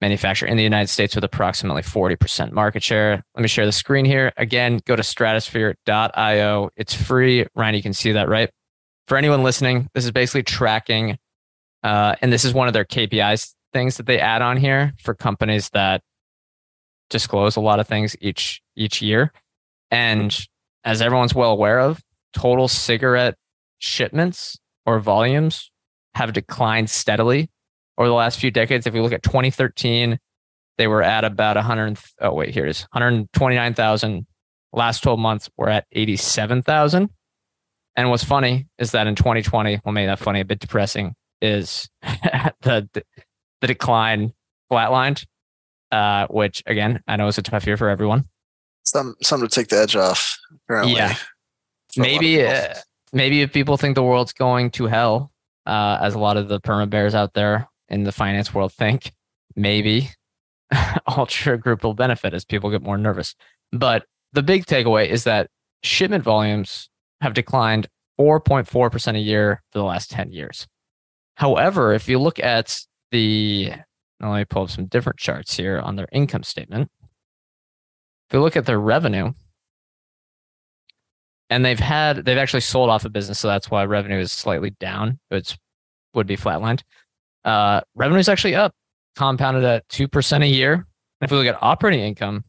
manufacturer 0.00 0.48
in 0.48 0.56
the 0.56 0.62
United 0.62 0.88
States 0.88 1.14
with 1.14 1.24
approximately 1.24 1.82
40% 1.82 2.52
market 2.52 2.82
share. 2.82 3.22
Let 3.34 3.42
me 3.42 3.48
share 3.48 3.66
the 3.66 3.72
screen 3.72 4.04
here. 4.04 4.32
Again, 4.36 4.80
go 4.86 4.96
to 4.96 5.02
stratosphere.io. 5.02 6.70
It's 6.76 6.94
free. 6.94 7.46
Ryan, 7.54 7.74
you 7.74 7.82
can 7.82 7.92
see 7.92 8.12
that, 8.12 8.28
right? 8.28 8.50
For 9.08 9.16
anyone 9.16 9.42
listening, 9.42 9.88
this 9.94 10.04
is 10.04 10.10
basically 10.10 10.42
tracking, 10.42 11.18
uh, 11.82 12.16
and 12.20 12.32
this 12.32 12.44
is 12.44 12.54
one 12.54 12.68
of 12.68 12.74
their 12.74 12.84
KPIs 12.84 13.54
things 13.72 13.96
that 13.96 14.06
they 14.06 14.18
add 14.20 14.40
on 14.40 14.56
here 14.56 14.94
for 15.02 15.14
companies 15.14 15.68
that 15.70 16.00
disclose 17.10 17.56
a 17.56 17.60
lot 17.60 17.80
of 17.80 17.86
things 17.86 18.16
each 18.20 18.62
each 18.76 19.02
year. 19.02 19.32
And 19.90 20.34
as 20.84 21.02
everyone's 21.02 21.34
well 21.34 21.50
aware 21.50 21.80
of, 21.80 22.00
total 22.32 22.68
cigarette 22.68 23.36
shipments 23.78 24.58
or 24.86 25.00
volumes 25.00 25.70
have 26.14 26.32
declined 26.32 26.90
steadily 26.90 27.50
over 27.98 28.08
the 28.08 28.14
last 28.14 28.38
few 28.38 28.50
decades. 28.50 28.86
If 28.86 28.94
we 28.94 29.00
look 29.00 29.12
at 29.12 29.22
2013, 29.22 30.18
they 30.78 30.86
were 30.86 31.02
at 31.02 31.24
about 31.24 31.56
100. 31.56 31.98
Oh, 32.20 32.34
wait, 32.34 32.50
here 32.50 32.66
it 32.66 32.70
is 32.70 32.82
129,000. 32.92 34.26
Last 34.72 35.00
12 35.02 35.18
months, 35.18 35.50
we're 35.56 35.68
at 35.68 35.86
87,000. 35.92 37.08
And 37.96 38.10
what's 38.10 38.24
funny 38.24 38.66
is 38.78 38.90
that 38.90 39.06
in 39.06 39.14
2020, 39.14 39.80
well, 39.84 39.92
maybe 39.92 40.06
not 40.06 40.18
funny, 40.18 40.40
a 40.40 40.44
bit 40.44 40.58
depressing, 40.58 41.14
is 41.40 41.88
the, 42.02 42.88
the, 42.92 43.04
decline 43.60 44.34
flatlined, 44.70 45.24
uh, 45.90 46.26
which 46.28 46.62
again, 46.66 47.00
I 47.06 47.16
know 47.16 47.28
is 47.28 47.38
a 47.38 47.42
tough 47.42 47.66
year 47.66 47.78
for 47.78 47.88
everyone. 47.88 48.28
Some, 48.82 49.14
some 49.22 49.40
to 49.40 49.48
take 49.48 49.68
the 49.68 49.78
edge 49.78 49.96
off. 49.96 50.36
Apparently. 50.64 50.96
Yeah. 50.96 51.16
Maybe, 51.96 52.44
uh, 52.44 52.74
maybe 53.12 53.40
if 53.40 53.52
people 53.52 53.76
think 53.76 53.94
the 53.94 54.02
world's 54.02 54.32
going 54.32 54.70
to 54.72 54.86
hell, 54.86 55.32
uh, 55.66 55.98
as 56.00 56.14
a 56.14 56.18
lot 56.18 56.36
of 56.36 56.48
the 56.48 56.60
perma 56.60 56.88
bears 56.88 57.14
out 57.14 57.34
there 57.34 57.68
in 57.88 58.04
the 58.04 58.12
finance 58.12 58.52
world 58.54 58.72
think 58.72 59.12
maybe 59.56 60.10
Altria 60.72 61.60
Group 61.60 61.84
will 61.84 61.94
benefit 61.94 62.34
as 62.34 62.44
people 62.44 62.70
get 62.70 62.82
more 62.82 62.98
nervous. 62.98 63.34
But 63.72 64.04
the 64.32 64.42
big 64.42 64.66
takeaway 64.66 65.08
is 65.08 65.24
that 65.24 65.48
shipment 65.82 66.24
volumes 66.24 66.88
have 67.20 67.34
declined 67.34 67.88
4.4% 68.18 69.16
a 69.16 69.18
year 69.18 69.62
for 69.70 69.78
the 69.78 69.84
last 69.84 70.10
10 70.10 70.32
years. 70.32 70.66
However, 71.36 71.92
if 71.92 72.08
you 72.08 72.18
look 72.18 72.38
at 72.38 72.78
the, 73.10 73.72
let 74.20 74.38
me 74.38 74.44
pull 74.44 74.64
up 74.64 74.70
some 74.70 74.86
different 74.86 75.18
charts 75.18 75.56
here 75.56 75.78
on 75.78 75.96
their 75.96 76.08
income 76.12 76.42
statement. 76.42 76.90
If 78.28 78.34
you 78.34 78.40
look 78.40 78.56
at 78.56 78.66
their 78.66 78.80
revenue, 78.80 79.32
and 81.50 81.64
they've 81.64 81.78
had, 81.78 82.24
they've 82.24 82.38
actually 82.38 82.60
sold 82.60 82.90
off 82.90 83.04
a 83.04 83.10
business, 83.10 83.38
so 83.38 83.48
that's 83.48 83.70
why 83.70 83.84
revenue 83.84 84.18
is 84.18 84.32
slightly 84.32 84.70
down. 84.80 85.18
It's 85.30 85.56
would 86.14 86.26
be 86.26 86.36
flatlined. 86.36 86.82
Uh, 87.44 87.80
revenue 87.94 88.20
is 88.20 88.28
actually 88.28 88.54
up, 88.54 88.72
compounded 89.16 89.64
at 89.64 89.86
2% 89.88 90.42
a 90.42 90.46
year. 90.46 90.72
And 90.74 90.84
if 91.20 91.30
we 91.30 91.36
look 91.36 91.46
at 91.46 91.58
operating 91.60 92.00
income, 92.00 92.44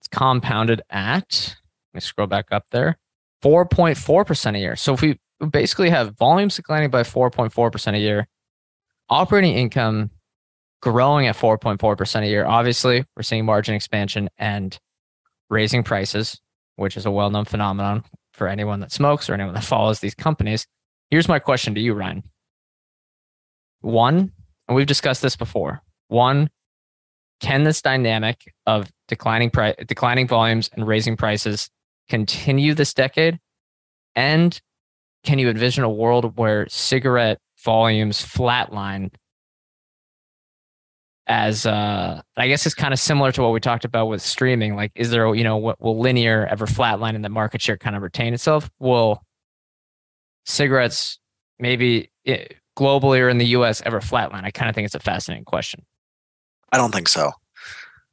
it's 0.00 0.08
compounded 0.08 0.82
at, 0.90 1.56
let 1.92 1.98
me 1.98 2.00
scroll 2.00 2.26
back 2.26 2.46
up 2.50 2.64
there, 2.70 2.98
4.4% 3.42 4.54
a 4.54 4.58
year. 4.58 4.76
So 4.76 4.94
if 4.94 5.02
we 5.02 5.18
basically 5.50 5.90
have 5.90 6.16
volumes 6.16 6.56
declining 6.56 6.90
by 6.90 7.02
4.4% 7.02 7.94
a 7.94 7.98
year, 7.98 8.28
operating 9.08 9.54
income 9.54 10.10
growing 10.82 11.26
at 11.26 11.36
4.4% 11.36 12.22
a 12.22 12.26
year, 12.26 12.46
obviously 12.46 13.04
we're 13.16 13.22
seeing 13.22 13.44
margin 13.44 13.74
expansion 13.74 14.28
and 14.38 14.78
raising 15.50 15.82
prices, 15.82 16.40
which 16.76 16.96
is 16.96 17.06
a 17.06 17.10
well 17.10 17.30
known 17.30 17.44
phenomenon 17.44 18.04
for 18.32 18.48
anyone 18.48 18.80
that 18.80 18.92
smokes 18.92 19.28
or 19.28 19.34
anyone 19.34 19.54
that 19.54 19.64
follows 19.64 20.00
these 20.00 20.14
companies. 20.14 20.66
Here's 21.10 21.28
my 21.28 21.38
question 21.38 21.74
to 21.74 21.80
you, 21.80 21.94
Ryan. 21.94 22.22
One, 23.80 24.32
and 24.68 24.76
we've 24.76 24.86
discussed 24.86 25.22
this 25.22 25.36
before. 25.36 25.82
One, 26.08 26.50
can 27.40 27.64
this 27.64 27.82
dynamic 27.82 28.52
of 28.66 28.90
declining 29.08 29.50
declining 29.86 30.26
volumes 30.26 30.70
and 30.72 30.86
raising 30.86 31.16
prices 31.16 31.68
continue 32.08 32.74
this 32.74 32.94
decade? 32.94 33.38
And 34.14 34.58
can 35.24 35.38
you 35.38 35.48
envision 35.48 35.84
a 35.84 35.90
world 35.90 36.38
where 36.38 36.66
cigarette 36.68 37.38
volumes 37.64 38.22
flatline 38.24 39.12
as 41.26 41.66
uh 41.66 42.20
I 42.36 42.48
guess 42.48 42.66
it's 42.66 42.74
kind 42.74 42.92
of 42.92 43.00
similar 43.00 43.32
to 43.32 43.42
what 43.42 43.52
we 43.52 43.60
talked 43.60 43.84
about 43.84 44.06
with 44.06 44.22
streaming. 44.22 44.76
Like, 44.76 44.92
is 44.94 45.10
there, 45.10 45.34
you 45.34 45.44
know, 45.44 45.56
what 45.56 45.80
will 45.80 45.98
linear 45.98 46.46
ever 46.46 46.66
flatline 46.66 47.14
and 47.14 47.24
the 47.24 47.28
market 47.28 47.60
share 47.60 47.76
kind 47.76 47.96
of 47.96 48.02
retain 48.02 48.34
itself? 48.34 48.70
Will 48.78 49.22
cigarettes 50.44 51.18
maybe 51.58 52.10
it, 52.24 52.56
globally 52.78 53.20
or 53.20 53.28
in 53.28 53.38
the 53.38 53.46
US 53.46 53.82
ever 53.84 54.00
flatline? 54.00 54.44
I 54.44 54.50
kind 54.50 54.68
of 54.68 54.74
think 54.74 54.86
it's 54.86 54.94
a 54.94 55.00
fascinating 55.00 55.44
question. 55.44 55.84
I 56.72 56.76
don't 56.76 56.92
think 56.92 57.08
so. 57.08 57.32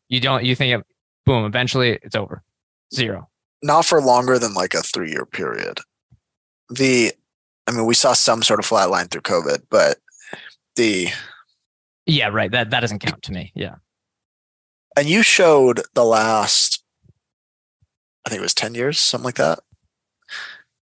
You 0.10 0.20
don't, 0.20 0.44
you 0.44 0.56
think, 0.56 0.84
boom, 1.26 1.46
eventually 1.46 2.00
it's 2.02 2.16
over, 2.16 2.44
zero. 2.94 3.30
Not 3.62 3.86
for 3.86 4.02
longer 4.02 4.38
than 4.38 4.54
like 4.54 4.74
a 4.74 4.82
three 4.82 5.10
year 5.12 5.26
period. 5.26 5.80
The, 6.70 7.14
I 7.68 7.72
mean, 7.72 7.86
we 7.86 7.94
saw 7.94 8.14
some 8.14 8.44
sort 8.44 8.60
of 8.60 8.66
flatline 8.66 9.10
through 9.10 9.22
COVID, 9.22 9.64
but 9.70 9.98
the. 10.76 11.10
Yeah, 12.06 12.28
right. 12.28 12.52
That, 12.52 12.70
that 12.72 12.82
doesn't 12.82 13.00
count 13.00 13.24
to 13.24 13.32
me. 13.32 13.52
Yeah. 13.56 13.76
And 14.98 15.08
you 15.08 15.24
showed 15.24 15.82
the 15.94 16.04
last, 16.04 16.84
I 18.26 18.30
think 18.30 18.40
it 18.40 18.44
was 18.44 18.54
10 18.54 18.76
years, 18.76 19.00
something 19.00 19.26
like 19.26 19.36
that. 19.36 19.60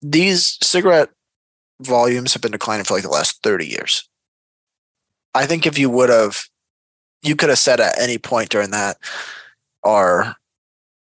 These 0.01 0.57
cigarette 0.61 1.09
volumes 1.81 2.33
have 2.33 2.41
been 2.41 2.51
declining 2.51 2.83
for 2.83 2.95
like 2.95 3.03
the 3.03 3.09
last 3.09 3.41
30 3.43 3.67
years. 3.67 4.07
I 5.33 5.45
think 5.45 5.65
if 5.65 5.77
you 5.77 5.89
would 5.89 6.09
have, 6.09 6.43
you 7.21 7.35
could 7.35 7.49
have 7.49 7.59
said 7.59 7.79
at 7.79 7.99
any 7.99 8.17
point 8.17 8.49
during 8.49 8.71
that, 8.71 8.97
are 9.83 10.35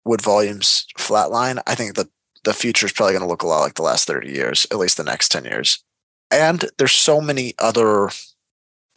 would 0.04 0.22
volumes 0.22 0.86
flatline? 0.96 1.60
I 1.66 1.74
think 1.74 1.94
that 1.96 2.08
the 2.44 2.54
future 2.54 2.86
is 2.86 2.92
probably 2.92 3.12
going 3.12 3.22
to 3.22 3.28
look 3.28 3.42
a 3.42 3.46
lot 3.46 3.60
like 3.60 3.74
the 3.74 3.82
last 3.82 4.06
30 4.06 4.30
years, 4.30 4.66
at 4.70 4.78
least 4.78 4.96
the 4.96 5.04
next 5.04 5.30
10 5.30 5.44
years. 5.44 5.84
And 6.30 6.64
there's 6.78 6.92
so 6.92 7.20
many 7.20 7.54
other 7.58 8.10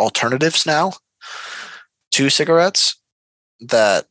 alternatives 0.02 0.66
now 0.66 0.94
to 2.12 2.30
cigarettes 2.30 2.96
that 3.62 4.08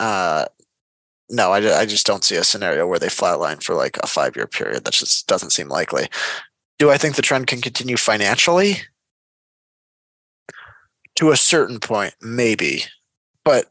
uh 0.00 0.46
no, 1.30 1.52
I, 1.52 1.80
I 1.80 1.86
just 1.86 2.06
don't 2.06 2.22
see 2.22 2.36
a 2.36 2.44
scenario 2.44 2.86
where 2.86 2.98
they 2.98 3.06
flatline 3.06 3.62
for 3.62 3.74
like 3.74 3.96
a 3.98 4.06
five 4.06 4.36
year 4.36 4.46
period. 4.46 4.84
That 4.84 4.92
just 4.92 5.26
doesn't 5.26 5.50
seem 5.50 5.68
likely. 5.68 6.08
Do 6.78 6.90
I 6.90 6.98
think 6.98 7.16
the 7.16 7.22
trend 7.22 7.46
can 7.46 7.60
continue 7.60 7.96
financially? 7.96 8.76
To 11.16 11.30
a 11.30 11.36
certain 11.36 11.80
point, 11.80 12.14
maybe. 12.20 12.82
But 13.44 13.70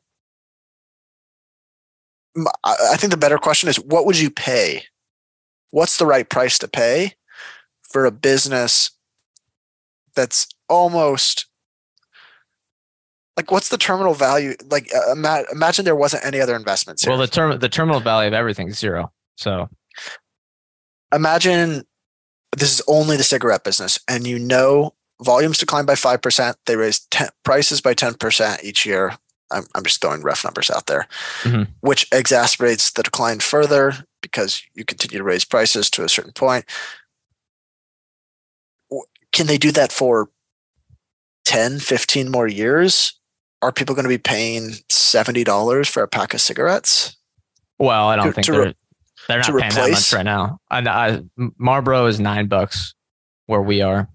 I 2.63 2.95
think 2.97 3.11
the 3.11 3.17
better 3.17 3.37
question 3.37 3.69
is 3.69 3.79
what 3.79 4.05
would 4.05 4.19
you 4.19 4.31
pay? 4.31 4.85
What's 5.71 5.97
the 5.97 6.05
right 6.05 6.27
price 6.27 6.57
to 6.59 6.67
pay 6.67 7.13
for 7.81 8.05
a 8.05 8.11
business 8.11 8.91
that's 10.15 10.47
almost 10.69 11.47
like 13.37 13.49
what's 13.51 13.69
the 13.69 13.77
terminal 13.77 14.13
value 14.13 14.53
like 14.69 14.89
uh, 14.95 15.11
imagine 15.51 15.85
there 15.85 15.95
wasn't 15.95 16.23
any 16.25 16.39
other 16.39 16.55
investments 16.55 17.03
here. 17.03 17.11
well 17.11 17.19
the 17.19 17.27
term 17.27 17.57
the 17.59 17.69
terminal 17.69 17.99
value 17.99 18.27
of 18.27 18.33
everything 18.33 18.67
is 18.67 18.77
zero 18.79 19.11
so 19.37 19.69
imagine 21.13 21.83
this 22.57 22.71
is 22.73 22.81
only 22.87 23.17
the 23.17 23.23
cigarette 23.23 23.63
business, 23.63 23.99
and 24.07 24.27
you 24.27 24.37
know 24.37 24.93
volumes 25.23 25.57
decline 25.57 25.85
by 25.85 25.93
5%. 25.95 26.55
They 26.65 26.75
raise 26.75 26.99
10, 27.11 27.29
prices 27.43 27.81
by 27.81 27.93
10% 27.95 28.63
each 28.63 28.85
year. 28.85 29.13
I'm, 29.51 29.63
I'm 29.75 29.83
just 29.83 30.01
throwing 30.01 30.21
rough 30.21 30.43
numbers 30.43 30.69
out 30.69 30.87
there, 30.87 31.07
Mhm. 31.43 31.67
which 31.81 32.09
exacerbates 32.11 32.93
the 32.93 33.03
decline 33.03 33.39
further 33.39 34.05
because 34.21 34.61
you 34.75 34.85
continue 34.85 35.17
to 35.17 35.23
raise 35.23 35.45
prices 35.45 35.89
to 35.91 36.03
a 36.03 36.09
certain 36.09 36.31
point. 36.33 36.65
Can 39.33 39.47
they 39.47 39.57
do 39.57 39.71
that 39.73 39.91
for 39.91 40.29
10, 41.45 41.79
15 41.79 42.31
more 42.31 42.47
years? 42.47 43.19
Are 43.61 43.71
people 43.71 43.95
going 43.95 44.03
to 44.03 44.09
be 44.09 44.17
paying 44.17 44.71
$70 44.91 45.89
for 45.89 46.03
a 46.03 46.07
pack 46.07 46.33
of 46.33 46.41
cigarettes? 46.41 47.15
Well, 47.79 48.07
I 48.07 48.15
don't 48.15 48.27
To- 48.27 48.31
think 48.33 48.45
to 48.45 48.51
they're 48.51 48.61
re- 48.65 48.75
they're 49.27 49.39
not 49.39 49.59
paying 49.59 49.73
that 49.73 49.91
much 49.91 50.13
right 50.13 50.23
now. 50.23 50.59
And 50.69 50.87
I, 50.87 51.21
Marlboro 51.57 52.05
is 52.07 52.19
nine 52.19 52.47
bucks 52.47 52.93
where 53.45 53.61
we 53.61 53.81
are. 53.81 54.07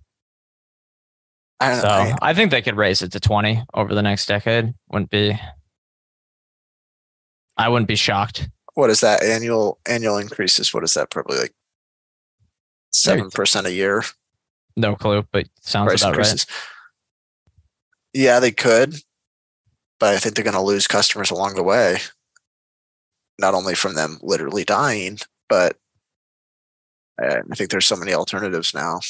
I 1.60 1.70
don't 1.70 1.80
So 1.80 1.88
know. 1.88 2.16
I 2.22 2.34
think 2.34 2.50
they 2.50 2.62
could 2.62 2.76
raise 2.76 3.00
it 3.02 3.12
to 3.12 3.20
20 3.20 3.64
over 3.74 3.94
the 3.94 4.02
next 4.02 4.26
decade. 4.26 4.74
Wouldn't 4.90 5.10
be, 5.10 5.38
I 7.56 7.68
wouldn't 7.68 7.88
be 7.88 7.96
shocked. 7.96 8.48
What 8.74 8.90
is 8.90 9.00
that 9.00 9.22
annual 9.24 9.80
annual 9.86 10.18
increases? 10.18 10.72
What 10.72 10.84
is 10.84 10.94
that? 10.94 11.10
Probably 11.10 11.38
like 11.38 11.54
seven 12.92 13.30
percent 13.30 13.66
a 13.66 13.72
year. 13.72 14.04
No 14.78 14.94
clue, 14.94 15.26
but 15.32 15.46
sounds 15.60 15.88
price 15.88 16.02
about 16.02 16.16
right. 16.16 16.46
Yeah, 18.14 18.40
they 18.40 18.52
could, 18.52 18.94
but 20.00 20.14
I 20.14 20.18
think 20.18 20.34
they're 20.34 20.44
going 20.44 20.54
to 20.54 20.60
lose 20.60 20.86
customers 20.86 21.30
along 21.30 21.54
the 21.54 21.62
way. 21.62 21.98
Not 23.38 23.54
only 23.54 23.74
from 23.74 23.94
them 23.94 24.18
literally 24.22 24.64
dying, 24.64 25.18
but 25.48 25.76
uh, 27.22 27.40
I 27.50 27.54
think 27.54 27.70
there's 27.70 27.86
so 27.86 27.96
many 27.96 28.14
alternatives 28.14 28.74
now. 28.74 29.00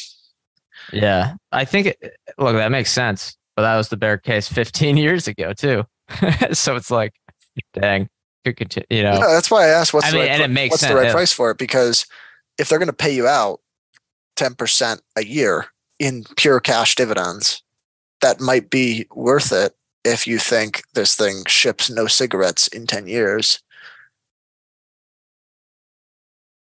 Yeah. 0.92 1.34
I 1.52 1.64
think, 1.64 1.88
it, 1.88 2.16
look, 2.38 2.54
that 2.54 2.70
makes 2.70 2.90
sense. 2.90 3.36
But 3.56 3.62
that 3.62 3.76
was 3.76 3.88
the 3.88 3.96
bear 3.96 4.18
case 4.18 4.48
15 4.48 4.96
years 4.98 5.28
ago, 5.28 5.52
too. 5.52 5.84
so 6.52 6.76
it's 6.76 6.90
like, 6.90 7.12
dang, 7.74 8.08
could 8.44 8.56
continue, 8.56 8.86
you 8.90 9.02
know. 9.02 9.14
Yeah, 9.14 9.26
that's 9.28 9.50
why 9.50 9.64
I 9.64 9.68
asked 9.68 9.92
what's 9.92 10.06
I 10.06 10.10
the 10.10 10.16
mean, 10.16 10.26
right, 10.26 10.32
and 10.32 10.42
it 10.42 10.54
makes 10.54 10.72
what's 10.72 10.80
sense, 10.82 10.92
the 10.92 11.00
right 11.00 11.12
price 11.12 11.32
for 11.32 11.50
it? 11.50 11.58
Because 11.58 12.06
if 12.58 12.68
they're 12.68 12.78
going 12.78 12.86
to 12.86 12.92
pay 12.92 13.14
you 13.14 13.26
out 13.26 13.60
ten 14.39 14.55
percent 14.55 15.03
a 15.16 15.24
year 15.24 15.66
in 15.99 16.24
pure 16.36 16.61
cash 16.61 16.95
dividends, 16.95 17.62
that 18.22 18.41
might 18.41 18.70
be 18.70 19.07
worth 19.14 19.53
it 19.53 19.74
if 20.05 20.26
you 20.26 20.39
think 20.39 20.82
this 20.95 21.14
thing 21.16 21.43
ships 21.47 21.91
no 21.91 22.07
cigarettes 22.07 22.68
in 22.68 22.86
ten 22.86 23.07
years, 23.07 23.61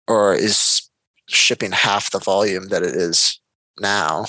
or 0.09 0.35
is 0.35 0.89
shipping 1.29 1.73
half 1.73 2.11
the 2.11 2.19
volume 2.19 2.69
that 2.69 2.83
it 2.83 2.95
is 2.97 3.39
now. 3.79 4.25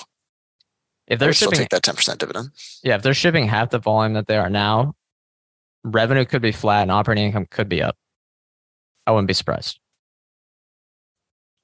If 1.07 1.17
they're 1.17 1.33
shipping 1.33 1.57
take 1.57 1.69
that 1.69 1.81
ten 1.81 1.95
percent 1.95 2.19
dividend. 2.19 2.49
Yeah, 2.83 2.95
if 2.95 3.01
they're 3.01 3.13
shipping 3.13 3.47
half 3.47 3.69
the 3.71 3.79
volume 3.79 4.13
that 4.13 4.27
they 4.27 4.37
are 4.37 4.49
now, 4.49 4.95
revenue 5.83 6.25
could 6.25 6.41
be 6.41 6.51
flat 6.51 6.83
and 6.83 6.91
operating 6.91 7.25
income 7.25 7.47
could 7.49 7.69
be 7.69 7.81
up. 7.81 7.95
I 9.07 9.11
wouldn't 9.11 9.27
be 9.27 9.33
surprised. 9.33 9.79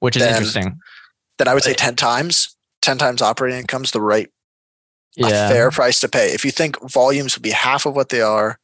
Which 0.00 0.16
is 0.16 0.22
Then- 0.22 0.32
interesting. 0.32 0.78
Then 1.38 1.48
I 1.48 1.54
would 1.54 1.62
say 1.62 1.74
ten 1.74 1.96
times. 1.96 2.56
Ten 2.82 2.98
times 2.98 3.20
operating 3.22 3.60
income's 3.60 3.90
the 3.90 4.00
right 4.00 4.30
Yeah. 5.16 5.48
fair 5.48 5.70
price 5.70 5.98
to 6.00 6.08
pay. 6.08 6.32
If 6.32 6.44
you 6.44 6.50
think 6.50 6.78
volumes 6.90 7.34
will 7.36 7.42
be 7.42 7.50
half 7.50 7.84
of 7.86 7.96
what 7.96 8.10
they 8.10 8.20
are 8.20 8.58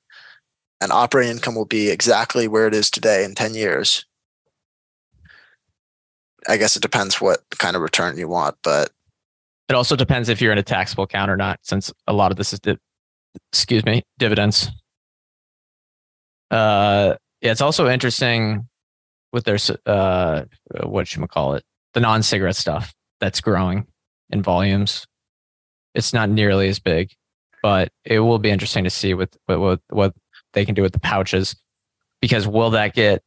and 0.81 0.93
operating 0.93 1.33
income 1.33 1.55
will 1.55 1.64
be 1.64 1.89
exactly 1.91 2.47
where 2.47 2.66
it 2.66 2.75
is 2.75 2.91
today 2.91 3.25
in 3.25 3.35
10 3.35 3.55
years, 3.55 4.05
I 6.49 6.57
guess 6.57 6.77
it 6.77 6.83
depends 6.83 7.20
what 7.20 7.41
kind 7.59 7.75
of 7.77 7.83
return 7.83 8.16
you 8.18 8.29
want. 8.29 8.57
But 8.62 8.91
It 9.68 9.75
also 9.75 9.97
depends 9.97 10.29
if 10.29 10.41
you're 10.41 10.53
in 10.53 10.59
a 10.59 10.62
taxable 10.62 11.05
account 11.05 11.31
or 11.31 11.37
not, 11.37 11.59
since 11.62 11.93
a 12.07 12.12
lot 12.12 12.31
of 12.31 12.37
this 12.37 12.53
is, 12.53 12.61
di- 12.61 12.79
excuse 13.53 13.85
me, 13.85 14.03
dividends. 14.18 14.70
Uh, 16.51 17.16
yeah, 17.41 17.51
it's 17.51 17.61
also 17.62 17.89
interesting 17.89 18.68
with 19.33 19.45
their, 19.45 19.59
uh, 19.87 20.43
what 20.83 21.09
should 21.09 21.23
we 21.23 21.29
call 21.29 21.55
it? 21.55 21.64
The 21.95 22.01
non 22.01 22.22
cigarette 22.22 22.57
stuff 22.57 22.95
that's 23.20 23.40
growing 23.40 23.86
in 24.30 24.43
volumes. 24.43 25.07
It's 25.95 26.12
not 26.12 26.30
nearly 26.30 26.68
as 26.68 26.78
big, 26.78 27.11
but 27.62 27.90
it 28.05 28.20
will 28.20 28.38
be 28.38 28.51
interesting 28.51 28.84
to 28.84 28.90
see 28.90 29.14
with 29.14 29.36
what, 29.47 29.61
what, 29.61 29.80
what 29.90 30.14
they 30.55 30.64
can 30.64 30.74
do 30.74 30.82
with 30.82 30.93
the 30.93 31.01
pouches. 31.01 31.55
Because 32.20 32.47
will 32.49 32.70
that 32.70 32.95
get 32.95 33.22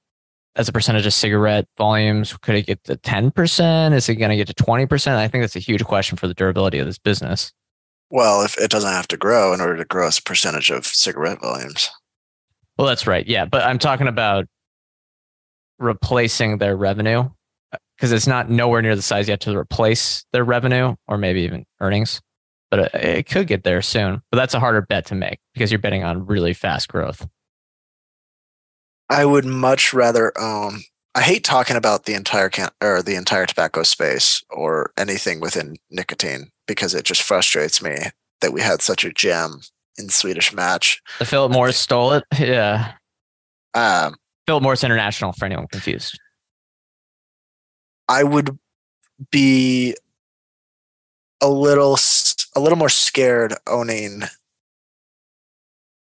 as 0.55 0.67
a 0.67 0.71
percentage 0.71 1.05
of 1.05 1.13
cigarette 1.13 1.67
volumes? 1.77 2.35
Could 2.37 2.55
it 2.55 2.65
get 2.65 2.83
to 2.85 2.95
10%? 2.95 3.93
Is 3.93 4.09
it 4.09 4.15
going 4.15 4.31
to 4.31 4.37
get 4.37 4.47
to 4.47 4.53
20%? 4.53 5.15
I 5.15 5.27
think 5.27 5.43
that's 5.43 5.55
a 5.55 5.59
huge 5.59 5.83
question 5.83 6.17
for 6.17 6.27
the 6.27 6.33
durability 6.33 6.79
of 6.79 6.85
this 6.85 6.97
business. 6.97 7.51
well, 8.09 8.41
if 8.43 8.57
it 8.57 8.71
doesn't 8.71 8.91
have 8.91 9.07
to 9.09 9.17
grow 9.17 9.53
in 9.53 9.61
order 9.61 9.77
to 9.77 9.85
grow 9.85 10.07
as 10.07 10.17
a 10.17 10.23
percentage 10.23 10.69
of 10.69 10.85
cigarette 10.85 11.41
volumes. 11.41 11.89
Well, 12.77 12.87
that's 12.87 13.07
right. 13.07 13.25
Yeah. 13.27 13.45
But 13.45 13.63
I'm 13.63 13.79
talking 13.79 14.07
about 14.07 14.45
replacing 15.79 16.57
their 16.57 16.75
revenue 16.75 17.29
because 17.97 18.11
it's 18.11 18.27
not 18.27 18.49
nowhere 18.49 18.81
near 18.81 18.95
the 18.95 19.01
size 19.01 19.27
yet 19.27 19.41
to 19.41 19.57
replace 19.57 20.25
their 20.33 20.43
revenue 20.43 20.95
or 21.07 21.17
maybe 21.17 21.41
even 21.41 21.65
earnings. 21.79 22.21
But 22.71 22.79
it, 22.79 22.93
it 22.95 23.29
could 23.29 23.47
get 23.47 23.63
there 23.63 23.81
soon. 23.81 24.21
But 24.31 24.37
that's 24.37 24.53
a 24.53 24.59
harder 24.59 24.81
bet 24.81 25.05
to 25.07 25.15
make 25.15 25.39
because 25.53 25.71
you're 25.71 25.79
betting 25.79 26.03
on 26.03 26.25
really 26.25 26.53
fast 26.53 26.87
growth. 26.87 27.27
I 29.09 29.25
would 29.25 29.45
much 29.45 29.93
rather 29.93 30.33
own. 30.37 30.81
I 31.13 31.21
hate 31.21 31.43
talking 31.43 31.77
about 31.77 32.05
the 32.05 32.13
entire 32.13 32.49
can 32.49 32.69
or 32.81 33.01
the 33.01 33.15
entire 33.15 33.45
tobacco 33.45 33.83
space 33.83 34.43
or 34.49 34.91
anything 34.97 35.39
within 35.39 35.77
nicotine 35.89 36.49
because 36.67 36.93
it 36.93 37.05
just 37.05 37.21
frustrates 37.21 37.81
me 37.81 37.95
that 38.41 38.51
we 38.51 38.61
had 38.61 38.81
such 38.81 39.05
a 39.05 39.13
gem 39.13 39.61
in 39.97 40.09
Swedish 40.09 40.51
Match. 40.51 41.01
The 41.19 41.25
Philip 41.25 41.51
Morris 41.51 41.77
stole 41.77 42.13
it. 42.13 42.23
Yeah. 42.37 42.93
Um, 43.73 44.15
Philip 44.45 44.63
Morris 44.63 44.83
International 44.83 45.33
for 45.33 45.45
anyone 45.45 45.67
confused. 45.67 46.19
I 48.07 48.23
would 48.23 48.57
be 49.31 49.95
a 51.41 51.49
little 51.49 51.97
a 52.55 52.59
little 52.59 52.77
more 52.77 52.89
scared 52.89 53.53
owning 53.67 54.23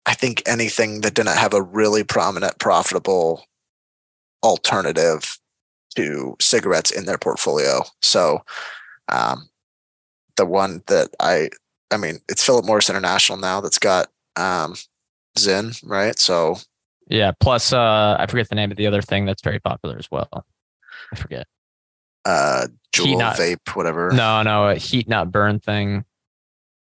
I 0.07 0.14
think 0.14 0.42
anything 0.46 1.03
that 1.03 1.14
didn't 1.14 1.36
have 1.36 1.53
a 1.53 1.62
really 1.62 2.03
prominent 2.03 2.59
profitable 2.59 3.44
alternative 4.42 5.38
to 5.96 6.36
cigarettes 6.40 6.90
in 6.90 7.05
their 7.05 7.18
portfolio. 7.18 7.82
So 8.01 8.42
um, 9.09 9.51
the 10.36 10.46
one 10.46 10.82
that 10.86 11.11
I 11.20 11.51
I 11.90 11.99
mean 11.99 12.20
it's 12.28 12.44
Philip 12.44 12.64
Morris 12.64 12.88
International 12.88 13.38
now 13.38 13.61
that's 13.61 13.78
got 13.78 14.09
um, 14.36 14.76
right? 15.84 16.18
So 16.18 16.57
Yeah. 17.09 17.32
Plus, 17.40 17.72
uh, 17.72 18.16
I 18.18 18.26
forget 18.26 18.49
the 18.49 18.55
name 18.55 18.70
of 18.70 18.76
the 18.76 18.86
other 18.86 19.03
thing 19.03 19.24
that's 19.24 19.42
very 19.42 19.61
popular 19.61 19.96
as 19.99 20.11
well. 20.11 20.46
I 21.12 21.16
forget. 21.16 21.46
Uh 22.29 22.66
Heat 22.95 23.14
Juul 23.14 23.18
not- 23.18 23.37
vape, 23.37 23.74
whatever. 23.76 24.11
No, 24.12 24.43
no, 24.43 24.68
a 24.68 24.74
heat 24.74 25.09
not 25.09 25.31
burn 25.31 25.61
thing. 25.61 26.05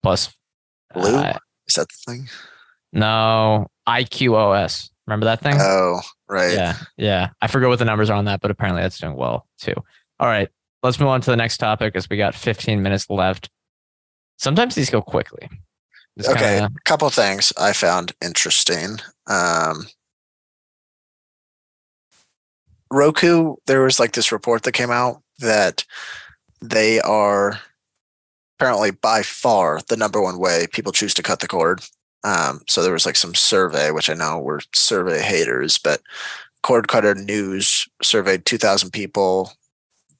Plus, 0.03 0.33
Blue? 0.93 1.15
uh, 1.15 1.37
Is 1.67 1.75
that 1.75 1.87
the 1.89 2.11
thing? 2.11 2.29
no, 2.93 3.67
IQOS. 3.87 4.89
Remember 5.07 5.25
that 5.25 5.41
thing? 5.41 5.55
Oh, 5.59 6.01
right. 6.29 6.53
Yeah, 6.53 6.77
yeah. 6.97 7.29
I 7.41 7.47
forget 7.47 7.69
what 7.69 7.79
the 7.79 7.85
numbers 7.85 8.09
are 8.09 8.17
on 8.17 8.25
that, 8.25 8.39
but 8.41 8.51
apparently 8.51 8.81
that's 8.83 8.99
doing 8.99 9.15
well 9.15 9.47
too. 9.59 9.73
All 10.19 10.27
right, 10.27 10.49
let's 10.83 10.99
move 10.99 11.09
on 11.09 11.21
to 11.21 11.31
the 11.31 11.37
next 11.37 11.57
topic 11.57 11.95
as 11.95 12.09
we 12.09 12.17
got 12.17 12.35
15 12.35 12.81
minutes 12.83 13.09
left. 13.09 13.49
Sometimes 14.37 14.75
these 14.75 14.89
go 14.89 15.01
quickly. 15.01 15.49
Just 16.17 16.29
Okay, 16.31 16.59
kinda- 16.59 16.71
a 16.75 16.81
couple 16.85 17.09
things 17.09 17.51
I 17.57 17.73
found 17.73 18.13
interesting. 18.21 18.97
Um, 19.27 19.87
Roku, 22.91 23.55
there 23.65 23.81
was 23.81 23.99
like 23.99 24.13
this 24.13 24.31
report 24.31 24.63
that 24.63 24.71
came 24.73 24.91
out 24.91 25.21
that 25.39 25.85
they 26.61 26.99
are 27.01 27.59
apparently 28.57 28.91
by 28.91 29.21
far 29.21 29.81
the 29.89 29.97
number 29.97 30.21
one 30.21 30.39
way 30.39 30.65
people 30.71 30.91
choose 30.91 31.13
to 31.13 31.23
cut 31.23 31.39
the 31.39 31.47
cord. 31.47 31.81
Um, 32.23 32.61
so 32.67 32.81
there 32.81 32.93
was 32.93 33.05
like 33.05 33.15
some 33.15 33.35
survey, 33.35 33.91
which 33.91 34.09
I 34.09 34.13
know 34.13 34.39
were 34.39 34.61
survey 34.73 35.21
haters, 35.21 35.77
but 35.77 36.01
Cord 36.63 36.87
Cutter 36.87 37.13
News 37.13 37.87
surveyed 38.01 38.45
2,000 38.45 38.89
people, 38.89 39.51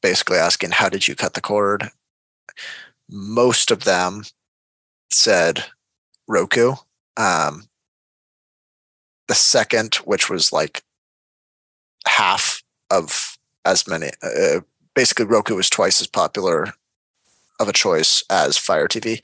basically 0.04 0.38
asking, 0.38 0.72
How 0.72 0.90
did 0.90 1.08
you 1.08 1.16
cut 1.16 1.34
the 1.34 1.42
cord? 1.42 1.90
Most 3.10 3.72
of 3.72 3.84
them 3.84 4.24
said 5.12 5.66
Roku. 6.28 6.76
Um, 7.18 7.64
the 9.28 9.34
second, 9.34 9.96
which 9.96 10.30
was 10.30 10.54
like 10.54 10.84
half 12.08 12.62
of 12.92 13.38
as 13.66 13.88
many, 13.88 14.12
uh, 14.22 14.60
basically 14.96 15.26
Roku 15.26 15.56
was 15.56 15.70
twice 15.70 16.02
as 16.02 16.08
popular 16.08 16.74
of 17.60 17.70
a 17.70 17.74
choice 17.74 18.24
as 18.30 18.58
Fire 18.58 18.88
TV. 18.88 19.24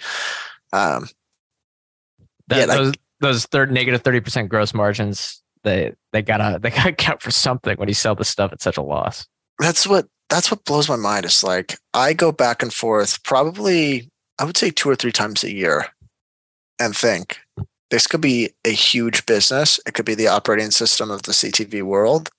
Um, 0.73 1.07
that, 2.47 2.59
yeah, 2.59 2.65
like- 2.65 2.77
those 2.77 2.93
those 3.19 3.45
third 3.45 3.71
negative 3.71 4.03
30% 4.03 4.49
gross 4.49 4.73
margins. 4.73 5.41
They 5.63 5.93
they 6.11 6.21
gotta 6.21 6.59
they 6.61 6.69
gotta 6.71 6.93
count 6.93 7.21
for 7.21 7.31
something 7.31 7.77
when 7.77 7.87
you 7.87 7.93
sell 7.93 8.15
the 8.15 8.25
stuff 8.25 8.51
at 8.51 8.61
such 8.61 8.77
a 8.77 8.81
loss. 8.81 9.27
that's 9.59 9.85
what 9.87 10.07
that's 10.29 10.49
what 10.49 10.65
blows 10.65 10.89
my 10.89 10.95
mind. 10.95 11.25
Is 11.25 11.43
like 11.43 11.77
I 11.93 12.13
go 12.13 12.31
back 12.31 12.63
and 12.63 12.73
forth 12.73 13.23
probably 13.23 14.09
I 14.39 14.43
would 14.45 14.57
say 14.57 14.71
two 14.71 14.89
or 14.89 14.95
three 14.95 15.11
times 15.11 15.43
a 15.43 15.51
year 15.51 15.87
and 16.79 16.95
think 16.95 17.39
this 17.91 18.07
could 18.07 18.21
be 18.21 18.49
a 18.65 18.71
huge 18.71 19.25
business. 19.27 19.79
It 19.85 19.93
could 19.93 20.05
be 20.05 20.15
the 20.15 20.29
operating 20.29 20.71
system 20.71 21.11
of 21.11 21.23
the 21.23 21.33
CTV 21.33 21.83
world, 21.83 22.31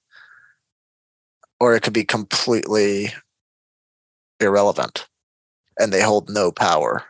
or 1.63 1.77
it 1.77 1.81
could 1.81 1.93
be 1.93 2.03
completely 2.03 3.13
irrelevant 4.41 5.07
and 5.79 5.93
they 5.93 6.03
hold 6.03 6.29
no 6.29 6.51
power. 6.51 7.05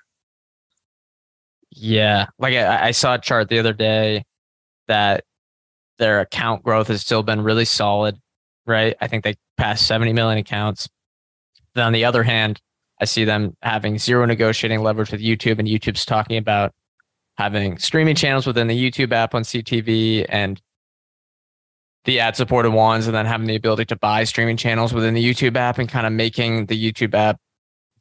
Yeah. 1.70 2.26
Like 2.38 2.52
I, 2.56 2.88
I 2.88 2.90
saw 2.90 3.14
a 3.14 3.18
chart 3.18 3.48
the 3.48 3.58
other 3.58 3.72
day 3.72 4.24
that 4.88 5.24
their 5.98 6.20
account 6.20 6.62
growth 6.62 6.88
has 6.88 7.00
still 7.00 7.22
been 7.22 7.40
really 7.40 7.64
solid, 7.64 8.18
right? 8.66 8.94
I 9.00 9.08
think 9.08 9.24
they 9.24 9.36
passed 9.56 9.86
70 9.86 10.12
million 10.12 10.36
accounts. 10.36 10.86
Then 11.74 11.86
on 11.86 11.94
the 11.94 12.04
other 12.04 12.22
hand, 12.22 12.60
I 13.00 13.06
see 13.06 13.24
them 13.24 13.56
having 13.62 13.96
zero 13.96 14.26
negotiating 14.26 14.82
leverage 14.82 15.12
with 15.12 15.22
YouTube, 15.22 15.60
and 15.60 15.66
YouTube's 15.66 16.04
talking 16.04 16.36
about 16.36 16.74
having 17.38 17.78
streaming 17.78 18.16
channels 18.16 18.46
within 18.46 18.66
the 18.66 18.78
YouTube 18.78 19.12
app 19.12 19.34
on 19.34 19.44
CTV 19.44 20.26
and 20.28 20.60
the 22.04 22.20
ad 22.20 22.36
supported 22.36 22.70
ones, 22.70 23.06
and 23.06 23.14
then 23.14 23.26
having 23.26 23.46
the 23.46 23.56
ability 23.56 23.84
to 23.86 23.96
buy 23.96 24.24
streaming 24.24 24.56
channels 24.56 24.92
within 24.92 25.14
the 25.14 25.24
YouTube 25.24 25.56
app 25.56 25.78
and 25.78 25.88
kind 25.88 26.06
of 26.06 26.12
making 26.12 26.66
the 26.66 26.92
YouTube 26.92 27.14
app 27.14 27.38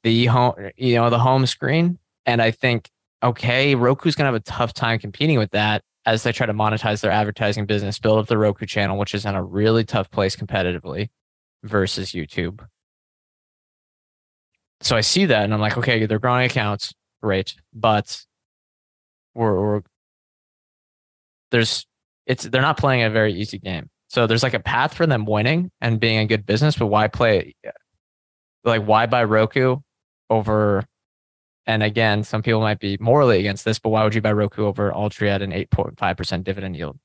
the 0.04 0.26
home, 0.26 0.54
you 0.76 0.96
know, 0.96 1.10
the 1.10 1.20
home 1.20 1.46
screen. 1.46 2.00
And 2.26 2.42
I 2.42 2.52
think, 2.52 2.90
okay, 3.24 3.76
Roku's 3.76 4.16
going 4.16 4.24
to 4.26 4.34
have 4.34 4.36
a 4.36 4.40
tough 4.40 4.74
time 4.74 5.00
competing 5.00 5.38
with 5.38 5.52
that 5.52 5.84
as 6.06 6.24
they 6.24 6.32
try 6.32 6.48
to 6.48 6.54
monetize 6.54 7.02
their 7.02 7.12
advertising 7.12 7.66
business, 7.66 8.00
build 8.00 8.18
up 8.18 8.28
the 8.28 8.38
Roku 8.38 8.66
channel, 8.66 8.98
which 8.98 9.14
is 9.14 9.26
in 9.26 9.36
a 9.36 9.44
really 9.44 9.84
tough 9.84 10.10
place 10.10 10.36
competitively 10.36 11.10
versus 11.64 12.12
YouTube. 12.12 12.66
So 14.82 14.98
I 14.98 15.02
see 15.02 15.26
that 15.26 15.44
and 15.44 15.54
I'm 15.54 15.62
like, 15.62 15.78
okay, 15.78 16.08
they're 16.08 16.18
growing 16.18 16.46
accounts, 16.46 16.94
great, 17.22 17.54
but 17.72 18.26
we're, 19.36 19.54
we're 19.54 19.82
there's 21.52 21.86
it's 22.26 22.44
they're 22.44 22.62
not 22.62 22.78
playing 22.78 23.04
a 23.04 23.10
very 23.10 23.34
easy 23.34 23.60
game. 23.60 23.90
So 24.10 24.28
there's 24.28 24.44
like 24.44 24.54
a 24.54 24.60
path 24.60 24.94
for 24.94 25.08
them 25.08 25.26
winning 25.26 25.72
and 25.80 26.00
being 26.00 26.18
a 26.18 26.26
good 26.26 26.46
business, 26.46 26.76
but 26.76 26.88
why 26.88 27.08
play 27.08 27.56
like 28.64 28.84
why 28.84 29.06
buy 29.06 29.24
Roku 29.24 29.78
over 30.30 30.86
and 31.68 31.84
again, 31.84 32.24
some 32.24 32.42
people 32.42 32.60
might 32.60 32.80
be 32.80 32.98
morally 33.00 33.40
against 33.40 33.66
this, 33.66 33.80
but 33.80 33.90
why 33.90 34.04
would 34.04 34.16
you 34.16 34.22
buy 34.22 34.32
Roku 34.32 34.66
over 34.66 34.92
Altria 34.92 35.30
at 35.30 35.42
an 35.42 35.52
8.5% 35.52 36.44
dividend 36.44 36.76
yield? 36.76 36.98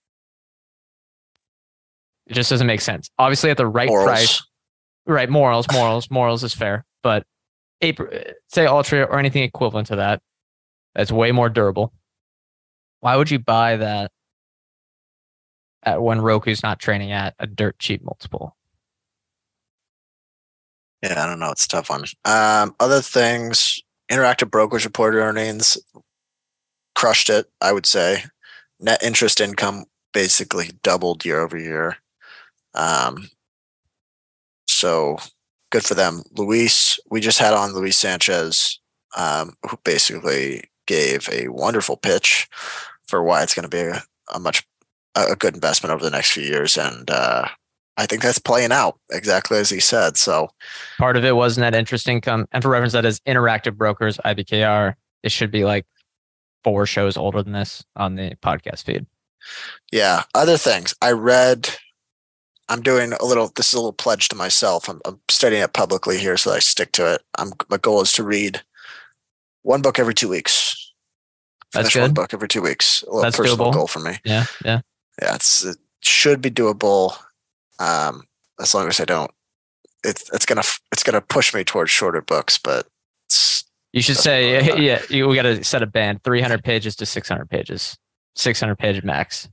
It 2.26 2.32
just 2.32 2.50
doesn't 2.50 2.66
make 2.66 2.80
sense. 2.80 3.10
Obviously, 3.18 3.50
at 3.50 3.58
the 3.58 3.66
right 3.66 3.88
morals. 3.88 4.06
price, 4.06 4.42
right? 5.06 5.28
Morals, 5.28 5.66
morals, 5.72 6.10
morals 6.10 6.42
is 6.42 6.54
fair, 6.54 6.84
but 7.02 7.24
eight, 7.82 7.98
say 8.48 8.64
Altria 8.64 9.06
or 9.08 9.18
anything 9.18 9.42
equivalent 9.42 9.88
to 9.88 9.96
that, 9.96 10.20
that's 10.94 11.12
way 11.12 11.30
more 11.30 11.48
durable. 11.48 11.92
Why 13.00 13.16
would 13.16 13.30
you 13.30 13.38
buy 13.38 13.76
that 13.76 14.10
at 15.86 16.02
when 16.02 16.20
Roku's 16.20 16.62
not 16.62 16.78
trading 16.78 17.12
at 17.12 17.34
a 17.38 17.46
dirt 17.46 17.78
cheap 17.78 18.02
multiple? 18.04 18.56
Yeah, 21.02 21.22
I 21.22 21.26
don't 21.26 21.38
know. 21.38 21.52
It's 21.52 21.66
tough 21.66 21.88
one. 21.88 22.04
Um, 22.24 22.74
other 22.80 23.00
things, 23.00 23.80
Interactive 24.10 24.50
Brokers 24.50 24.84
reported 24.84 25.18
earnings, 25.18 25.78
crushed 26.94 27.30
it. 27.30 27.46
I 27.60 27.72
would 27.72 27.86
say, 27.86 28.24
net 28.80 29.02
interest 29.02 29.40
income 29.40 29.84
basically 30.12 30.70
doubled 30.82 31.24
year 31.24 31.40
over 31.40 31.58
year. 31.58 31.98
Um, 32.74 33.28
so 34.68 35.18
good 35.70 35.84
for 35.84 35.94
them. 35.94 36.22
Luis, 36.36 36.98
we 37.10 37.20
just 37.20 37.38
had 37.38 37.54
on 37.54 37.72
Luis 37.72 37.98
Sanchez, 37.98 38.80
um, 39.16 39.54
who 39.68 39.78
basically 39.84 40.64
gave 40.86 41.28
a 41.30 41.48
wonderful 41.48 41.96
pitch 41.96 42.48
for 43.06 43.22
why 43.22 43.42
it's 43.42 43.54
going 43.54 43.62
to 43.64 43.68
be 43.68 43.80
a, 43.80 44.02
a 44.34 44.40
much 44.40 44.66
a 45.16 45.36
good 45.36 45.54
investment 45.54 45.92
over 45.92 46.04
the 46.04 46.10
next 46.10 46.32
few 46.32 46.42
years, 46.42 46.76
and 46.76 47.10
uh, 47.10 47.48
I 47.96 48.06
think 48.06 48.22
that's 48.22 48.38
playing 48.38 48.72
out 48.72 48.98
exactly 49.10 49.58
as 49.58 49.70
he 49.70 49.80
said. 49.80 50.16
So 50.16 50.50
part 50.98 51.16
of 51.16 51.24
it 51.24 51.34
was 51.34 51.56
net 51.56 51.74
interest 51.74 52.08
income. 52.08 52.46
And 52.52 52.62
for 52.62 52.68
reference, 52.68 52.92
that 52.92 53.06
is 53.06 53.20
interactive 53.20 53.76
brokers, 53.76 54.18
IBKR. 54.18 54.94
It 55.22 55.32
should 55.32 55.50
be 55.50 55.64
like 55.64 55.86
four 56.62 56.84
shows 56.84 57.16
older 57.16 57.42
than 57.42 57.52
this 57.52 57.84
on 57.96 58.16
the 58.16 58.36
podcast 58.42 58.84
feed. 58.84 59.06
Yeah. 59.90 60.24
Other 60.34 60.58
things 60.58 60.94
I 61.00 61.12
read, 61.12 61.70
I'm 62.68 62.82
doing 62.82 63.12
a 63.14 63.24
little, 63.24 63.50
this 63.56 63.68
is 63.68 63.74
a 63.74 63.78
little 63.78 63.92
pledge 63.92 64.28
to 64.28 64.36
myself. 64.36 64.88
I'm, 64.88 65.00
I'm 65.06 65.18
studying 65.30 65.62
it 65.62 65.72
publicly 65.72 66.18
here 66.18 66.36
so 66.36 66.52
I 66.52 66.58
stick 66.58 66.92
to 66.92 67.14
it. 67.14 67.22
I'm, 67.38 67.52
my 67.70 67.78
goal 67.78 68.02
is 68.02 68.12
to 68.14 68.24
read 68.24 68.60
one 69.62 69.80
book 69.80 69.98
every 69.98 70.14
two 70.14 70.28
weeks. 70.28 70.92
Finish 71.72 71.84
That's 71.84 71.94
good. 71.94 72.02
one 72.02 72.14
book 72.14 72.34
every 72.34 72.48
two 72.48 72.62
weeks. 72.62 73.02
A 73.02 73.06
little 73.06 73.22
That's 73.22 73.36
personal 73.36 73.68
doable. 73.68 73.72
goal 73.72 73.86
for 73.86 74.00
me. 74.00 74.18
Yeah. 74.24 74.44
Yeah. 74.64 74.80
Yeah. 75.20 75.34
It's, 75.34 75.64
it 75.64 75.78
should 76.00 76.40
be 76.40 76.50
doable 76.50 77.16
um, 77.78 78.24
as 78.60 78.74
long 78.74 78.88
as 78.88 79.00
I 79.00 79.04
don't, 79.04 79.30
it's 80.04 80.30
it's 80.32 80.46
gonna 80.46 80.62
it's 80.92 81.02
gonna 81.02 81.20
push 81.20 81.52
me 81.52 81.64
towards 81.64 81.90
shorter 81.90 82.20
books. 82.20 82.58
But 82.58 82.86
you 83.92 84.02
should 84.02 84.16
say, 84.16 84.64
yeah, 84.78 85.02
you, 85.08 85.28
we 85.28 85.36
got 85.36 85.42
to 85.42 85.64
set 85.64 85.82
a 85.82 85.86
band: 85.86 86.22
three 86.22 86.40
hundred 86.40 86.62
pages 86.62 86.96
to 86.96 87.06
six 87.06 87.28
hundred 87.28 87.50
pages, 87.50 87.98
six 88.34 88.60
hundred 88.60 88.78
page 88.78 89.02
max. 89.02 89.48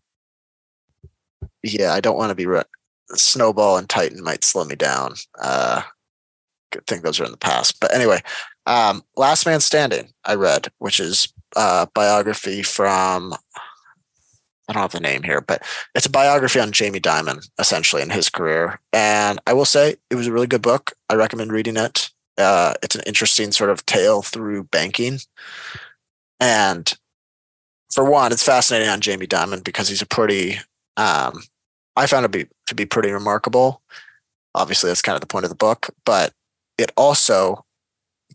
Yeah, 1.63 1.93
I 1.93 2.01
don't 2.01 2.17
want 2.17 2.29
to 2.29 2.35
be 2.35 2.45
re- 2.45 2.63
Snowball 3.11 3.77
and 3.77 3.89
Titan 3.89 4.23
might 4.23 4.43
slow 4.43 4.65
me 4.65 4.75
down. 4.75 5.15
Uh, 5.41 5.81
good 6.71 6.85
thing 6.87 7.01
those 7.01 7.19
are 7.19 7.25
in 7.25 7.31
the 7.31 7.37
past. 7.37 7.79
But 7.79 7.93
anyway, 7.93 8.21
um, 8.65 9.03
Last 9.15 9.45
Man 9.45 9.59
Standing, 9.59 10.13
I 10.25 10.35
read, 10.35 10.71
which 10.79 10.99
is 10.99 11.33
a 11.55 11.87
biography 11.93 12.63
from 12.63 13.33
I 14.67 14.73
don't 14.73 14.81
have 14.81 14.91
the 14.91 14.99
name 14.99 15.23
here, 15.23 15.41
but 15.41 15.61
it's 15.93 16.05
a 16.05 16.11
biography 16.11 16.59
on 16.59 16.71
Jamie 16.71 16.99
Dimon, 16.99 17.47
essentially, 17.59 18.01
in 18.01 18.09
his 18.09 18.29
career. 18.29 18.79
And 18.93 19.39
I 19.45 19.53
will 19.53 19.65
say 19.65 19.97
it 20.09 20.15
was 20.15 20.27
a 20.27 20.31
really 20.31 20.47
good 20.47 20.61
book. 20.61 20.93
I 21.09 21.15
recommend 21.15 21.51
reading 21.51 21.75
it. 21.75 22.09
Uh, 22.37 22.73
it's 22.81 22.95
an 22.95 23.03
interesting 23.05 23.51
sort 23.51 23.69
of 23.69 23.85
tale 23.85 24.21
through 24.21 24.63
banking. 24.65 25.19
And 26.39 26.91
for 27.91 28.05
one, 28.09 28.31
it's 28.31 28.43
fascinating 28.43 28.89
on 28.89 29.01
Jamie 29.01 29.27
Dimon 29.27 29.63
because 29.63 29.89
he's 29.89 30.01
a 30.01 30.07
pretty, 30.07 30.59
um, 30.97 31.43
I 31.95 32.07
found 32.07 32.25
it 32.25 32.31
to 32.31 32.37
be, 32.45 32.49
to 32.67 32.75
be 32.75 32.85
pretty 32.85 33.11
remarkable. 33.11 33.81
Obviously, 34.55 34.89
that's 34.89 35.01
kind 35.01 35.15
of 35.15 35.21
the 35.21 35.27
point 35.27 35.45
of 35.45 35.49
the 35.49 35.55
book, 35.55 35.89
but 36.05 36.33
it 36.77 36.91
also 36.95 37.65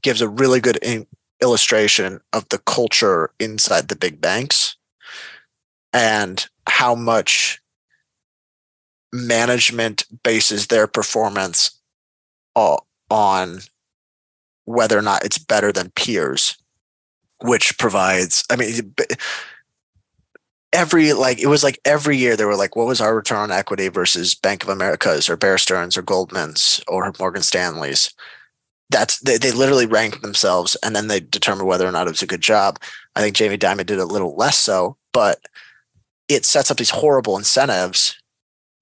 gives 0.02 0.20
a 0.20 0.28
really 0.28 0.60
good 0.60 0.76
in- 0.82 1.06
illustration 1.40 2.20
of 2.32 2.48
the 2.50 2.58
culture 2.58 3.30
inside 3.40 3.88
the 3.88 3.96
big 3.96 4.20
banks 4.20 4.77
and 5.92 6.46
how 6.66 6.94
much 6.94 7.60
management 9.12 10.04
bases 10.22 10.66
their 10.66 10.86
performance 10.86 11.70
on 13.10 13.60
whether 14.64 14.98
or 14.98 15.02
not 15.02 15.24
it's 15.24 15.38
better 15.38 15.72
than 15.72 15.90
peers 15.90 16.58
which 17.40 17.78
provides 17.78 18.44
i 18.50 18.56
mean 18.56 18.94
every 20.72 21.12
like 21.12 21.38
it 21.38 21.46
was 21.46 21.64
like 21.64 21.78
every 21.84 22.16
year 22.16 22.36
they 22.36 22.44
were 22.44 22.56
like 22.56 22.76
what 22.76 22.86
was 22.86 23.00
our 23.00 23.14
return 23.14 23.38
on 23.38 23.52
equity 23.52 23.88
versus 23.88 24.34
bank 24.34 24.62
of 24.62 24.68
america's 24.68 25.28
or 25.28 25.36
bear 25.36 25.56
stearns 25.56 25.96
or 25.96 26.02
goldman's 26.02 26.82
or 26.88 27.12
morgan 27.18 27.42
stanley's? 27.42 28.12
That's 28.90 29.20
they, 29.20 29.36
they 29.36 29.52
literally 29.52 29.84
ranked 29.84 30.22
themselves 30.22 30.74
and 30.82 30.96
then 30.96 31.08
they 31.08 31.20
determined 31.20 31.68
whether 31.68 31.86
or 31.86 31.92
not 31.92 32.06
it 32.06 32.10
was 32.10 32.22
a 32.22 32.26
good 32.26 32.40
job. 32.40 32.78
I 33.14 33.20
think 33.20 33.36
jamie 33.36 33.58
dimon 33.58 33.86
did 33.86 33.98
a 33.98 34.06
little 34.06 34.34
less 34.34 34.58
so 34.58 34.96
but 35.12 35.40
it 36.28 36.44
sets 36.44 36.70
up 36.70 36.76
these 36.76 36.90
horrible 36.90 37.36
incentives 37.36 38.16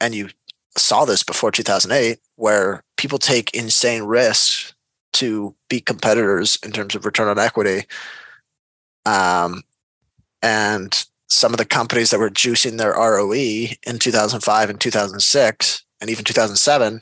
and 0.01 0.15
you 0.15 0.29
saw 0.77 1.05
this 1.05 1.23
before 1.23 1.51
2008 1.51 2.19
where 2.37 2.83
people 2.97 3.19
take 3.19 3.55
insane 3.55 4.03
risks 4.03 4.75
to 5.15 5.55
beat 5.71 5.87
competitors 5.87 6.59
in 6.63 6.73
terms 6.73 6.95
of 6.95 7.07
return 7.07 7.29
on 7.29 7.39
equity. 7.39 7.85
Um, 9.07 9.63
and 10.43 11.07
some 11.31 11.55
of 11.55 11.59
the 11.59 11.65
companies 11.65 12.11
that 12.11 12.21
were 12.21 12.31
juicing 12.31 12.77
their 12.77 12.93
roe 12.93 13.33
in 13.33 13.99
2005 13.99 14.71
and 14.71 14.81
2006 14.81 15.85
and 16.01 16.11
even 16.11 16.25
2007 16.25 17.01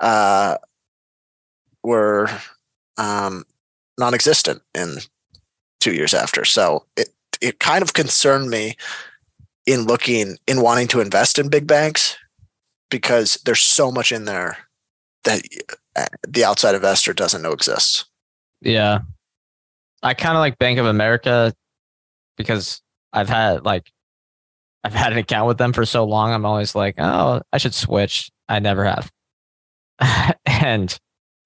uh, 0.00 0.56
were 1.82 2.28
um, 2.98 3.44
non-existent 3.98 4.60
in 4.74 4.98
two 5.80 5.94
years 5.94 6.12
after. 6.12 6.44
So 6.44 6.84
it, 6.96 7.08
it 7.40 7.58
kind 7.58 7.82
of 7.82 7.94
concerned 7.94 8.50
me 8.50 8.76
in 9.70 9.84
looking 9.84 10.36
in 10.48 10.60
wanting 10.60 10.88
to 10.88 11.00
invest 11.00 11.38
in 11.38 11.48
big 11.48 11.66
banks 11.66 12.16
because 12.90 13.36
there's 13.44 13.60
so 13.60 13.92
much 13.92 14.10
in 14.10 14.24
there 14.24 14.58
that 15.24 15.42
uh, 15.94 16.06
the 16.26 16.44
outside 16.44 16.74
investor 16.74 17.12
doesn't 17.12 17.42
know 17.42 17.52
exists. 17.52 18.04
Yeah. 18.60 19.00
I 20.02 20.14
kind 20.14 20.36
of 20.36 20.40
like 20.40 20.58
Bank 20.58 20.78
of 20.78 20.86
America 20.86 21.54
because 22.36 22.82
I've 23.12 23.28
had 23.28 23.64
like 23.64 23.90
I've 24.82 24.94
had 24.94 25.12
an 25.12 25.18
account 25.18 25.46
with 25.46 25.58
them 25.58 25.72
for 25.72 25.84
so 25.84 26.04
long. 26.04 26.32
I'm 26.32 26.46
always 26.46 26.74
like, 26.74 26.96
oh, 26.98 27.42
I 27.52 27.58
should 27.58 27.74
switch. 27.74 28.30
I 28.48 28.58
never 28.58 28.84
have. 28.84 29.10
and 30.46 30.98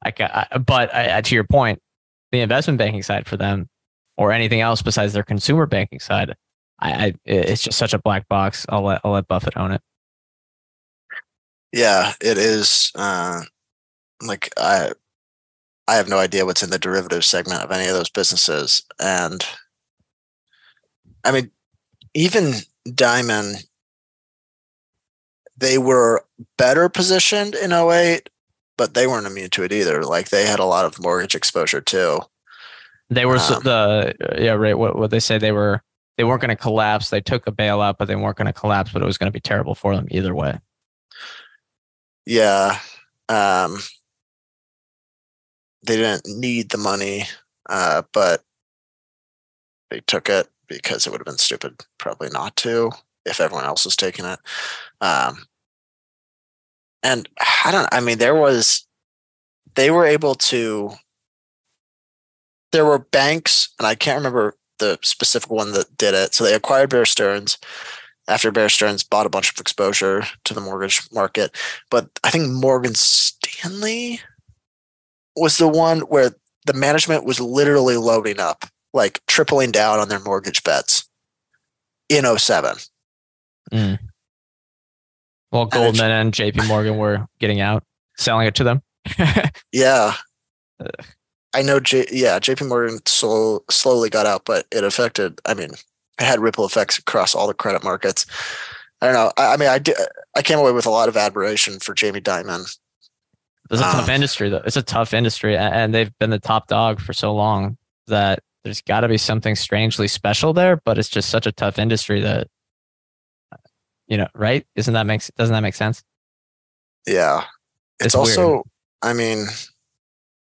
I, 0.02 0.12
I 0.18 0.58
but 0.58 0.94
I, 0.94 1.20
to 1.20 1.34
your 1.34 1.44
point, 1.44 1.80
the 2.32 2.40
investment 2.40 2.78
banking 2.78 3.02
side 3.02 3.26
for 3.26 3.36
them 3.36 3.68
or 4.16 4.32
anything 4.32 4.60
else 4.60 4.80
besides 4.80 5.12
their 5.12 5.24
consumer 5.24 5.66
banking 5.66 6.00
side, 6.00 6.34
I, 6.78 6.92
I 6.92 7.14
it's 7.24 7.62
just 7.62 7.78
such 7.78 7.94
a 7.94 7.98
black 7.98 8.28
box. 8.28 8.66
I'll 8.68 8.82
let 8.82 9.00
I'll 9.04 9.12
let 9.12 9.28
Buffett 9.28 9.56
own 9.56 9.72
it. 9.72 9.82
Yeah, 11.72 12.12
it 12.20 12.38
is. 12.38 12.92
Uh, 12.94 13.42
like 14.22 14.52
I, 14.56 14.92
I 15.88 15.94
have 15.96 16.08
no 16.08 16.18
idea 16.18 16.46
what's 16.46 16.62
in 16.62 16.70
the 16.70 16.78
derivative 16.78 17.24
segment 17.24 17.62
of 17.62 17.70
any 17.70 17.88
of 17.88 17.94
those 17.94 18.10
businesses, 18.10 18.82
and 19.00 19.44
I 21.24 21.32
mean, 21.32 21.50
even 22.14 22.52
Dimon, 22.86 23.64
they 25.56 25.78
were 25.78 26.24
better 26.58 26.88
positioned 26.88 27.54
in 27.54 27.72
08, 27.72 28.28
but 28.76 28.94
they 28.94 29.06
weren't 29.06 29.26
immune 29.26 29.50
to 29.50 29.62
it 29.62 29.72
either. 29.72 30.04
Like 30.04 30.28
they 30.28 30.46
had 30.46 30.60
a 30.60 30.64
lot 30.64 30.84
of 30.84 31.02
mortgage 31.02 31.34
exposure 31.34 31.80
too. 31.80 32.20
They 33.10 33.26
were 33.26 33.36
um, 33.36 33.62
the 33.62 34.14
yeah 34.38 34.52
right. 34.52 34.78
What 34.78 34.96
what 34.96 35.10
they 35.10 35.20
say 35.20 35.38
they 35.38 35.52
were 35.52 35.82
they 36.16 36.24
weren't 36.24 36.40
going 36.40 36.50
to 36.50 36.56
collapse. 36.56 37.10
They 37.10 37.20
took 37.20 37.46
a 37.46 37.52
bailout, 37.52 37.96
but 37.98 38.06
they 38.06 38.16
weren't 38.16 38.36
going 38.36 38.46
to 38.46 38.52
collapse. 38.52 38.92
But 38.92 39.02
it 39.02 39.06
was 39.06 39.18
going 39.18 39.28
to 39.28 39.32
be 39.32 39.40
terrible 39.40 39.74
for 39.74 39.94
them 39.94 40.06
either 40.10 40.34
way. 40.34 40.58
Yeah, 42.26 42.78
um, 43.28 43.78
they 45.82 45.96
didn't 45.96 46.26
need 46.26 46.70
the 46.70 46.78
money, 46.78 47.24
uh, 47.68 48.02
but 48.12 48.42
they 49.90 50.00
took 50.00 50.28
it 50.28 50.48
because 50.68 51.06
it 51.06 51.10
would 51.10 51.20
have 51.20 51.26
been 51.26 51.38
stupid 51.38 51.84
probably 51.98 52.30
not 52.30 52.56
to 52.56 52.90
if 53.26 53.40
everyone 53.40 53.64
else 53.64 53.84
was 53.84 53.96
taking 53.96 54.24
it. 54.24 54.38
Um, 55.00 55.44
and 57.02 57.28
I 57.64 57.70
don't. 57.70 57.88
I 57.92 58.00
mean, 58.00 58.18
there 58.18 58.34
was 58.34 58.86
they 59.74 59.90
were 59.90 60.06
able 60.06 60.34
to. 60.36 60.92
There 62.72 62.84
were 62.84 62.98
banks, 62.98 63.68
and 63.78 63.86
I 63.86 63.94
can't 63.94 64.16
remember 64.16 64.56
the 64.84 64.98
specific 65.02 65.50
one 65.50 65.72
that 65.72 65.96
did 65.96 66.14
it. 66.14 66.34
So 66.34 66.44
they 66.44 66.54
acquired 66.54 66.90
Bear 66.90 67.06
Stearns 67.06 67.58
after 68.28 68.50
Bear 68.50 68.68
Stearns 68.68 69.02
bought 69.02 69.26
a 69.26 69.30
bunch 69.30 69.50
of 69.52 69.58
exposure 69.58 70.24
to 70.44 70.54
the 70.54 70.60
mortgage 70.60 71.02
market. 71.12 71.56
But 71.90 72.08
I 72.22 72.30
think 72.30 72.50
Morgan 72.50 72.94
Stanley 72.94 74.20
was 75.36 75.58
the 75.58 75.68
one 75.68 76.00
where 76.00 76.32
the 76.66 76.72
management 76.72 77.24
was 77.24 77.40
literally 77.40 77.96
loading 77.96 78.40
up, 78.40 78.64
like 78.92 79.20
tripling 79.26 79.70
down 79.70 79.98
on 79.98 80.08
their 80.08 80.20
mortgage 80.20 80.62
bets 80.64 81.08
in 82.08 82.24
07. 82.24 82.76
Mm. 83.72 83.98
Well, 85.52 85.66
Goldman 85.66 86.10
and, 86.10 86.32
JP 86.32 86.66
Morgan 86.66 86.96
were 86.96 87.26
getting 87.38 87.60
out, 87.60 87.84
selling 88.16 88.46
it 88.46 88.54
to 88.56 88.64
them. 88.64 88.82
yeah. 89.72 90.14
I 91.54 91.62
know, 91.62 91.80
J- 91.80 92.06
yeah, 92.10 92.38
JP 92.38 92.68
Morgan 92.68 92.98
slow, 93.06 93.64
slowly 93.70 94.10
got 94.10 94.26
out, 94.26 94.44
but 94.44 94.66
it 94.72 94.82
affected, 94.84 95.40
I 95.46 95.54
mean, 95.54 95.70
it 95.70 96.24
had 96.24 96.40
ripple 96.40 96.66
effects 96.66 96.98
across 96.98 97.34
all 97.34 97.46
the 97.46 97.54
credit 97.54 97.84
markets. 97.84 98.26
I 99.00 99.06
don't 99.06 99.14
know. 99.14 99.32
I, 99.36 99.54
I 99.54 99.56
mean, 99.56 99.68
I 99.68 99.78
did, 99.78 99.96
I 100.36 100.42
came 100.42 100.58
away 100.58 100.72
with 100.72 100.86
a 100.86 100.90
lot 100.90 101.08
of 101.08 101.16
admiration 101.16 101.78
for 101.78 101.94
Jamie 101.94 102.20
Dimon. 102.20 102.76
It's 103.70 103.80
a 103.80 103.86
um, 103.86 103.92
tough 103.92 104.08
industry, 104.08 104.50
though. 104.50 104.62
It's 104.66 104.76
a 104.76 104.82
tough 104.82 105.14
industry, 105.14 105.56
and 105.56 105.94
they've 105.94 106.16
been 106.18 106.30
the 106.30 106.38
top 106.38 106.68
dog 106.68 107.00
for 107.00 107.12
so 107.12 107.34
long 107.34 107.76
that 108.06 108.40
there's 108.62 108.82
got 108.82 109.00
to 109.00 109.08
be 109.08 109.18
something 109.18 109.54
strangely 109.54 110.08
special 110.08 110.52
there. 110.52 110.76
But 110.84 110.98
it's 110.98 111.08
just 111.08 111.30
such 111.30 111.46
a 111.46 111.52
tough 111.52 111.78
industry 111.78 112.20
that, 112.20 112.48
you 114.06 114.16
know, 114.16 114.28
right? 114.34 114.66
Isn't 114.74 114.94
that 114.94 115.06
makes 115.06 115.30
doesn't 115.36 115.52
that 115.52 115.62
make 115.62 115.74
sense? 115.74 116.02
Yeah, 117.06 117.44
it's, 118.00 118.06
it's 118.06 118.14
also. 118.14 118.48
Weird. 118.48 118.62
I 119.02 119.12
mean, 119.12 119.46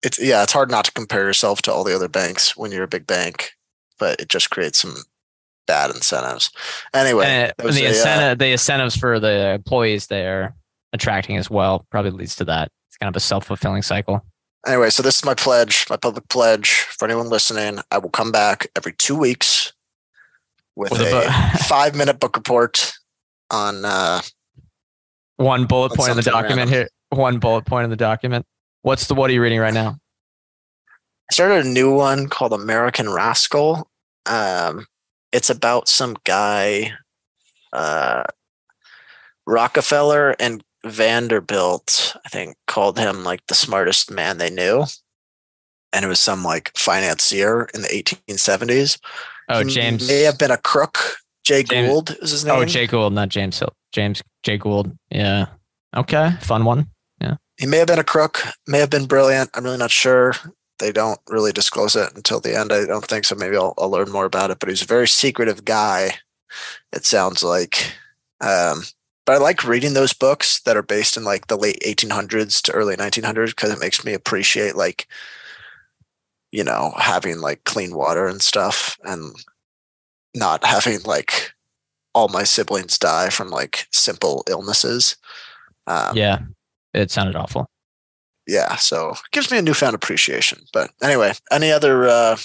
it's 0.03 0.19
yeah, 0.19 0.43
it's 0.43 0.53
hard 0.53 0.71
not 0.71 0.85
to 0.87 0.93
compare 0.93 1.25
yourself 1.25 1.63
to 1.63 1.73
all 1.73 1.85
the 1.85 1.95
other 1.95 2.09
banks 2.09 2.57
when 2.57 2.73
you're 2.73 2.85
a 2.85 2.89
big 2.89 3.07
bank, 3.07 3.53
but 3.99 4.21
it 4.21 4.29
just 4.29 4.51
creates 4.51 4.79
some 4.79 4.97
bad 5.67 5.91
incentives. 5.91 6.51
Anyway, 6.95 7.53
the 7.59 7.65
a, 7.65 7.89
incentive, 7.89 8.33
uh, 8.33 8.35
the 8.35 8.53
incentives 8.53 8.97
for 8.97 9.21
the 9.21 9.51
employees 9.51 10.07
they're 10.07 10.55
attracting 10.93 11.37
as 11.37 11.51
well 11.51 11.87
probably 11.91 12.11
leads 12.11 12.37
to 12.37 12.45
that. 12.47 12.71
It's 12.89 12.97
kind 12.97 13.09
of 13.09 13.17
a 13.17 13.21
self 13.21 13.47
fulfilling 13.47 13.83
cycle. 13.83 14.25
Anyway, 14.67 14.91
so 14.91 15.03
this 15.03 15.17
is 15.17 15.25
my 15.25 15.35
pledge, 15.35 15.87
my 15.89 15.97
public 15.97 16.29
pledge 16.29 16.71
for 16.71 17.07
anyone 17.07 17.29
listening. 17.29 17.79
I 17.91 17.99
will 17.99 18.11
come 18.11 18.31
back 18.31 18.67
every 18.77 18.93
two 18.93 19.17
weeks 19.17 19.73
with, 20.77 20.93
with 20.93 21.01
a, 21.01 21.27
a 21.29 21.59
five 21.65 21.95
minute 21.95 22.21
book 22.21 22.37
report 22.37 22.93
on 23.51 23.85
uh, 23.85 24.21
one 25.37 25.67
bullet 25.67 25.93
point 25.95 26.11
in 26.11 26.17
the 26.17 26.23
document 26.23 26.71
random. 26.71 26.75
here. 26.75 26.89
One 27.11 27.39
bullet 27.39 27.65
point 27.65 27.85
in 27.85 27.91
the 27.91 27.97
document. 27.97 28.47
What's 28.83 29.07
the 29.07 29.15
what 29.15 29.31
are 29.31 29.33
you 29.33 29.43
reading 29.43 29.61
right 29.61 29.75
now? 29.75 29.99
I 31.31 31.33
started 31.33 31.67
a 31.67 31.69
new 31.69 31.95
one 31.95 32.29
called 32.29 32.53
American 32.53 33.09
Rascal. 33.09 33.89
Um, 34.27 34.87
it's 35.33 35.51
about 35.51 35.89
some 35.89 36.17
guy, 36.25 36.93
uh, 37.73 38.25
Rockefeller 39.47 40.35
and 40.41 40.63
Vanderbilt, 40.85 42.17
I 42.25 42.29
think, 42.29 42.57
called 42.67 42.99
him 42.99 43.23
like 43.23 43.47
the 43.47 43.55
smartest 43.55 44.11
man 44.11 44.39
they 44.39 44.51
knew. 44.51 44.85
And 45.93 46.05
it 46.05 46.09
was 46.09 46.21
some 46.21 46.43
like 46.43 46.73
financier 46.77 47.69
in 47.75 47.83
the 47.83 47.89
1870s. 47.89 48.99
Oh, 49.49 49.65
James. 49.65 50.09
He 50.09 50.15
may 50.15 50.23
have 50.23 50.39
been 50.39 50.51
a 50.51 50.57
crook. 50.57 51.17
Jay 51.45 51.63
James, 51.63 51.89
Gould 51.89 52.11
is 52.23 52.31
his 52.31 52.45
oh, 52.45 52.55
name. 52.55 52.63
Oh, 52.63 52.65
Jay 52.65 52.87
Gould, 52.87 53.13
not 53.13 53.29
James 53.29 53.59
Hill. 53.59 53.73
James 53.93 54.23
Jay 54.43 54.57
Gould. 54.57 54.97
Yeah. 55.11 55.47
Okay. 55.97 56.33
Fun 56.41 56.65
one. 56.65 56.89
He 57.61 57.67
may 57.67 57.77
have 57.77 57.89
been 57.89 57.99
a 57.99 58.05
crook, 58.05 58.43
may 58.67 58.79
have 58.79 58.89
been 58.89 59.05
brilliant. 59.05 59.51
I'm 59.53 59.65
really 59.65 59.77
not 59.77 59.91
sure 59.91 60.33
they 60.79 60.93
don't 60.93 61.21
really 61.29 61.53
disclose 61.53 61.95
it 61.95 62.11
until 62.17 62.41
the 62.41 62.59
end. 62.59 62.73
I 62.73 62.87
don't 62.87 63.05
think 63.05 63.27
so. 63.27 63.35
Maybe 63.35 63.55
I'll, 63.55 63.75
I'll 63.77 63.91
learn 63.91 64.11
more 64.11 64.25
about 64.25 64.51
it. 64.51 64.59
But 64.59 64.71
he's 64.71 64.81
a 64.81 64.87
very 64.87 65.07
secretive 65.07 65.67
guy. 65.67 66.15
It 66.95 67.05
sounds 67.05 67.43
like. 67.43 67.93
Um, 68.41 68.85
but 69.27 69.35
I 69.35 69.37
like 69.37 69.63
reading 69.63 69.93
those 69.93 70.15
books 70.15 70.61
that 70.63 70.79
are 70.79 70.83
based 70.83 71.19
in 71.19 71.23
like 71.25 71.49
the 71.49 71.59
late 71.59 71.79
1800s 71.87 72.63
to 72.63 72.73
early 72.73 72.97
1900s 72.97 73.49
because 73.49 73.71
it 73.71 73.79
makes 73.79 74.07
me 74.07 74.15
appreciate 74.15 74.75
like, 74.75 75.07
you 76.53 76.65
know, 76.65 76.95
having 76.97 77.43
like 77.43 77.65
clean 77.65 77.95
water 77.95 78.27
and 78.27 78.41
stuff, 78.41 78.99
and 79.05 79.35
not 80.35 80.65
having 80.65 81.03
like 81.03 81.53
all 82.15 82.29
my 82.29 82.43
siblings 82.43 82.99
die 82.99 83.29
from 83.29 83.51
like 83.51 83.87
simple 83.93 84.45
illnesses. 84.49 85.19
Um, 85.87 86.17
yeah, 86.17 86.39
it 86.95 87.11
sounded 87.11 87.37
awful 87.37 87.69
yeah, 88.51 88.77
so 88.77 89.11
it 89.11 89.21
gives 89.31 89.51
me 89.51 89.59
a 89.59 89.63
newfound 89.63 89.95
appreciation. 89.95 90.65
But 90.73 90.91
anyway, 91.03 91.33
any 91.53 91.71
other? 91.71 92.09
Uh, 92.09 92.37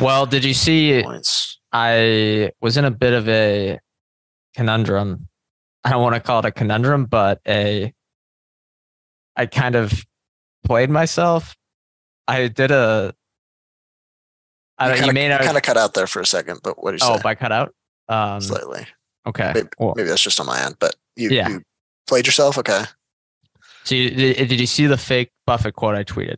well, 0.00 0.26
did 0.26 0.44
you 0.44 0.52
see? 0.52 1.02
Points? 1.02 1.60
I 1.72 2.50
was 2.60 2.76
in 2.76 2.84
a 2.84 2.90
bit 2.90 3.12
of 3.12 3.28
a 3.28 3.78
conundrum. 4.54 5.28
I 5.84 5.90
don't 5.90 6.02
want 6.02 6.16
to 6.16 6.20
call 6.20 6.40
it 6.40 6.44
a 6.44 6.50
conundrum, 6.50 7.06
but 7.06 7.40
a. 7.46 7.92
I 9.36 9.46
kind 9.46 9.76
of 9.76 10.04
played 10.64 10.90
myself. 10.90 11.54
I 12.26 12.48
did 12.48 12.72
a. 12.72 13.14
I 14.78 14.88
don't. 14.88 14.96
You, 14.96 15.12
kinda, 15.12 15.20
you 15.20 15.38
kind 15.38 15.56
of 15.56 15.62
cut 15.62 15.76
out 15.76 15.94
there 15.94 16.08
for 16.08 16.20
a 16.20 16.26
second, 16.26 16.60
but 16.64 16.82
what 16.82 16.92
did 16.92 17.00
you 17.00 17.06
oh, 17.06 17.16
say? 17.16 17.22
Oh, 17.24 17.28
I 17.28 17.34
cut 17.36 17.52
out. 17.52 17.74
Um, 18.08 18.40
Slightly. 18.40 18.86
Okay. 19.24 19.52
Maybe, 19.54 19.68
well, 19.78 19.94
maybe 19.96 20.08
that's 20.08 20.22
just 20.22 20.40
on 20.40 20.46
my 20.46 20.64
end, 20.64 20.76
but 20.80 20.96
you, 21.16 21.30
yeah. 21.30 21.48
you 21.48 21.62
played 22.06 22.26
yourself. 22.26 22.58
Okay. 22.58 22.84
So 23.86 23.94
you, 23.94 24.10
did, 24.10 24.48
did 24.48 24.60
you 24.60 24.66
see 24.66 24.86
the 24.86 24.98
fake 24.98 25.30
Buffett 25.46 25.76
quote 25.76 25.94
I 25.94 26.02
tweeted? 26.02 26.36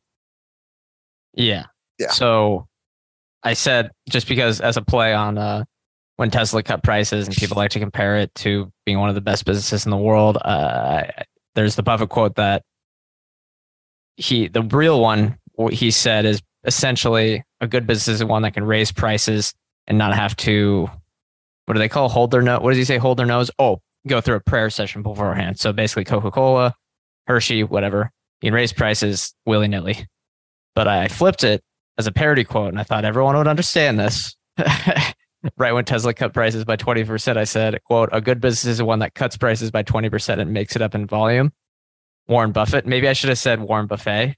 Yeah. 1.33 1.65
Yeah. 1.99 2.11
So 2.11 2.69
I 3.43 3.55
said 3.55 3.91
just 4.11 4.29
because 4.29 4.61
as 4.61 4.77
a 4.77 4.83
play 4.83 5.15
on 5.15 5.39
uh, 5.39 5.65
when 6.17 6.31
Tesla 6.31 6.63
cut 6.63 6.83
prices 6.83 7.27
and 7.27 7.35
people 7.35 7.57
like 7.57 7.71
to 7.71 7.81
compare 7.81 8.19
it 8.19 8.35
to 8.37 8.71
being 8.85 8.99
one 8.99 9.09
of 9.09 9.15
the 9.15 9.23
best 9.23 9.47
businesses 9.47 9.87
in 9.87 9.91
the 9.91 9.97
world, 9.97 10.37
uh, 10.43 11.05
there's 11.55 11.75
the 11.75 11.83
Buffett 11.83 12.11
quote 12.11 12.35
that 12.35 12.63
he 14.17 14.49
the 14.49 14.63
real 14.63 15.01
one 15.01 15.39
what 15.55 15.73
he 15.73 15.91
said 15.91 16.27
is 16.27 16.43
essentially 16.65 17.43
a 17.63 17.67
good 17.67 17.87
business 17.87 18.21
is 18.21 18.25
one 18.25 18.43
that 18.43 18.53
can 18.53 18.65
raise 18.65 18.93
prices 18.93 19.55
and 19.87 19.97
not 19.97 20.15
have 20.15 20.37
to 20.37 20.91
what 21.65 21.75
do 21.75 21.79
they 21.79 21.89
call 21.89 22.11
hold 22.11 22.31
their 22.31 22.43
nose? 22.43 22.61
What 22.61 22.71
does 22.71 22.79
he 22.79 22.85
say? 22.85 22.99
Hold 22.99 23.19
their 23.19 23.27
nose? 23.27 23.51
Oh, 23.59 23.81
go 24.07 24.21
through 24.21 24.37
a 24.37 24.41
prayer 24.41 24.69
session 24.69 25.03
beforehand. 25.03 25.59
So 25.59 25.73
basically, 25.73 26.05
Coca 26.05 26.31
Cola 26.31 26.75
Hershey, 27.29 27.63
whatever. 27.63 28.11
You 28.41 28.49
can 28.49 28.55
raise 28.55 28.73
prices 28.73 29.35
willy 29.47 29.69
nilly. 29.69 30.07
But 30.75 30.89
I 30.89 31.09
flipped 31.09 31.45
it 31.45 31.63
as 31.99 32.07
a 32.07 32.13
parody 32.13 32.45
quote, 32.45 32.71
and 32.71 32.81
I 32.81 32.85
thought 32.85 33.05
everyone 33.05 33.37
would 33.37 33.47
understand 33.47 33.99
this. 33.99 34.35
right 35.57 35.73
when 35.73 35.85
Tesla 35.85 36.15
cut 36.15 36.33
prices 36.33 36.65
by 36.65 36.77
20%, 36.77 37.37
I 37.37 37.45
said, 37.45 37.83
quote, 37.85 38.09
a 38.13 38.21
good 38.21 38.41
business 38.41 38.75
is 38.75 38.83
one 38.83 39.01
that 39.01 39.15
cuts 39.15 39.37
prices 39.37 39.71
by 39.71 39.83
20% 39.83 40.41
and 40.41 40.53
makes 40.53 40.75
it 40.75 40.83
up 40.83 40.95
in 40.95 41.07
volume. 41.07 41.53
Warren 42.29 42.53
Buffett. 42.53 42.87
Maybe 42.87 43.09
I 43.09 43.13
should 43.13 43.29
have 43.29 43.39
said 43.39 43.61
Warren 43.61 43.87
Buffet 43.87 44.37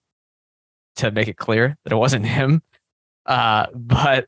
to 0.97 1.11
make 1.11 1.29
it 1.29 1.37
clear 1.37 1.77
that 1.85 1.93
it 1.93 1.97
wasn't 1.97 2.27
him. 2.27 2.63
Uh, 3.27 3.67
but 3.75 4.27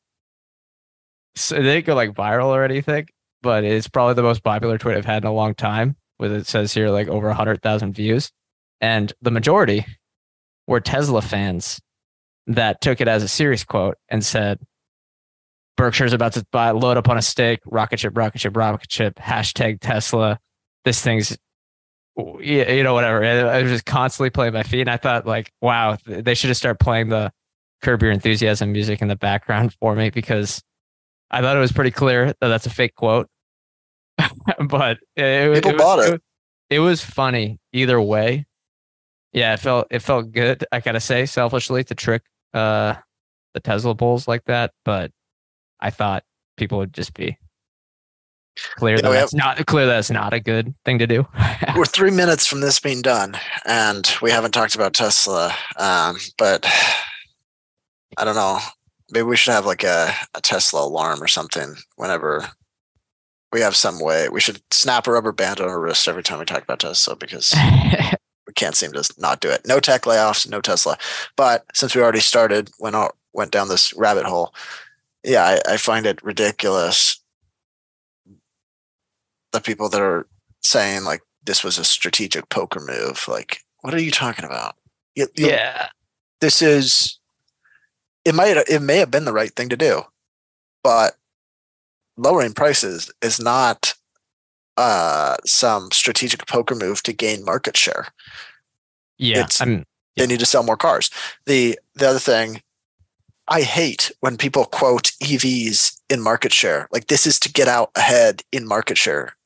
so 1.34 1.56
it 1.56 1.62
didn't 1.62 1.86
go 1.86 1.94
like 1.94 2.10
viral 2.10 2.48
or 2.48 2.64
anything, 2.64 3.06
but 3.40 3.64
it's 3.64 3.88
probably 3.88 4.14
the 4.14 4.22
most 4.22 4.42
popular 4.42 4.78
tweet 4.78 4.96
I've 4.96 5.04
had 5.04 5.24
in 5.24 5.28
a 5.28 5.32
long 5.32 5.54
time. 5.54 5.96
With 6.18 6.32
it 6.32 6.46
says 6.46 6.72
here 6.72 6.90
like 6.90 7.08
over 7.08 7.26
100,000 7.28 7.94
views. 7.94 8.30
And 8.82 9.12
the 9.22 9.30
majority 9.30 9.86
were 10.66 10.80
Tesla 10.80 11.22
fans 11.22 11.80
that 12.48 12.82
took 12.82 13.00
it 13.00 13.08
as 13.08 13.22
a 13.22 13.28
serious 13.28 13.64
quote 13.64 13.96
and 14.08 14.24
said, 14.24 14.58
Berkshire's 15.76 16.12
about 16.12 16.34
to 16.34 16.44
buy 16.52 16.72
load 16.72 16.96
up 16.96 17.08
on 17.08 17.16
a 17.16 17.22
stake, 17.22 17.60
rocket 17.64 18.00
ship, 18.00 18.16
rocket 18.16 18.40
ship, 18.40 18.56
rocket 18.56 18.92
ship, 18.92 19.14
hashtag 19.14 19.78
Tesla. 19.80 20.38
This 20.84 21.00
thing's 21.00 21.38
you 22.40 22.82
know 22.82 22.92
whatever. 22.92 23.24
I 23.24 23.62
was 23.62 23.70
just 23.70 23.86
constantly 23.86 24.30
playing 24.30 24.52
my 24.52 24.64
feet, 24.64 24.82
and 24.82 24.90
I 24.90 24.98
thought 24.98 25.26
like, 25.26 25.50
wow, 25.62 25.96
they 26.04 26.34
should 26.34 26.48
just 26.48 26.60
start 26.60 26.78
playing 26.78 27.08
the 27.08 27.32
Curb 27.82 28.02
Your 28.02 28.12
Enthusiasm 28.12 28.72
music 28.72 29.00
in 29.00 29.08
the 29.08 29.16
background 29.16 29.74
for 29.80 29.94
me 29.94 30.10
because 30.10 30.62
I 31.30 31.40
thought 31.40 31.56
it 31.56 31.60
was 31.60 31.72
pretty 31.72 31.90
clear 31.90 32.26
that 32.26 32.36
that's 32.40 32.66
a 32.66 32.70
fake 32.70 32.94
quote. 32.94 33.28
but 34.68 34.98
it, 35.16 35.54
people 35.54 35.70
it 35.70 35.78
bought 35.78 35.98
was, 35.98 36.08
it. 36.08 36.14
it. 36.14 36.22
It 36.70 36.78
was 36.80 37.02
funny 37.02 37.58
either 37.72 38.00
way. 38.00 38.46
Yeah, 39.32 39.54
it 39.54 39.60
felt 39.60 39.86
it 39.90 40.00
felt 40.00 40.32
good. 40.32 40.64
I 40.72 40.80
gotta 40.80 41.00
say, 41.00 41.26
selfishly, 41.26 41.84
to 41.84 41.94
trick 41.94 42.22
uh, 42.52 42.94
the 43.54 43.60
Tesla 43.60 43.94
bulls 43.94 44.28
like 44.28 44.44
that, 44.44 44.72
but 44.84 45.10
I 45.80 45.90
thought 45.90 46.24
people 46.56 46.78
would 46.78 46.92
just 46.92 47.14
be 47.14 47.38
clear 48.76 48.96
Yeah, 48.96 49.02
that 49.02 49.10
that's 49.10 49.34
not 49.34 49.66
clear 49.66 49.86
that 49.86 49.98
it's 49.98 50.10
not 50.10 50.34
a 50.34 50.40
good 50.40 50.74
thing 50.84 50.98
to 50.98 51.06
do. 51.06 51.26
We're 51.76 51.84
three 51.84 52.10
minutes 52.10 52.46
from 52.46 52.60
this 52.60 52.78
being 52.78 53.02
done, 53.02 53.36
and 53.66 54.10
we 54.20 54.30
haven't 54.30 54.52
talked 54.52 54.74
about 54.74 54.94
Tesla. 54.94 55.54
Um, 55.78 56.16
but 56.38 56.66
I 58.16 58.24
don't 58.24 58.36
know. 58.36 58.58
Maybe 59.10 59.24
we 59.24 59.36
should 59.36 59.52
have 59.52 59.66
like 59.66 59.84
a, 59.84 60.14
a 60.34 60.40
Tesla 60.40 60.86
alarm 60.86 61.22
or 61.22 61.28
something 61.28 61.74
whenever 61.96 62.48
we 63.52 63.60
have 63.60 63.76
some 63.76 64.00
way. 64.00 64.28
We 64.28 64.40
should 64.40 64.62
snap 64.70 65.06
a 65.06 65.12
rubber 65.12 65.32
band 65.32 65.60
on 65.60 65.68
our 65.68 65.80
wrist 65.80 66.08
every 66.08 66.22
time 66.22 66.38
we 66.38 66.44
talk 66.46 66.62
about 66.62 66.80
Tesla 66.80 67.16
because 67.16 67.54
we 68.52 68.64
can't 68.64 68.76
seem 68.76 68.92
to 68.92 69.14
not 69.18 69.40
do 69.40 69.48
it. 69.48 69.66
No 69.66 69.80
tech 69.80 70.02
layoffs, 70.02 70.46
no 70.48 70.60
Tesla. 70.60 70.98
But 71.36 71.64
since 71.72 71.94
we 71.94 72.02
already 72.02 72.20
started, 72.20 72.70
went 72.78 72.94
out, 72.94 73.16
went 73.32 73.50
down 73.50 73.68
this 73.68 73.94
rabbit 73.94 74.26
hole. 74.26 74.52
Yeah, 75.24 75.42
I, 75.66 75.72
I 75.74 75.76
find 75.78 76.04
it 76.04 76.22
ridiculous. 76.22 77.22
The 79.52 79.60
people 79.60 79.88
that 79.88 80.02
are 80.02 80.26
saying 80.60 81.04
like 81.04 81.22
this 81.44 81.64
was 81.64 81.78
a 81.78 81.84
strategic 81.84 82.50
poker 82.50 82.80
move. 82.80 83.24
Like, 83.26 83.60
what 83.80 83.94
are 83.94 84.00
you 84.00 84.10
talking 84.10 84.44
about? 84.44 84.76
You- 85.14 85.28
you- 85.34 85.48
yeah, 85.48 85.88
this 86.42 86.60
is 86.60 87.18
it 88.26 88.34
might 88.34 88.56
it 88.68 88.82
may 88.82 88.98
have 88.98 89.10
been 89.10 89.24
the 89.24 89.32
right 89.32 89.54
thing 89.54 89.70
to 89.70 89.76
do, 89.78 90.02
but 90.84 91.14
lowering 92.18 92.52
prices 92.52 93.10
is 93.22 93.40
not 93.40 93.94
uh 94.76 95.36
some 95.44 95.90
strategic 95.92 96.46
poker 96.46 96.74
move 96.74 97.02
to 97.02 97.12
gain 97.12 97.44
market 97.44 97.76
share. 97.76 98.06
yeah. 99.18 99.40
It's- 99.40 99.60
I'm 99.60 99.84
They 100.16 100.26
need 100.26 100.40
to 100.40 100.46
sell 100.46 100.62
more 100.62 100.76
cars. 100.76 101.10
The 101.46 101.78
the 101.94 102.08
other 102.08 102.18
thing 102.18 102.62
I 103.48 103.62
hate 103.62 104.12
when 104.20 104.36
people 104.36 104.64
quote 104.64 105.12
EVs 105.22 106.00
in 106.08 106.20
market 106.22 106.52
share. 106.52 106.88
Like 106.92 107.08
this 107.08 107.26
is 107.26 107.38
to 107.40 107.52
get 107.52 107.68
out 107.68 107.90
ahead 107.96 108.42
in 108.52 108.66
market 108.66 108.96
share. 108.96 109.36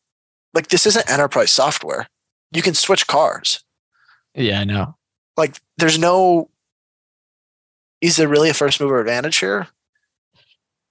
Like 0.55 0.69
this 0.69 0.87
isn't 0.87 1.11
enterprise 1.11 1.51
software. 1.53 2.09
You 2.53 2.63
can 2.63 2.75
switch 2.75 3.07
cars. 3.07 3.65
yeah, 4.35 4.61
I 4.61 4.65
know. 4.65 4.97
Like 5.37 5.61
there's 5.79 5.99
no 5.99 6.51
is 8.01 8.17
there 8.17 8.29
really 8.29 8.51
a 8.51 8.55
first 8.55 8.81
mover 8.81 9.01
advantage 9.01 9.39
here? 9.39 9.67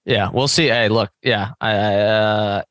Yeah, 0.05 0.29
we'll 0.33 0.47
see. 0.47 0.67
Hey, 0.67 0.89
look, 0.89 1.11
yeah, 1.21 1.51
I, 1.61 1.71
I 1.71 1.95
uh, 1.99 2.63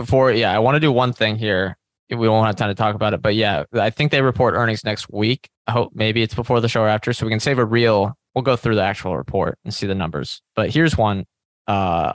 before, 0.00 0.32
yeah, 0.32 0.54
I 0.54 0.58
want 0.58 0.76
to 0.76 0.80
do 0.80 0.92
one 0.92 1.12
thing 1.12 1.36
here. 1.36 1.76
We 2.10 2.28
won't 2.28 2.46
have 2.46 2.56
time 2.56 2.70
to 2.70 2.74
talk 2.74 2.96
about 2.96 3.14
it, 3.14 3.22
but 3.22 3.36
yeah, 3.36 3.64
I 3.72 3.90
think 3.90 4.10
they 4.10 4.20
report 4.20 4.54
earnings 4.54 4.84
next 4.84 5.08
week. 5.10 5.48
I 5.68 5.72
hope 5.72 5.92
maybe 5.94 6.22
it's 6.22 6.34
before 6.34 6.60
the 6.60 6.68
show 6.68 6.82
or 6.82 6.88
after, 6.88 7.12
so 7.12 7.24
we 7.24 7.30
can 7.30 7.38
save 7.38 7.58
a 7.58 7.64
real. 7.64 8.14
We'll 8.34 8.42
go 8.42 8.56
through 8.56 8.74
the 8.74 8.82
actual 8.82 9.16
report 9.16 9.58
and 9.64 9.72
see 9.72 9.86
the 9.86 9.94
numbers. 9.94 10.42
But 10.56 10.70
here's 10.70 10.96
one. 10.96 11.24
Uh, 11.68 12.12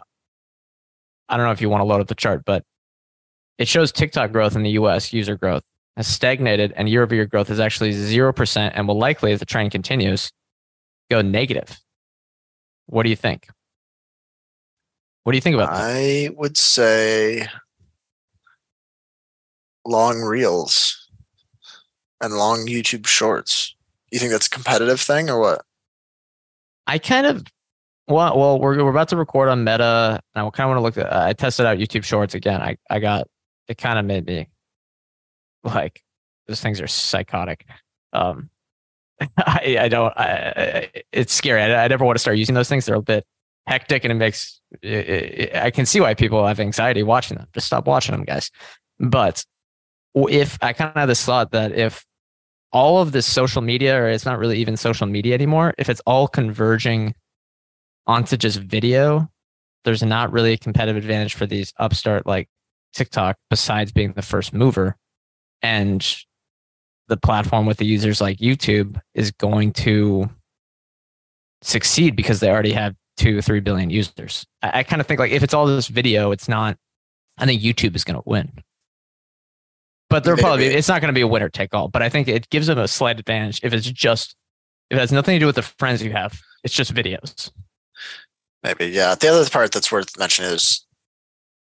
I 1.30 1.38
don't 1.38 1.46
know 1.46 1.52
if 1.54 1.62
you 1.62 1.70
want 1.70 1.82
to 1.82 1.86
load 1.86 2.02
up 2.02 2.08
the 2.08 2.16
chart, 2.16 2.44
but 2.46 2.64
it 3.58 3.70
shows 3.70 3.94
TikTok 3.94 4.34
growth 4.34 4.56
in 4.56 4.64
the 4.64 4.72
U.S. 4.72 5.14
user 5.14 5.38
growth 5.38 5.64
has 5.96 6.08
stagnated, 6.08 6.74
and 6.76 6.90
year-over-year 6.90 7.26
growth 7.26 7.50
is 7.50 7.60
actually 7.60 7.94
zero 7.94 8.34
percent, 8.34 8.76
and 8.76 8.88
will 8.88 8.98
likely, 8.98 9.32
if 9.32 9.40
the 9.40 9.46
trend 9.46 9.72
continues, 9.72 10.30
go 11.10 11.22
negative. 11.22 11.80
What 12.88 13.04
do 13.04 13.10
you 13.10 13.16
think? 13.16 13.48
What 15.24 15.32
do 15.32 15.38
you 15.38 15.42
think 15.42 15.56
about? 15.56 15.70
I 15.72 16.30
would 16.36 16.58
say 16.58 17.48
long 19.86 20.22
reels 20.22 21.10
and 22.22 22.34
long 22.34 22.66
YouTube 22.68 23.08
shorts. 23.08 23.76
You 24.12 24.20
think 24.20 24.32
that's 24.32 24.48
a 24.48 24.50
competitive 24.52 25.00
thing 25.02 25.30
or 25.30 25.40
what? 25.40 25.62
I 26.88 26.98
kind 27.00 27.26
of 27.26 27.46
well, 28.08 28.38
well, 28.38 28.60
we're 28.60 28.84
we're 28.84 28.92
about 28.92 29.10
to 29.10 29.18
record 29.18 29.50
on 29.50 29.64
Meta, 29.64 30.22
and 30.36 30.46
I 30.46 30.50
kind 30.52 30.70
of 30.70 30.76
want 30.76 30.78
to 30.78 30.82
look 30.82 30.98
at. 30.98 31.12
I 31.12 31.34
tested 31.34 31.66
out 31.66 31.80
YouTube 31.80 32.04
Shorts 32.04 32.36
again. 32.36 32.62
I 32.62 32.78
I 32.90 33.00
got 33.00 33.28
it. 33.68 33.80
Kind 33.80 33.98
of 33.98 34.06
made 34.06 34.28
me 34.28 34.48
like 35.64 36.04
those 36.48 36.62
things 36.62 36.80
are 36.80 36.88
psychotic. 36.88 37.66
Um, 38.14 38.50
I 39.38 39.78
I 39.82 39.88
don't. 39.88 40.14
I- 40.16 40.92
it's 41.12 41.34
scary. 41.34 41.62
I, 41.64 41.86
I 41.86 41.88
never 41.88 42.06
want 42.06 42.16
to 42.16 42.20
start 42.20 42.38
using 42.38 42.54
those 42.54 42.70
things. 42.70 42.86
They're 42.86 42.96
a 42.96 43.02
bit 43.02 43.26
hectic, 43.66 44.04
and 44.04 44.12
it 44.12 44.18
makes. 44.18 44.62
It, 44.84 45.10
it, 45.10 45.56
I 45.56 45.72
can 45.72 45.88
see 45.88 46.00
why 46.00 46.14
people 46.14 46.46
have 46.46 46.60
anxiety 46.60 47.02
watching 47.02 47.38
them. 47.38 47.48
Just 47.54 47.66
stop 47.66 47.88
watching 47.88 48.14
them, 48.14 48.24
guys. 48.24 48.52
But 49.00 49.44
if 50.16 50.58
I 50.62 50.74
kind 50.74 50.90
of 50.90 50.96
have 50.96 51.08
this 51.08 51.24
thought 51.24 51.52
that 51.52 51.74
if 51.74 52.06
all 52.72 53.02
of 53.02 53.12
this 53.12 53.26
social 53.26 53.62
media, 53.62 54.02
or 54.02 54.10
it's 54.10 54.26
not 54.26 54.40
really 54.40 54.60
even 54.60 54.78
social 54.78 55.08
media 55.08 55.34
anymore, 55.34 55.74
if 55.78 55.90
it's 55.90 56.02
all 56.06 56.28
converging 56.28 57.14
onto 58.08 58.38
just 58.38 58.60
video, 58.60 59.30
there's 59.84 60.04
not 60.04 60.32
really 60.32 60.54
a 60.54 60.58
competitive 60.58 60.98
advantage 60.98 61.36
for 61.36 61.46
these 61.46 61.74
upstart 61.80 62.26
like 62.26 62.48
TikTok 62.94 63.38
besides 63.50 63.92
being 63.92 64.14
the 64.14 64.22
first 64.22 64.54
mover. 64.54 64.98
And 65.62 66.06
the 67.08 67.18
platform 67.18 67.66
with 67.66 67.78
the 67.78 67.86
users 67.86 68.20
like 68.20 68.38
YouTube 68.38 69.00
is 69.14 69.32
going 69.32 69.74
to 69.74 70.30
succeed 71.62 72.16
because 72.16 72.40
they 72.40 72.50
already 72.50 72.74
have 72.74 72.96
two, 73.18 73.42
three 73.42 73.60
billion 73.60 73.90
users. 73.90 74.46
I, 74.62 74.80
I 74.80 74.84
kind 74.84 75.00
of 75.00 75.08
think 75.08 75.20
like 75.20 75.32
if 75.32 75.44
it's 75.44 75.54
all 75.54 75.66
this 75.66 75.88
video, 75.88 76.32
it's 76.32 76.48
not, 76.48 76.78
I 77.38 77.46
think 77.46 77.62
YouTube 77.62 77.96
is 77.96 78.04
going 78.04 78.16
to 78.16 78.24
win. 78.26 78.52
But 80.10 80.24
they're 80.24 80.38
probably, 80.38 80.68
it's 80.68 80.88
not 80.88 81.02
going 81.02 81.14
to 81.14 81.18
be 81.18 81.22
a 81.22 81.28
winner 81.28 81.50
take 81.50 81.74
all. 81.74 81.88
But 81.88 82.02
I 82.02 82.10
think 82.10 82.28
it 82.28 82.50
gives 82.50 82.68
them 82.68 82.78
a 82.78 82.88
slight 82.88 83.20
advantage 83.20 83.60
if 83.64 83.74
it's 83.74 83.90
just, 83.90 84.36
if 84.90 84.98
it 84.98 85.00
has 85.00 85.12
nothing 85.12 85.36
to 85.36 85.40
do 85.40 85.46
with 85.48 85.56
the 85.56 85.64
friends 85.64 86.04
you 86.04 86.12
have, 86.12 86.40
it's 86.64 86.74
just 86.74 86.94
videos. 86.94 87.52
Maybe, 88.64 88.88
yeah. 88.88 89.16
The 89.16 89.28
other 89.28 89.50
part 89.50 89.72
that's 89.72 89.92
worth 89.92 90.18
mentioning 90.18 90.52
is 90.52 90.86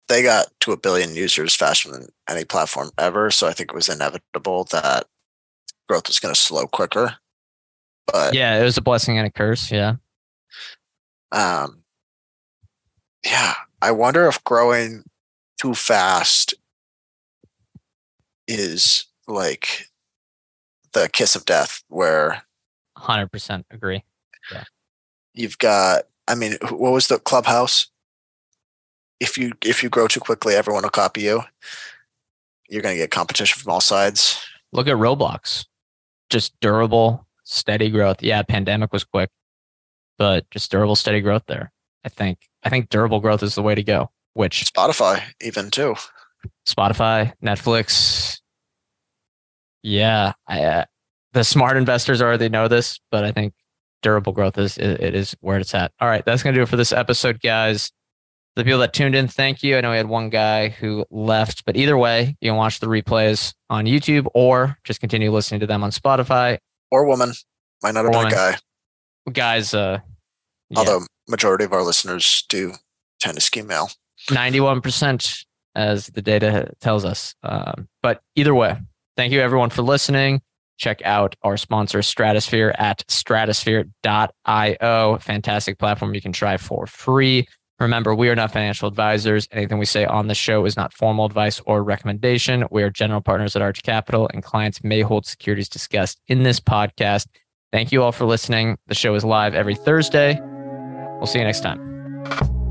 they 0.07 0.23
got 0.23 0.47
to 0.61 0.71
a 0.71 0.77
billion 0.77 1.15
users 1.15 1.55
faster 1.55 1.91
than 1.91 2.07
any 2.29 2.45
platform 2.45 2.91
ever. 2.97 3.31
So 3.31 3.47
I 3.47 3.53
think 3.53 3.71
it 3.71 3.75
was 3.75 3.89
inevitable 3.89 4.65
that 4.65 5.05
growth 5.87 6.07
was 6.07 6.19
going 6.19 6.33
to 6.33 6.39
slow 6.39 6.65
quicker. 6.67 7.15
But 8.07 8.33
Yeah, 8.33 8.59
it 8.59 8.63
was 8.63 8.77
a 8.77 8.81
blessing 8.81 9.17
and 9.17 9.27
a 9.27 9.31
curse. 9.31 9.71
Yeah. 9.71 9.95
um, 11.31 11.83
yeah, 13.25 13.53
I 13.81 13.91
wonder 13.91 14.27
if 14.27 14.43
growing 14.43 15.03
too 15.59 15.73
fast 15.73 16.53
is 18.47 19.05
like 19.27 19.87
the 20.93 21.09
kiss 21.09 21.35
of 21.35 21.45
death, 21.45 21.83
where 21.89 22.43
100% 22.97 23.63
agree. 23.71 24.03
you've 25.33 25.57
got. 25.57 26.03
I 26.27 26.35
mean, 26.35 26.57
what 26.69 26.91
was 26.91 27.07
the 27.07 27.19
clubhouse? 27.19 27.87
If 29.19 29.37
you 29.37 29.53
if 29.63 29.83
you 29.83 29.89
grow 29.89 30.07
too 30.07 30.19
quickly, 30.19 30.55
everyone 30.55 30.83
will 30.83 30.89
copy 30.89 31.21
you. 31.21 31.43
You're 32.69 32.81
going 32.81 32.95
to 32.95 33.01
get 33.01 33.11
competition 33.11 33.59
from 33.59 33.71
all 33.71 33.81
sides. 33.81 34.43
Look 34.71 34.87
at 34.87 34.95
Roblox. 34.95 35.65
Just 36.29 36.59
durable, 36.59 37.27
steady 37.43 37.89
growth. 37.89 38.23
Yeah, 38.23 38.41
pandemic 38.41 38.91
was 38.91 39.03
quick, 39.03 39.29
but 40.17 40.49
just 40.49 40.71
durable, 40.71 40.95
steady 40.95 41.21
growth 41.21 41.43
there. 41.47 41.71
I 42.03 42.09
think 42.09 42.39
I 42.63 42.69
think 42.69 42.89
durable 42.89 43.19
growth 43.19 43.43
is 43.43 43.55
the 43.55 43.61
way 43.61 43.75
to 43.75 43.83
go, 43.83 44.09
which 44.33 44.65
Spotify, 44.73 45.21
even 45.41 45.69
too. 45.69 45.95
Spotify, 46.67 47.33
Netflix. 47.43 48.39
Yeah, 49.81 50.33
I, 50.47 50.63
uh, 50.63 50.85
the 51.33 51.43
smart 51.43 51.77
investors 51.77 52.21
already 52.21 52.49
know 52.49 52.67
this, 52.67 52.99
but 53.11 53.23
I 53.23 53.31
think 53.31 53.53
durable 54.01 54.33
growth 54.33 54.57
is 54.57 54.77
it, 54.77 55.15
is 55.15 55.35
where 55.41 55.57
it's 55.57 55.73
at. 55.73 55.91
All 55.99 56.07
right, 56.07 56.23
that's 56.25 56.43
gonna 56.43 56.55
do 56.55 56.61
it 56.61 56.69
for 56.69 56.77
this 56.77 56.91
episode, 56.91 57.41
guys. 57.41 57.91
The 58.55 58.63
people 58.63 58.79
that 58.79 58.93
tuned 58.93 59.15
in, 59.15 59.27
thank 59.27 59.63
you. 59.63 59.77
I 59.77 59.81
know 59.81 59.89
we 59.91 59.97
had 59.97 60.07
one 60.07 60.29
guy 60.29 60.69
who 60.69 61.05
left, 61.09 61.65
but 61.65 61.75
either 61.75 61.97
way, 61.97 62.37
you 62.39 62.51
can 62.51 62.55
watch 62.55 62.79
the 62.79 62.87
replays 62.87 63.53
on 63.69 63.85
YouTube 63.85 64.27
or 64.35 64.77
just 64.83 64.99
continue 64.99 65.31
listening 65.31 65.59
to 65.61 65.67
them 65.67 65.83
on 65.83 65.89
Spotify. 65.89 66.59
Or 66.91 67.05
woman. 67.05 67.33
Might 67.81 67.95
not 67.95 68.05
have 68.05 68.13
been 68.13 68.27
a 68.27 68.29
guy. 68.29 68.57
Guys, 69.31 69.73
uh, 69.73 69.99
yeah, 70.69 70.79
Although 70.79 71.01
majority 71.27 71.65
of 71.65 71.73
our 71.73 71.81
listeners 71.81 72.45
do 72.47 72.73
tend 73.19 73.35
to 73.35 73.41
skim 73.41 73.67
mail. 73.67 73.89
91% 74.29 75.45
as 75.75 76.07
the 76.07 76.21
data 76.21 76.71
tells 76.79 77.05
us. 77.05 77.35
Um, 77.43 77.87
but 78.01 78.21
either 78.35 78.55
way, 78.55 78.77
thank 79.17 79.33
you 79.33 79.39
everyone 79.39 79.69
for 79.69 79.81
listening. 79.81 80.41
Check 80.77 81.01
out 81.03 81.35
our 81.43 81.57
sponsor, 81.57 82.01
Stratosphere, 82.01 82.73
at 82.77 83.05
stratosphere.io. 83.07 85.17
Fantastic 85.19 85.77
platform 85.77 86.13
you 86.13 86.21
can 86.21 86.33
try 86.33 86.57
for 86.57 86.87
free. 86.87 87.47
Remember, 87.79 88.15
we 88.15 88.29
are 88.29 88.35
not 88.35 88.51
financial 88.51 88.87
advisors. 88.87 89.47
Anything 89.51 89.77
we 89.77 89.85
say 89.85 90.05
on 90.05 90.27
the 90.27 90.35
show 90.35 90.65
is 90.65 90.77
not 90.77 90.93
formal 90.93 91.25
advice 91.25 91.59
or 91.65 91.83
recommendation. 91.83 92.65
We 92.71 92.83
are 92.83 92.89
general 92.89 93.21
partners 93.21 93.55
at 93.55 93.61
Arch 93.61 93.83
Capital, 93.83 94.29
and 94.33 94.43
clients 94.43 94.83
may 94.83 95.01
hold 95.01 95.25
securities 95.25 95.69
discussed 95.69 96.19
in 96.27 96.43
this 96.43 96.59
podcast. 96.59 97.27
Thank 97.71 97.91
you 97.91 98.03
all 98.03 98.11
for 98.11 98.25
listening. 98.25 98.77
The 98.87 98.95
show 98.95 99.15
is 99.15 99.25
live 99.25 99.55
every 99.55 99.75
Thursday. 99.75 100.39
We'll 101.17 101.25
see 101.25 101.39
you 101.39 101.45
next 101.45 101.61
time. 101.61 102.62